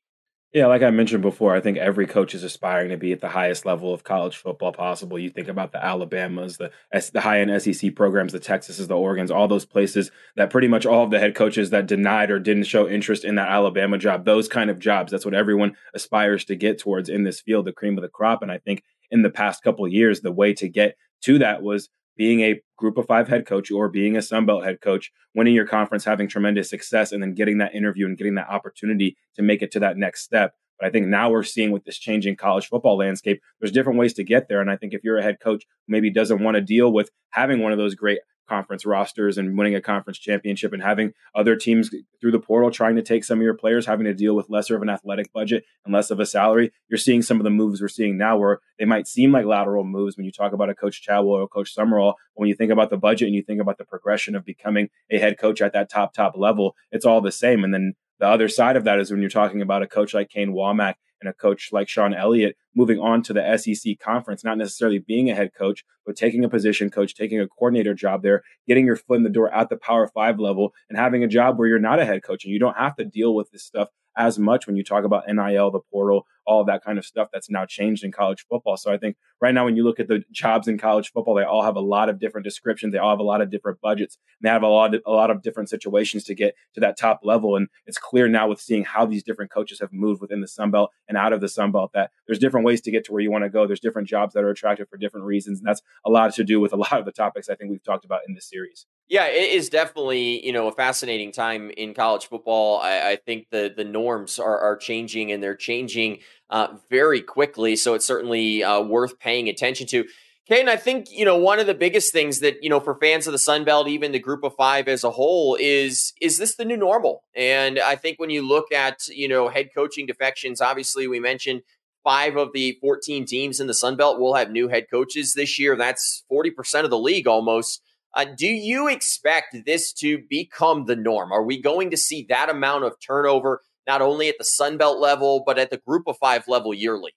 Yeah, 0.54 0.68
like 0.68 0.84
I 0.84 0.92
mentioned 0.92 1.22
before, 1.22 1.56
I 1.56 1.62
think 1.62 1.78
every 1.78 2.06
coach 2.06 2.36
is 2.36 2.44
aspiring 2.44 2.90
to 2.90 2.98
be 2.98 3.14
at 3.14 3.22
the 3.22 3.30
highest 3.30 3.66
level 3.66 3.94
of 3.94 4.04
college 4.04 4.36
football 4.36 4.74
possible. 4.74 5.18
You 5.18 5.30
think 5.30 5.48
about 5.48 5.72
the 5.72 5.84
Alabamas, 5.84 6.58
the 6.58 6.72
the 7.14 7.22
high 7.22 7.40
end 7.40 7.62
SEC 7.62 7.96
programs, 7.96 8.34
the 8.34 8.40
Texases, 8.40 8.88
the 8.88 8.96
Oregons, 8.96 9.34
all 9.34 9.48
those 9.48 9.66
places 9.66 10.12
that 10.36 10.50
pretty 10.50 10.68
much 10.68 10.86
all 10.86 11.06
of 11.06 11.10
the 11.10 11.20
head 11.20 11.36
coaches 11.36 11.70
that 11.70 11.88
denied 11.88 12.32
or 12.32 12.38
didn't 12.38 12.66
show 12.66 12.88
interest 12.88 13.24
in 13.24 13.36
that 13.36 13.50
Alabama 13.50 13.98
job, 13.98 14.26
those 14.26 14.50
kind 14.50 14.70
of 14.70 14.78
jobs, 14.78 15.12
that's 15.12 15.26
what 15.26 15.34
everyone 15.34 15.78
aspires 15.94 16.44
to 16.46 16.56
get 16.56 16.80
towards 16.80 17.08
in 17.08 17.24
this 17.24 17.40
field, 17.40 17.66
the 17.66 17.72
cream 17.72 17.98
of 17.98 18.02
the 18.02 18.10
crop. 18.10 18.42
And 18.42 18.52
I 18.52 18.58
think 18.58 18.84
in 19.10 19.22
the 19.22 19.30
past 19.30 19.64
couple 19.64 19.88
years, 19.88 20.20
the 20.20 20.34
way 20.34 20.54
to 20.56 20.68
get 20.68 20.98
to 21.22 21.40
that 21.40 21.64
was 21.64 21.90
being 22.18 22.42
a 22.42 22.62
group 22.78 22.98
of 22.98 23.08
five 23.08 23.28
head 23.28 23.46
coach 23.46 23.72
or 23.72 23.90
being 23.90 24.16
a 24.16 24.20
Sunbelt 24.20 24.64
head 24.64 24.82
coach, 24.82 25.12
winning 25.34 25.54
your 25.54 25.68
conference, 25.68 26.06
having 26.06 26.28
tremendous 26.28 26.70
success, 26.70 27.12
and 27.12 27.22
then 27.22 27.34
getting 27.34 27.60
that 27.60 27.76
interview 27.76 28.06
and 28.06 28.18
getting 28.18 28.36
that 28.36 28.50
opportunity 28.50 29.18
to 29.36 29.42
make 29.42 29.62
it 29.62 29.72
to 29.72 29.80
that 29.80 29.98
next 29.98 30.24
step. 30.24 30.54
But 30.80 30.88
I 30.88 30.92
think 30.92 31.08
now 31.08 31.30
we're 31.30 31.44
seeing 31.44 31.72
with 31.72 31.86
this 31.86 32.00
changing 32.00 32.38
college 32.38 32.68
football 32.68 32.98
landscape, 32.98 33.42
there's 33.60 33.72
different 33.72 34.00
ways 34.00 34.14
to 34.16 34.24
get 34.24 34.50
there. 34.50 34.62
And 34.62 34.72
I 34.72 34.78
think 34.78 34.94
if 34.94 35.04
you're 35.04 35.20
a 35.20 35.24
head 35.24 35.40
coach 35.40 35.64
maybe 35.88 36.10
doesn't 36.10 36.44
want 36.44 36.56
to 36.56 36.62
deal 36.62 36.92
with 36.92 37.12
having 37.30 37.62
one 37.62 37.72
of 37.72 37.78
those 37.78 37.94
great 37.94 38.20
conference 38.52 38.86
rosters 38.86 39.38
and 39.38 39.58
winning 39.58 39.76
a 39.76 39.82
conference 39.82 40.20
championship 40.20 40.74
and 40.74 40.84
having 40.84 41.14
other 41.34 41.56
teams 41.56 41.90
through 42.20 42.32
the 42.32 42.40
portal 42.40 42.70
trying 42.70 42.96
to 42.96 43.02
take 43.02 43.24
some 43.24 43.40
of 43.40 43.44
your 43.44 43.54
players 43.54 43.86
having 43.86 44.06
to 44.06 44.14
deal 44.14 44.36
with 44.36 44.50
lesser 44.50 44.76
of 44.76 44.82
an 44.82 44.90
athletic 44.90 45.32
budget 45.32 45.64
and 45.86 45.94
less 45.94 46.12
of 46.12 46.20
a 46.20 46.26
salary 46.26 46.72
you're 46.90 46.98
seeing 46.98 47.22
some 47.22 47.40
of 47.40 47.44
the 47.44 47.50
moves 47.50 47.82
we're 47.82 47.88
seeing 47.88 48.18
now 48.18 48.38
where 48.38 48.60
they 48.78 48.86
might 48.86 49.08
seem 49.08 49.32
like 49.32 49.46
lateral 49.46 49.84
moves 49.84 50.18
when 50.18 50.26
you 50.26 50.32
talk 50.32 50.54
about 50.54 50.70
a 50.70 50.76
coach 50.76 51.02
Chadwell 51.02 51.36
or 51.36 51.48
coach 51.48 51.76
Sumrall 51.76 52.16
when 52.34 52.50
you 52.50 52.56
think 52.56 52.72
about 52.72 52.90
the 52.90 52.98
budget 52.98 53.28
and 53.28 53.36
you 53.36 53.42
think 53.42 53.62
about 53.62 53.78
the 53.78 53.86
progression 53.86 54.36
of 54.36 54.44
becoming 54.46 54.90
a 55.10 55.18
head 55.18 55.38
coach 55.40 55.62
at 55.62 55.74
that 55.74 55.90
top 55.90 56.14
top 56.14 56.36
level 56.38 56.76
it's 56.92 57.06
all 57.06 57.22
the 57.22 57.32
same. 57.32 57.64
And 57.64 57.74
then 57.74 57.94
the 58.20 58.28
other 58.28 58.48
side 58.48 58.76
of 58.76 58.84
that 58.84 59.00
is 59.00 59.12
when 59.12 59.22
you're 59.22 59.30
talking 59.30 59.62
about 59.62 59.82
a 59.82 59.88
coach 59.88 60.14
like 60.14 60.30
Kane 60.30 60.54
Wommack 60.54 60.96
and 61.22 61.30
a 61.30 61.34
coach 61.34 61.70
like 61.72 61.88
Shawn 61.88 62.14
Elliott 62.14 62.58
moving 62.76 63.00
on 63.00 63.22
to 63.24 63.34
the 63.34 63.58
SEC 63.58 64.00
conference, 64.00 64.44
not 64.44 64.58
necessarily 64.58 65.00
being 65.00 65.30
a 65.30 65.36
head 65.36 65.52
coach, 65.58 65.84
but 66.06 66.16
taking 66.16 66.44
a 66.44 66.50
position 66.50 66.90
coach, 66.90 67.16
taking 67.16 67.40
a 67.40 67.48
coordinator 67.48 67.94
job 67.94 68.24
there, 68.24 68.44
getting 68.68 68.86
your 68.86 68.96
foot 68.96 69.18
in 69.18 69.24
the 69.24 69.30
door 69.30 69.54
at 69.54 69.70
the 69.70 69.78
Power 69.78 70.08
Five 70.08 70.40
level, 70.40 70.74
and 70.90 70.98
having 70.98 71.24
a 71.24 71.28
job 71.28 71.58
where 71.58 71.68
you're 71.68 71.80
not 71.80 72.00
a 72.00 72.06
head 72.06 72.24
coach 72.24 72.44
and 72.44 72.54
you 72.54 72.60
don't 72.60 72.78
have 72.78 72.96
to 72.96 73.06
deal 73.06 73.36
with 73.36 73.52
this 73.52 73.64
stuff 73.64 73.90
as 74.18 74.38
much 74.38 74.68
when 74.68 74.76
you 74.76 74.84
talk 74.84 75.04
about 75.04 75.24
NIL, 75.28 75.72
the 75.72 75.80
portal, 75.92 76.26
all 76.46 76.62
of 76.62 76.68
that 76.68 76.84
kind 76.84 76.98
of 76.98 77.06
stuff 77.06 77.30
that's 77.32 77.50
now 77.50 77.66
changed 77.66 78.04
in 78.04 78.12
college 78.12 78.46
football. 78.50 78.78
So 78.78 78.92
I 78.92 78.98
think 78.98 79.16
right 79.40 79.54
now, 79.54 79.66
when 79.66 79.76
you 79.76 79.84
look 79.84 80.00
at 80.00 80.08
the 80.08 80.24
jobs 80.32 80.68
in 80.68 80.78
college 80.78 81.12
football, 81.12 81.36
they 81.36 81.44
all 81.44 81.64
have 81.64 81.76
a 81.76 81.82
lot 81.82 82.10
of 82.10 82.20
different 82.20 82.44
descriptions. 82.44 82.92
They 82.92 83.00
all 83.00 83.12
have 83.12 83.20
a 83.20 83.24
lot 83.24 83.42
of 83.42 83.50
different 83.50 83.80
budgets. 83.80 84.18
And 84.40 84.48
they 84.48 84.52
have 84.52 84.64
a 84.64 84.68
lot, 84.68 84.96
of, 84.96 85.02
a 85.06 85.12
lot 85.12 85.30
of 85.30 85.42
different 85.42 85.70
situations 85.70 86.24
to 86.26 86.36
get 86.36 86.56
to 86.74 86.80
that 86.82 86.98
top 86.98 87.22
level. 87.24 87.56
And 87.56 87.68
it's 87.86 87.98
clear 87.98 88.28
now 88.28 88.48
with 88.48 88.60
seeing 88.60 88.84
how 88.84 89.06
these 89.06 89.24
different 89.24 89.52
coaches 89.52 89.80
have 89.80 89.94
moved 89.94 90.22
within 90.22 90.42
the 90.42 90.48
Sun 90.48 90.72
Belt 90.72 90.92
and 91.08 91.18
out 91.18 91.34
of 91.34 91.42
the 91.42 91.50
Sun 91.50 91.72
Belt 91.72 91.92
that 91.94 92.12
there's 92.28 92.40
different 92.40 92.66
ways 92.66 92.82
to 92.82 92.92
get 92.92 93.06
to 93.06 93.14
where 93.14 93.22
you 93.22 93.32
want 93.32 93.44
to 93.44 93.50
go. 93.50 93.68
There's 93.68 93.80
different 93.80 94.08
jobs 94.08 94.34
that 94.34 94.44
are 94.44 94.50
attractive 94.50 94.90
for 94.90 94.98
different 94.98 95.26
reasons. 95.26 95.60
And 95.60 95.68
that's 95.68 95.82
a 96.06 96.10
lot 96.10 96.34
to 96.34 96.44
do 96.44 96.60
with 96.60 96.74
a 96.74 96.78
lot 96.78 96.94
of 96.94 97.06
the 97.06 97.12
topics 97.12 97.50
I 97.50 97.56
think 97.56 97.72
we've 97.72 97.84
talked 97.84 98.06
about 98.06 98.22
in 98.28 98.34
this 98.34 98.50
series. 98.50 98.86
Yeah, 99.12 99.26
it 99.28 99.52
is 99.52 99.68
definitely 99.68 100.44
you 100.46 100.54
know 100.54 100.70
a 100.70 100.72
fascinating 100.72 101.34
time 101.34 101.70
in 101.72 101.94
college 101.94 102.28
football. 102.28 102.80
I, 102.80 103.10
I 103.10 103.16
think 103.18 103.48
the 103.52 103.70
the 103.76 103.84
norms 103.84 104.40
are, 104.40 104.58
are 104.58 104.78
changing 104.78 105.34
and 105.34 105.44
they're 105.44 105.54
changing 105.54 106.20
uh, 106.50 106.78
very 106.90 107.22
quickly. 107.22 107.76
So 107.76 107.94
it's 107.94 108.06
certainly 108.06 108.64
uh, 108.64 108.82
worth 108.82 109.20
paying 109.20 109.50
attention 109.50 109.86
to. 109.88 110.06
Kane, 110.48 110.70
I 110.70 110.78
think 110.78 111.12
you 111.12 111.26
know 111.26 111.36
one 111.36 111.60
of 111.60 111.68
the 111.68 111.74
biggest 111.74 112.14
things 112.14 112.40
that 112.40 112.64
you 112.64 112.70
know 112.70 112.80
for 112.80 112.96
fans 113.02 113.28
of 113.28 113.34
the 113.34 113.38
Sun 113.38 113.66
Belt, 113.66 113.90
even 113.90 114.14
the 114.14 114.20
Group 114.20 114.46
of 114.46 114.56
Five 114.56 114.88
as 114.88 115.04
a 115.04 115.12
whole, 115.12 115.58
is 115.60 116.14
is 116.22 116.38
this 116.38 116.56
the 116.56 116.64
new 116.64 116.78
normal? 116.78 117.26
And 117.36 117.80
I 117.80 117.98
think 117.98 118.18
when 118.18 118.30
you 118.30 118.48
look 118.48 118.72
at 118.72 119.00
you 119.10 119.28
know 119.28 119.50
head 119.50 119.72
coaching 119.76 120.06
defections, 120.06 120.62
obviously 120.62 121.10
we 121.10 121.20
mentioned 121.20 121.64
five 122.06 122.38
of 122.38 122.54
the 122.54 122.78
14 122.80 123.26
teams 123.26 123.60
in 123.60 123.68
the 123.68 123.74
Sun 123.74 123.98
Belt 123.98 124.22
will 124.22 124.36
have 124.36 124.52
new 124.52 124.70
head 124.70 124.86
coaches 124.90 125.34
this 125.34 125.60
year. 125.60 125.76
That's 125.76 126.24
40% 126.32 126.86
of 126.86 126.90
the 126.90 126.98
league 126.98 127.28
almost. 127.28 127.82
Uh, 128.14 128.26
do 128.38 128.48
you 128.48 128.88
expect 128.90 129.56
this 129.66 129.94
to 129.94 130.24
become 130.30 130.86
the 130.86 130.96
norm? 130.96 131.32
Are 131.32 131.44
we 131.44 131.62
going 131.62 131.90
to 131.92 131.98
see 131.98 132.26
that 132.30 132.50
amount 132.50 132.84
of 132.84 132.96
turnover 133.00 133.62
not 133.88 134.02
only 134.02 134.28
at 134.28 134.38
the 134.38 134.44
Sun 134.44 134.78
Belt 134.78 135.00
level 135.00 135.44
but 135.46 135.58
at 135.58 135.70
the 135.70 135.78
Group 135.78 136.08
of 136.08 136.18
Five 136.18 136.48
level 136.48 136.74
yearly? 136.74 137.14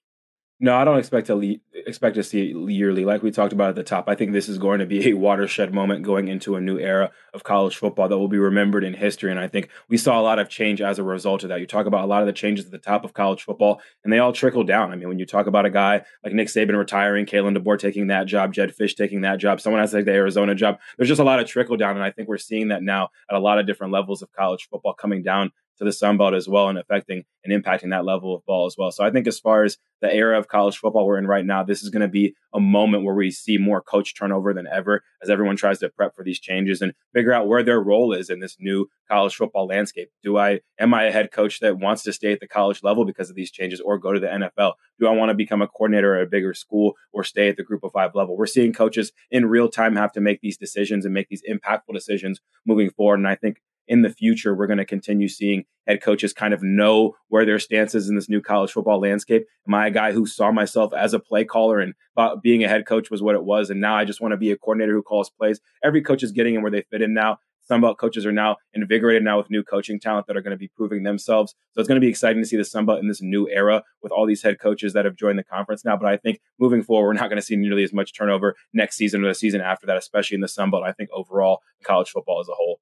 No, 0.61 0.73
I 0.73 0.85
don't 0.85 0.97
expect 0.97 1.27
to 1.27 1.35
le- 1.35 1.57
expect 1.73 2.15
to 2.15 2.23
see 2.23 2.49
it 2.49 2.71
yearly. 2.71 3.03
Like 3.03 3.21
we 3.21 3.29
talked 3.29 3.51
about 3.51 3.69
at 3.69 3.75
the 3.75 3.83
top, 3.83 4.07
I 4.07 4.15
think 4.15 4.31
this 4.31 4.47
is 4.47 4.57
going 4.57 4.79
to 4.79 4.85
be 4.85 5.09
a 5.09 5.13
watershed 5.13 5.73
moment 5.73 6.03
going 6.03 6.29
into 6.29 6.55
a 6.55 6.61
new 6.61 6.79
era 6.79 7.11
of 7.33 7.43
college 7.43 7.75
football 7.75 8.07
that 8.07 8.17
will 8.17 8.29
be 8.29 8.37
remembered 8.37 8.85
in 8.85 8.93
history. 8.93 9.31
And 9.31 9.39
I 9.39 9.49
think 9.49 9.69
we 9.89 9.97
saw 9.97 10.19
a 10.19 10.23
lot 10.23 10.39
of 10.39 10.47
change 10.47 10.81
as 10.81 10.97
a 10.97 11.03
result 11.03 11.43
of 11.43 11.49
that. 11.49 11.59
You 11.59 11.67
talk 11.67 11.87
about 11.87 12.05
a 12.05 12.07
lot 12.07 12.21
of 12.21 12.27
the 12.27 12.33
changes 12.33 12.65
at 12.65 12.71
the 12.71 12.77
top 12.77 13.03
of 13.03 13.13
college 13.13 13.43
football, 13.43 13.81
and 14.05 14.13
they 14.13 14.19
all 14.19 14.31
trickle 14.31 14.63
down. 14.63 14.93
I 14.93 14.95
mean, 14.95 15.09
when 15.09 15.19
you 15.19 15.25
talk 15.25 15.45
about 15.45 15.65
a 15.65 15.69
guy 15.69 16.03
like 16.23 16.33
Nick 16.33 16.47
Saban 16.47 16.77
retiring, 16.77 17.25
Kalen 17.25 17.57
DeBoer 17.57 17.77
taking 17.77 18.07
that 18.07 18.25
job, 18.25 18.53
Jedd 18.53 18.73
Fisch 18.73 18.95
taking 18.95 19.21
that 19.21 19.39
job, 19.39 19.59
someone 19.59 19.81
has 19.81 19.91
to 19.91 19.97
take 19.97 20.05
the 20.05 20.13
Arizona 20.13 20.55
job. 20.55 20.79
There's 20.97 21.09
just 21.09 21.21
a 21.21 21.25
lot 21.25 21.41
of 21.41 21.47
trickle 21.47 21.75
down, 21.75 21.97
and 21.97 22.03
I 22.03 22.11
think 22.11 22.29
we're 22.29 22.37
seeing 22.37 22.69
that 22.69 22.81
now 22.81 23.09
at 23.29 23.35
a 23.35 23.39
lot 23.39 23.59
of 23.59 23.67
different 23.67 23.91
levels 23.91 24.21
of 24.21 24.31
college 24.31 24.69
football 24.71 24.93
coming 24.93 25.21
down 25.21 25.51
to 25.77 25.83
the 25.83 25.91
Sun 25.91 26.17
Belt 26.17 26.33
as 26.33 26.47
well 26.47 26.69
and 26.69 26.77
affecting 26.77 27.23
and 27.43 27.63
impacting 27.63 27.91
that 27.91 28.05
level 28.05 28.35
of 28.35 28.45
ball 28.45 28.65
as 28.65 28.75
well. 28.77 28.91
So 28.91 29.03
I 29.03 29.11
think 29.11 29.27
as 29.27 29.39
far 29.39 29.63
as 29.63 29.77
the 30.01 30.13
era 30.13 30.37
of 30.37 30.47
college 30.47 30.77
football 30.77 31.05
we're 31.05 31.17
in 31.17 31.27
right 31.27 31.45
now, 31.45 31.63
this 31.63 31.83
is 31.83 31.89
going 31.89 32.01
to 32.01 32.07
be 32.07 32.35
a 32.53 32.59
moment 32.59 33.03
where 33.03 33.15
we 33.15 33.31
see 33.31 33.57
more 33.57 33.81
coach 33.81 34.15
turnover 34.15 34.53
than 34.53 34.67
ever 34.67 35.03
as 35.21 35.29
everyone 35.29 35.55
tries 35.55 35.79
to 35.79 35.89
prep 35.89 36.15
for 36.15 36.23
these 36.23 36.39
changes 36.39 36.81
and 36.81 36.93
figure 37.13 37.33
out 37.33 37.47
where 37.47 37.63
their 37.63 37.79
role 37.79 38.13
is 38.13 38.29
in 38.29 38.39
this 38.39 38.57
new 38.59 38.87
college 39.09 39.35
football 39.35 39.67
landscape. 39.67 40.09
Do 40.23 40.37
I 40.37 40.61
am 40.79 40.93
I 40.93 41.05
a 41.05 41.11
head 41.11 41.31
coach 41.31 41.59
that 41.59 41.77
wants 41.77 42.03
to 42.03 42.13
stay 42.13 42.31
at 42.31 42.39
the 42.39 42.47
college 42.47 42.81
level 42.83 43.05
because 43.05 43.29
of 43.29 43.35
these 43.35 43.51
changes 43.51 43.79
or 43.79 43.97
go 43.97 44.13
to 44.13 44.19
the 44.19 44.27
NFL? 44.27 44.73
Do 44.99 45.07
I 45.07 45.11
want 45.11 45.29
to 45.29 45.35
become 45.35 45.61
a 45.61 45.67
coordinator 45.67 46.15
at 46.15 46.23
a 46.23 46.29
bigger 46.29 46.53
school 46.53 46.93
or 47.13 47.23
stay 47.23 47.49
at 47.49 47.57
the 47.57 47.63
group 47.63 47.83
of 47.83 47.91
5 47.91 48.15
level? 48.15 48.37
We're 48.37 48.45
seeing 48.47 48.73
coaches 48.73 49.11
in 49.29 49.45
real 49.45 49.69
time 49.69 49.95
have 49.95 50.13
to 50.13 50.21
make 50.21 50.41
these 50.41 50.57
decisions 50.57 51.05
and 51.05 51.13
make 51.13 51.29
these 51.29 51.43
impactful 51.49 51.93
decisions 51.93 52.41
moving 52.65 52.89
forward 52.89 53.19
and 53.19 53.27
I 53.27 53.35
think 53.35 53.61
in 53.87 54.01
the 54.01 54.09
future, 54.09 54.55
we're 54.55 54.67
going 54.67 54.77
to 54.77 54.85
continue 54.85 55.27
seeing 55.27 55.65
head 55.87 56.01
coaches 56.01 56.33
kind 56.33 56.53
of 56.53 56.63
know 56.63 57.15
where 57.27 57.45
their 57.45 57.59
stance 57.59 57.93
is 57.93 58.09
in 58.09 58.15
this 58.15 58.29
new 58.29 58.41
college 58.41 58.71
football 58.71 58.99
landscape. 58.99 59.45
Am 59.67 59.73
I 59.73 59.87
a 59.87 59.91
guy 59.91 60.11
who 60.11 60.25
saw 60.25 60.51
myself 60.51 60.93
as 60.93 61.13
a 61.13 61.19
play 61.19 61.45
caller 61.45 61.79
and 61.79 61.93
thought 62.15 62.41
being 62.41 62.63
a 62.63 62.67
head 62.67 62.85
coach 62.85 63.11
was 63.11 63.21
what 63.21 63.35
it 63.35 63.43
was? 63.43 63.69
And 63.69 63.81
now 63.81 63.95
I 63.95 64.05
just 64.05 64.21
want 64.21 64.31
to 64.31 64.37
be 64.37 64.51
a 64.51 64.57
coordinator 64.57 64.93
who 64.93 65.03
calls 65.03 65.29
plays. 65.29 65.59
Every 65.83 66.01
coach 66.01 66.23
is 66.23 66.31
getting 66.31 66.55
in 66.55 66.61
where 66.61 66.71
they 66.71 66.83
fit 66.89 67.01
in 67.01 67.13
now. 67.13 67.39
Sunbelt 67.69 67.97
coaches 67.97 68.25
are 68.27 68.31
now 68.31 68.57
invigorated 68.73 69.23
now 69.23 69.37
with 69.37 69.49
new 69.49 69.63
coaching 69.63 69.99
talent 69.99 70.27
that 70.27 70.37
are 70.37 70.41
going 70.41 70.51
to 70.51 70.57
be 70.57 70.67
proving 70.67 71.01
themselves. 71.01 71.55
So 71.73 71.79
it's 71.79 71.87
going 71.87 71.99
to 71.99 72.05
be 72.05 72.09
exciting 72.09 72.41
to 72.43 72.47
see 72.47 72.57
the 72.57 72.63
Sunbelt 72.63 72.99
in 72.99 73.07
this 73.07 73.23
new 73.23 73.49
era 73.49 73.83
with 74.03 74.11
all 74.11 74.27
these 74.27 74.43
head 74.43 74.59
coaches 74.59 74.93
that 74.93 75.05
have 75.05 75.15
joined 75.15 75.39
the 75.39 75.43
conference 75.43 75.83
now. 75.83 75.97
But 75.97 76.07
I 76.07 76.17
think 76.17 76.39
moving 76.59 76.83
forward, 76.83 77.07
we're 77.07 77.13
not 77.13 77.29
going 77.29 77.41
to 77.41 77.45
see 77.45 77.55
nearly 77.55 77.83
as 77.83 77.91
much 77.91 78.15
turnover 78.15 78.55
next 78.73 78.97
season 78.97 79.25
or 79.25 79.29
the 79.29 79.35
season 79.35 79.61
after 79.61 79.87
that, 79.87 79.97
especially 79.97 80.35
in 80.35 80.41
the 80.41 80.47
Sunbelt. 80.47 80.83
I 80.83 80.91
think 80.91 81.09
overall 81.11 81.61
college 81.83 82.09
football 82.09 82.39
as 82.39 82.47
a 82.47 82.53
whole. 82.53 82.79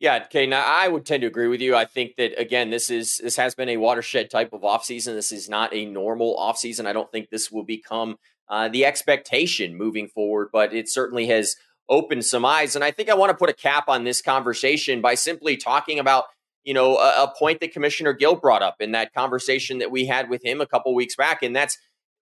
Yeah, 0.00 0.20
okay. 0.24 0.46
Now 0.46 0.64
I 0.66 0.88
would 0.88 1.06
tend 1.06 1.22
to 1.22 1.26
agree 1.26 1.48
with 1.48 1.60
you. 1.60 1.76
I 1.76 1.84
think 1.84 2.16
that 2.16 2.38
again, 2.38 2.70
this 2.70 2.90
is 2.90 3.18
this 3.18 3.36
has 3.36 3.54
been 3.54 3.68
a 3.68 3.76
watershed 3.76 4.30
type 4.30 4.52
of 4.52 4.62
offseason. 4.62 5.14
This 5.14 5.32
is 5.32 5.48
not 5.48 5.72
a 5.72 5.86
normal 5.86 6.36
offseason. 6.36 6.86
I 6.86 6.92
don't 6.92 7.10
think 7.10 7.30
this 7.30 7.50
will 7.50 7.64
become 7.64 8.16
uh, 8.48 8.68
the 8.68 8.84
expectation 8.84 9.76
moving 9.76 10.08
forward, 10.08 10.48
but 10.52 10.74
it 10.74 10.88
certainly 10.88 11.28
has 11.28 11.56
opened 11.88 12.24
some 12.24 12.44
eyes. 12.44 12.74
And 12.74 12.84
I 12.84 12.90
think 12.90 13.08
I 13.08 13.14
want 13.14 13.30
to 13.30 13.36
put 13.36 13.50
a 13.50 13.54
cap 13.54 13.88
on 13.88 14.04
this 14.04 14.20
conversation 14.20 15.00
by 15.00 15.14
simply 15.14 15.56
talking 15.56 15.98
about 15.98 16.24
you 16.64 16.74
know 16.74 16.96
a, 16.98 17.24
a 17.24 17.34
point 17.38 17.60
that 17.60 17.72
Commissioner 17.72 18.12
Gill 18.12 18.34
brought 18.34 18.62
up 18.62 18.76
in 18.80 18.92
that 18.92 19.14
conversation 19.14 19.78
that 19.78 19.90
we 19.90 20.06
had 20.06 20.28
with 20.28 20.44
him 20.44 20.60
a 20.60 20.66
couple 20.66 20.94
weeks 20.94 21.14
back, 21.14 21.42
and 21.42 21.54
that's 21.54 21.78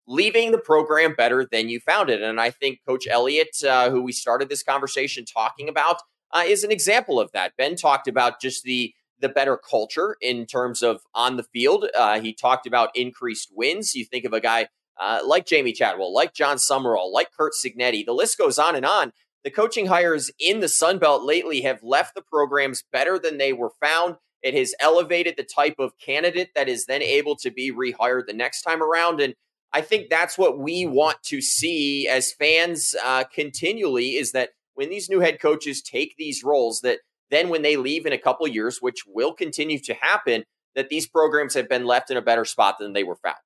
leaving 0.06 0.52
the 0.52 0.58
program 0.58 1.14
better 1.16 1.46
than 1.50 1.68
you 1.68 1.80
found 1.80 2.10
it. 2.10 2.20
And 2.20 2.40
I 2.40 2.50
think 2.50 2.80
Coach 2.86 3.06
Elliott, 3.08 3.56
uh, 3.66 3.88
who 3.90 4.02
we 4.02 4.12
started 4.12 4.48
this 4.48 4.62
conversation 4.62 5.24
talking 5.24 5.68
about 5.68 6.02
uh, 6.32 6.44
is 6.46 6.64
an 6.64 6.70
example 6.70 7.20
of 7.20 7.30
that. 7.32 7.52
Ben 7.56 7.76
talked 7.76 8.08
about 8.08 8.40
just 8.40 8.64
the 8.64 8.94
the 9.20 9.28
better 9.28 9.56
culture 9.56 10.16
in 10.20 10.46
terms 10.46 10.82
of 10.82 11.02
on 11.14 11.36
the 11.36 11.44
field. 11.44 11.86
Uh, 11.96 12.20
he 12.20 12.32
talked 12.32 12.66
about 12.66 12.90
increased 12.96 13.50
wins. 13.54 13.94
You 13.94 14.04
think 14.04 14.24
of 14.24 14.32
a 14.32 14.40
guy 14.40 14.66
uh, 15.00 15.20
like 15.24 15.46
Jamey 15.46 15.74
Chadwell, 15.74 16.12
like 16.12 16.34
Jon 16.34 16.56
Sumrall, 16.56 17.12
like 17.12 17.28
Curt 17.32 17.52
Cignetti. 17.54 18.04
The 18.04 18.12
list 18.12 18.36
goes 18.36 18.58
on 18.58 18.74
and 18.74 18.84
on. 18.84 19.12
The 19.44 19.50
coaching 19.50 19.86
hires 19.86 20.30
in 20.38 20.60
the 20.60 20.68
Sun 20.68 20.98
Belt 20.98 21.22
lately 21.22 21.62
have 21.62 21.82
left 21.82 22.14
the 22.14 22.22
programs 22.22 22.84
better 22.92 23.18
than 23.18 23.38
they 23.38 23.52
were 23.52 23.72
found. 23.80 24.16
It 24.42 24.54
has 24.54 24.74
elevated 24.80 25.36
the 25.36 25.44
type 25.44 25.76
of 25.78 25.98
candidate 25.98 26.50
that 26.54 26.68
is 26.68 26.86
then 26.86 27.02
able 27.02 27.36
to 27.36 27.50
be 27.50 27.72
rehired 27.72 28.26
the 28.26 28.32
next 28.32 28.62
time 28.62 28.82
around. 28.82 29.20
And 29.20 29.34
I 29.72 29.80
think 29.80 30.10
that's 30.10 30.36
what 30.36 30.58
we 30.58 30.84
want 30.86 31.22
to 31.24 31.40
see 31.40 32.08
as 32.08 32.32
fans 32.32 32.94
uh, 33.04 33.24
continually 33.24 34.16
is 34.16 34.32
that 34.32 34.50
when 34.74 34.90
these 34.90 35.08
new 35.08 35.20
head 35.20 35.40
coaches 35.40 35.82
take 35.82 36.14
these 36.16 36.42
roles 36.44 36.80
that 36.80 37.00
then 37.30 37.48
when 37.48 37.62
they 37.62 37.76
leave 37.76 38.06
in 38.06 38.12
a 38.12 38.18
couple 38.18 38.46
years, 38.46 38.78
which 38.80 39.04
will 39.06 39.32
continue 39.32 39.78
to 39.78 39.94
happen, 39.94 40.44
that 40.74 40.88
these 40.88 41.08
programs 41.08 41.54
have 41.54 41.68
been 41.68 41.84
left 41.84 42.10
in 42.10 42.16
a 42.16 42.22
better 42.22 42.44
spot 42.44 42.76
than 42.78 42.92
they 42.92 43.04
were 43.04 43.16
found. 43.16 43.36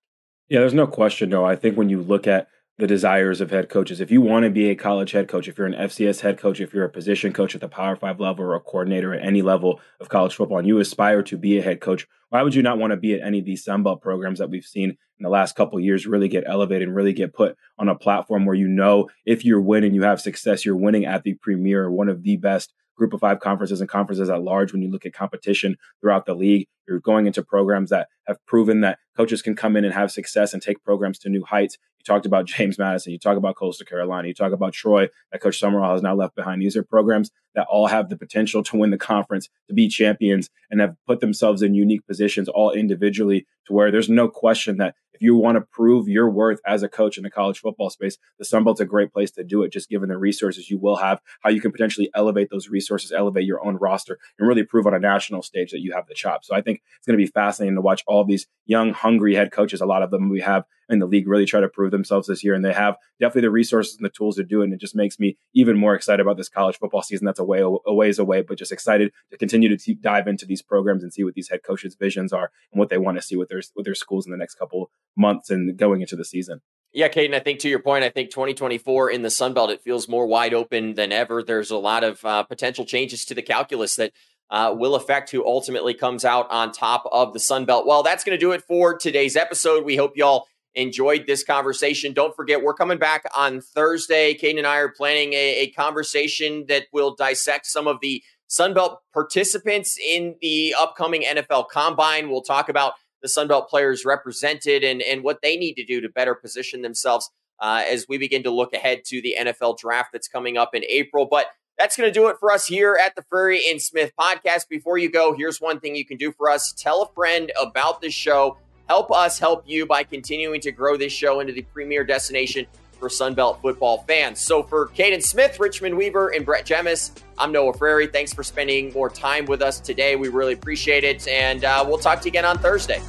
Yeah, 0.48 0.60
there's 0.60 0.74
no 0.74 0.86
question. 0.86 1.30
No, 1.30 1.44
I 1.44 1.56
think 1.56 1.76
when 1.76 1.88
you 1.88 2.02
look 2.02 2.26
at 2.26 2.48
the 2.78 2.86
desires 2.86 3.40
of 3.40 3.50
head 3.50 3.70
coaches, 3.70 4.00
if 4.00 4.10
you 4.10 4.20
want 4.20 4.44
to 4.44 4.50
be 4.50 4.68
a 4.68 4.74
college 4.74 5.12
head 5.12 5.28
coach, 5.28 5.48
if 5.48 5.56
you're 5.56 5.66
an 5.66 5.72
FCS 5.72 6.20
head 6.20 6.38
coach, 6.38 6.60
if 6.60 6.74
you're 6.74 6.84
a 6.84 6.90
position 6.90 7.32
coach 7.32 7.54
at 7.54 7.62
the 7.62 7.68
Power 7.68 7.96
Five 7.96 8.20
level 8.20 8.44
or 8.44 8.54
a 8.54 8.60
coordinator 8.60 9.14
at 9.14 9.24
any 9.24 9.40
level 9.40 9.80
of 9.98 10.10
college 10.10 10.34
football, 10.34 10.58
and 10.58 10.68
you 10.68 10.78
aspire 10.78 11.22
to 11.22 11.38
be 11.38 11.58
a 11.58 11.62
head 11.62 11.80
coach, 11.80 12.06
why 12.28 12.42
would 12.42 12.54
you 12.54 12.62
not 12.62 12.78
want 12.78 12.90
to 12.90 12.96
be 12.96 13.14
at 13.14 13.26
any 13.26 13.38
of 13.38 13.46
these 13.46 13.64
Sunbelt 13.64 14.02
programs 14.02 14.38
that 14.38 14.50
we've 14.50 14.64
seen 14.64 14.90
in 14.90 15.22
the 15.22 15.30
last 15.30 15.56
couple 15.56 15.80
years 15.80 16.06
really 16.06 16.28
get 16.28 16.44
elevated 16.46 16.88
and 16.88 16.96
really 16.96 17.14
get 17.14 17.32
put 17.32 17.56
on 17.78 17.88
a 17.88 17.94
platform 17.94 18.44
where 18.44 18.54
you 18.54 18.68
know 18.68 19.08
if 19.24 19.44
you're 19.44 19.60
winning, 19.60 19.94
you 19.94 20.02
have 20.02 20.20
success, 20.20 20.64
you're 20.64 20.76
winning 20.76 21.06
at 21.06 21.22
the 21.22 21.34
premier, 21.34 21.90
one 21.90 22.10
of 22.10 22.22
the 22.22 22.36
best 22.36 22.74
group 22.96 23.12
of 23.12 23.20
five 23.20 23.40
conferences 23.40 23.80
and 23.80 23.88
conferences 23.88 24.28
at 24.28 24.42
large 24.42 24.72
when 24.72 24.82
you 24.82 24.90
look 24.90 25.06
at 25.06 25.12
competition 25.12 25.76
throughout 26.00 26.26
the 26.26 26.34
league. 26.34 26.66
You're 26.88 27.00
going 27.00 27.26
into 27.26 27.42
programs 27.42 27.90
that 27.90 28.08
have 28.26 28.44
proven 28.46 28.80
that 28.80 28.98
coaches 29.16 29.42
can 29.42 29.54
come 29.54 29.76
in 29.76 29.84
and 29.84 29.94
have 29.94 30.10
success 30.10 30.52
and 30.52 30.62
take 30.62 30.82
programs 30.82 31.18
to 31.20 31.28
new 31.28 31.44
heights. 31.44 31.78
Talked 32.06 32.24
about 32.24 32.46
James 32.46 32.78
Madison. 32.78 33.12
You 33.12 33.18
talk 33.18 33.36
about 33.36 33.56
Coastal 33.56 33.84
Carolina. 33.84 34.28
You 34.28 34.34
talk 34.34 34.52
about 34.52 34.72
Troy 34.72 35.08
that 35.32 35.40
Coach 35.40 35.60
Sumrall 35.60 35.92
has 35.92 36.02
now 36.02 36.14
left 36.14 36.36
behind. 36.36 36.62
These 36.62 36.76
are 36.76 36.84
programs 36.84 37.32
that 37.56 37.66
all 37.68 37.88
have 37.88 38.08
the 38.08 38.16
potential 38.16 38.62
to 38.62 38.76
win 38.76 38.90
the 38.90 38.96
conference, 38.96 39.48
to 39.66 39.74
be 39.74 39.88
champions, 39.88 40.48
and 40.70 40.80
have 40.80 40.94
put 41.06 41.18
themselves 41.18 41.62
in 41.62 41.74
unique 41.74 42.06
positions 42.06 42.48
all 42.48 42.70
individually 42.70 43.44
to 43.66 43.72
where 43.72 43.90
there's 43.90 44.08
no 44.08 44.28
question 44.28 44.76
that 44.76 44.94
if 45.16 45.22
you 45.22 45.34
want 45.34 45.56
to 45.56 45.62
prove 45.62 46.08
your 46.08 46.28
worth 46.28 46.60
as 46.66 46.82
a 46.82 46.88
coach 46.90 47.16
in 47.16 47.24
the 47.24 47.30
college 47.30 47.58
football 47.58 47.88
space, 47.88 48.18
the 48.38 48.44
Sun 48.44 48.64
Belt's 48.64 48.80
a 48.80 48.84
great 48.84 49.14
place 49.14 49.30
to 49.30 49.42
do 49.42 49.62
it, 49.62 49.72
just 49.72 49.88
given 49.88 50.10
the 50.10 50.18
resources 50.18 50.68
you 50.68 50.78
will 50.78 50.96
have, 50.96 51.20
how 51.40 51.48
you 51.48 51.60
can 51.62 51.72
potentially 51.72 52.10
elevate 52.14 52.50
those 52.50 52.68
resources, 52.68 53.12
elevate 53.12 53.46
your 53.46 53.66
own 53.66 53.76
roster, 53.76 54.18
and 54.38 54.46
really 54.46 54.62
prove 54.62 54.86
on 54.86 54.92
a 54.92 54.98
national 54.98 55.40
stage 55.40 55.70
that 55.70 55.80
you 55.80 55.94
have 55.94 56.06
the 56.06 56.14
chops. 56.14 56.48
So 56.48 56.54
I 56.54 56.60
think 56.60 56.82
it's 56.98 57.06
going 57.06 57.18
to 57.18 57.24
be 57.24 57.30
fascinating 57.30 57.76
to 57.76 57.80
watch 57.80 58.04
all 58.06 58.24
these 58.24 58.46
young, 58.66 58.92
hungry 58.92 59.34
head 59.34 59.52
coaches. 59.52 59.80
A 59.80 59.86
lot 59.86 60.02
of 60.02 60.10
them 60.10 60.28
we 60.28 60.40
have 60.40 60.64
in 60.88 60.98
the 60.98 61.06
league 61.06 61.26
really 61.26 61.46
try 61.46 61.60
to 61.60 61.68
prove 61.68 61.90
themselves 61.90 62.28
this 62.28 62.44
year, 62.44 62.54
and 62.54 62.64
they 62.64 62.72
have 62.72 62.96
definitely 63.18 63.42
the 63.42 63.50
resources 63.50 63.96
and 63.96 64.04
the 64.04 64.10
tools 64.10 64.36
to 64.36 64.44
do 64.44 64.60
it. 64.60 64.64
And 64.64 64.72
it 64.72 64.80
just 64.80 64.94
makes 64.94 65.18
me 65.18 65.36
even 65.54 65.76
more 65.76 65.94
excited 65.94 66.20
about 66.20 66.36
this 66.36 66.48
college 66.48 66.78
football 66.78 67.02
season. 67.02 67.24
That's 67.24 67.40
a 67.40 67.44
way 67.44 67.60
a 67.60 67.94
ways 67.94 68.18
away, 68.18 68.42
but 68.42 68.58
just 68.58 68.72
excited 68.72 69.12
to 69.30 69.38
continue 69.38 69.74
to 69.76 69.94
dive 69.94 70.28
into 70.28 70.46
these 70.46 70.62
programs 70.62 71.02
and 71.02 71.12
see 71.12 71.24
what 71.24 71.34
these 71.34 71.48
head 71.48 71.60
coaches' 71.66 71.96
visions 71.98 72.32
are 72.32 72.50
and 72.72 72.78
what 72.78 72.88
they 72.88 72.98
want 72.98 73.18
to 73.18 73.22
see 73.22 73.36
with 73.36 73.48
their 73.48 73.62
with 73.74 73.84
their 73.84 73.94
schools 73.94 74.26
in 74.26 74.32
the 74.32 74.38
next 74.38 74.54
couple 74.54 74.90
months 75.16 75.50
and 75.50 75.76
going 75.76 76.00
into 76.00 76.16
the 76.16 76.24
season. 76.24 76.60
Yeah, 76.92 77.08
Kaiden, 77.08 77.34
I 77.34 77.40
think 77.40 77.60
to 77.60 77.68
your 77.68 77.80
point, 77.80 78.04
I 78.04 78.08
think 78.08 78.30
2024 78.30 79.10
in 79.10 79.22
the 79.22 79.30
Sun 79.30 79.52
Belt, 79.52 79.70
it 79.70 79.82
feels 79.82 80.08
more 80.08 80.26
wide 80.26 80.54
open 80.54 80.94
than 80.94 81.12
ever. 81.12 81.42
There's 81.42 81.70
a 81.70 81.76
lot 81.76 82.04
of 82.04 82.24
uh, 82.24 82.42
potential 82.44 82.86
changes 82.86 83.24
to 83.26 83.34
the 83.34 83.42
calculus 83.42 83.96
that 83.96 84.12
uh, 84.48 84.74
will 84.76 84.94
affect 84.94 85.30
who 85.30 85.44
ultimately 85.44 85.92
comes 85.92 86.24
out 86.24 86.50
on 86.50 86.72
top 86.72 87.04
of 87.12 87.32
the 87.32 87.40
Sun 87.40 87.66
Belt. 87.66 87.86
Well, 87.86 88.02
that's 88.02 88.24
going 88.24 88.38
to 88.38 88.40
do 88.40 88.52
it 88.52 88.62
for 88.62 88.96
today's 88.96 89.36
episode. 89.36 89.84
We 89.84 89.96
hope 89.96 90.16
y'all 90.16 90.46
enjoyed 90.74 91.26
this 91.26 91.42
conversation. 91.42 92.12
Don't 92.12 92.36
forget, 92.36 92.62
we're 92.62 92.74
coming 92.74 92.98
back 92.98 93.24
on 93.36 93.60
Thursday. 93.60 94.34
Kaiden 94.34 94.58
and 94.58 94.66
I 94.66 94.76
are 94.76 94.88
planning 94.88 95.32
a, 95.32 95.64
a 95.64 95.70
conversation 95.72 96.66
that 96.68 96.84
will 96.92 97.14
dissect 97.14 97.66
some 97.66 97.86
of 97.86 97.98
the 98.00 98.22
Sunbelt 98.48 98.98
participants 99.12 99.98
in 99.98 100.36
the 100.40 100.74
upcoming 100.78 101.22
NFL 101.22 101.68
Combine. 101.68 102.30
We'll 102.30 102.42
talk 102.42 102.68
about 102.68 102.94
the 103.22 103.28
Sunbelt 103.28 103.68
players 103.68 104.04
represented 104.04 104.84
and, 104.84 105.02
and 105.02 105.22
what 105.22 105.40
they 105.42 105.56
need 105.56 105.74
to 105.74 105.84
do 105.84 106.00
to 106.00 106.08
better 106.08 106.34
position 106.34 106.82
themselves 106.82 107.30
uh, 107.60 107.82
as 107.88 108.06
we 108.08 108.18
begin 108.18 108.42
to 108.42 108.50
look 108.50 108.72
ahead 108.72 109.04
to 109.06 109.22
the 109.22 109.36
NFL 109.38 109.78
draft 109.78 110.10
that's 110.12 110.28
coming 110.28 110.56
up 110.56 110.74
in 110.74 110.84
April. 110.88 111.26
But 111.30 111.46
that's 111.78 111.96
going 111.96 112.08
to 112.08 112.12
do 112.12 112.28
it 112.28 112.36
for 112.38 112.50
us 112.50 112.66
here 112.66 112.98
at 113.02 113.14
the 113.16 113.24
Frary 113.28 113.62
and 113.70 113.80
Smith 113.80 114.12
podcast. 114.18 114.68
Before 114.68 114.98
you 114.98 115.10
go, 115.10 115.34
here's 115.36 115.60
one 115.60 115.80
thing 115.80 115.94
you 115.94 116.06
can 116.06 116.16
do 116.16 116.32
for 116.32 116.50
us 116.50 116.72
tell 116.72 117.02
a 117.02 117.12
friend 117.12 117.52
about 117.60 118.00
this 118.00 118.14
show. 118.14 118.58
Help 118.88 119.10
us 119.10 119.38
help 119.38 119.64
you 119.66 119.84
by 119.84 120.04
continuing 120.04 120.60
to 120.60 120.70
grow 120.70 120.96
this 120.96 121.12
show 121.12 121.40
into 121.40 121.52
the 121.52 121.62
premier 121.62 122.04
destination 122.04 122.66
for 122.96 123.08
Sunbelt 123.08 123.60
football 123.60 124.04
fans. 124.08 124.40
So 124.40 124.62
for 124.62 124.88
Kaiden 124.88 125.22
Smith, 125.22 125.60
Richmond 125.60 125.96
Weaver, 125.96 126.28
and 126.30 126.44
Brett 126.44 126.66
Jemis, 126.66 127.12
I'm 127.38 127.52
Noah 127.52 127.74
Frary. 127.74 128.06
Thanks 128.06 128.32
for 128.32 128.42
spending 128.42 128.92
more 128.92 129.10
time 129.10 129.46
with 129.46 129.62
us 129.62 129.80
today. 129.80 130.16
We 130.16 130.28
really 130.28 130.54
appreciate 130.54 131.04
it. 131.04 131.26
And 131.28 131.64
uh, 131.64 131.84
we'll 131.86 131.98
talk 131.98 132.20
to 132.20 132.24
you 132.26 132.30
again 132.30 132.44
on 132.44 132.58
Thursday. 132.58 133.00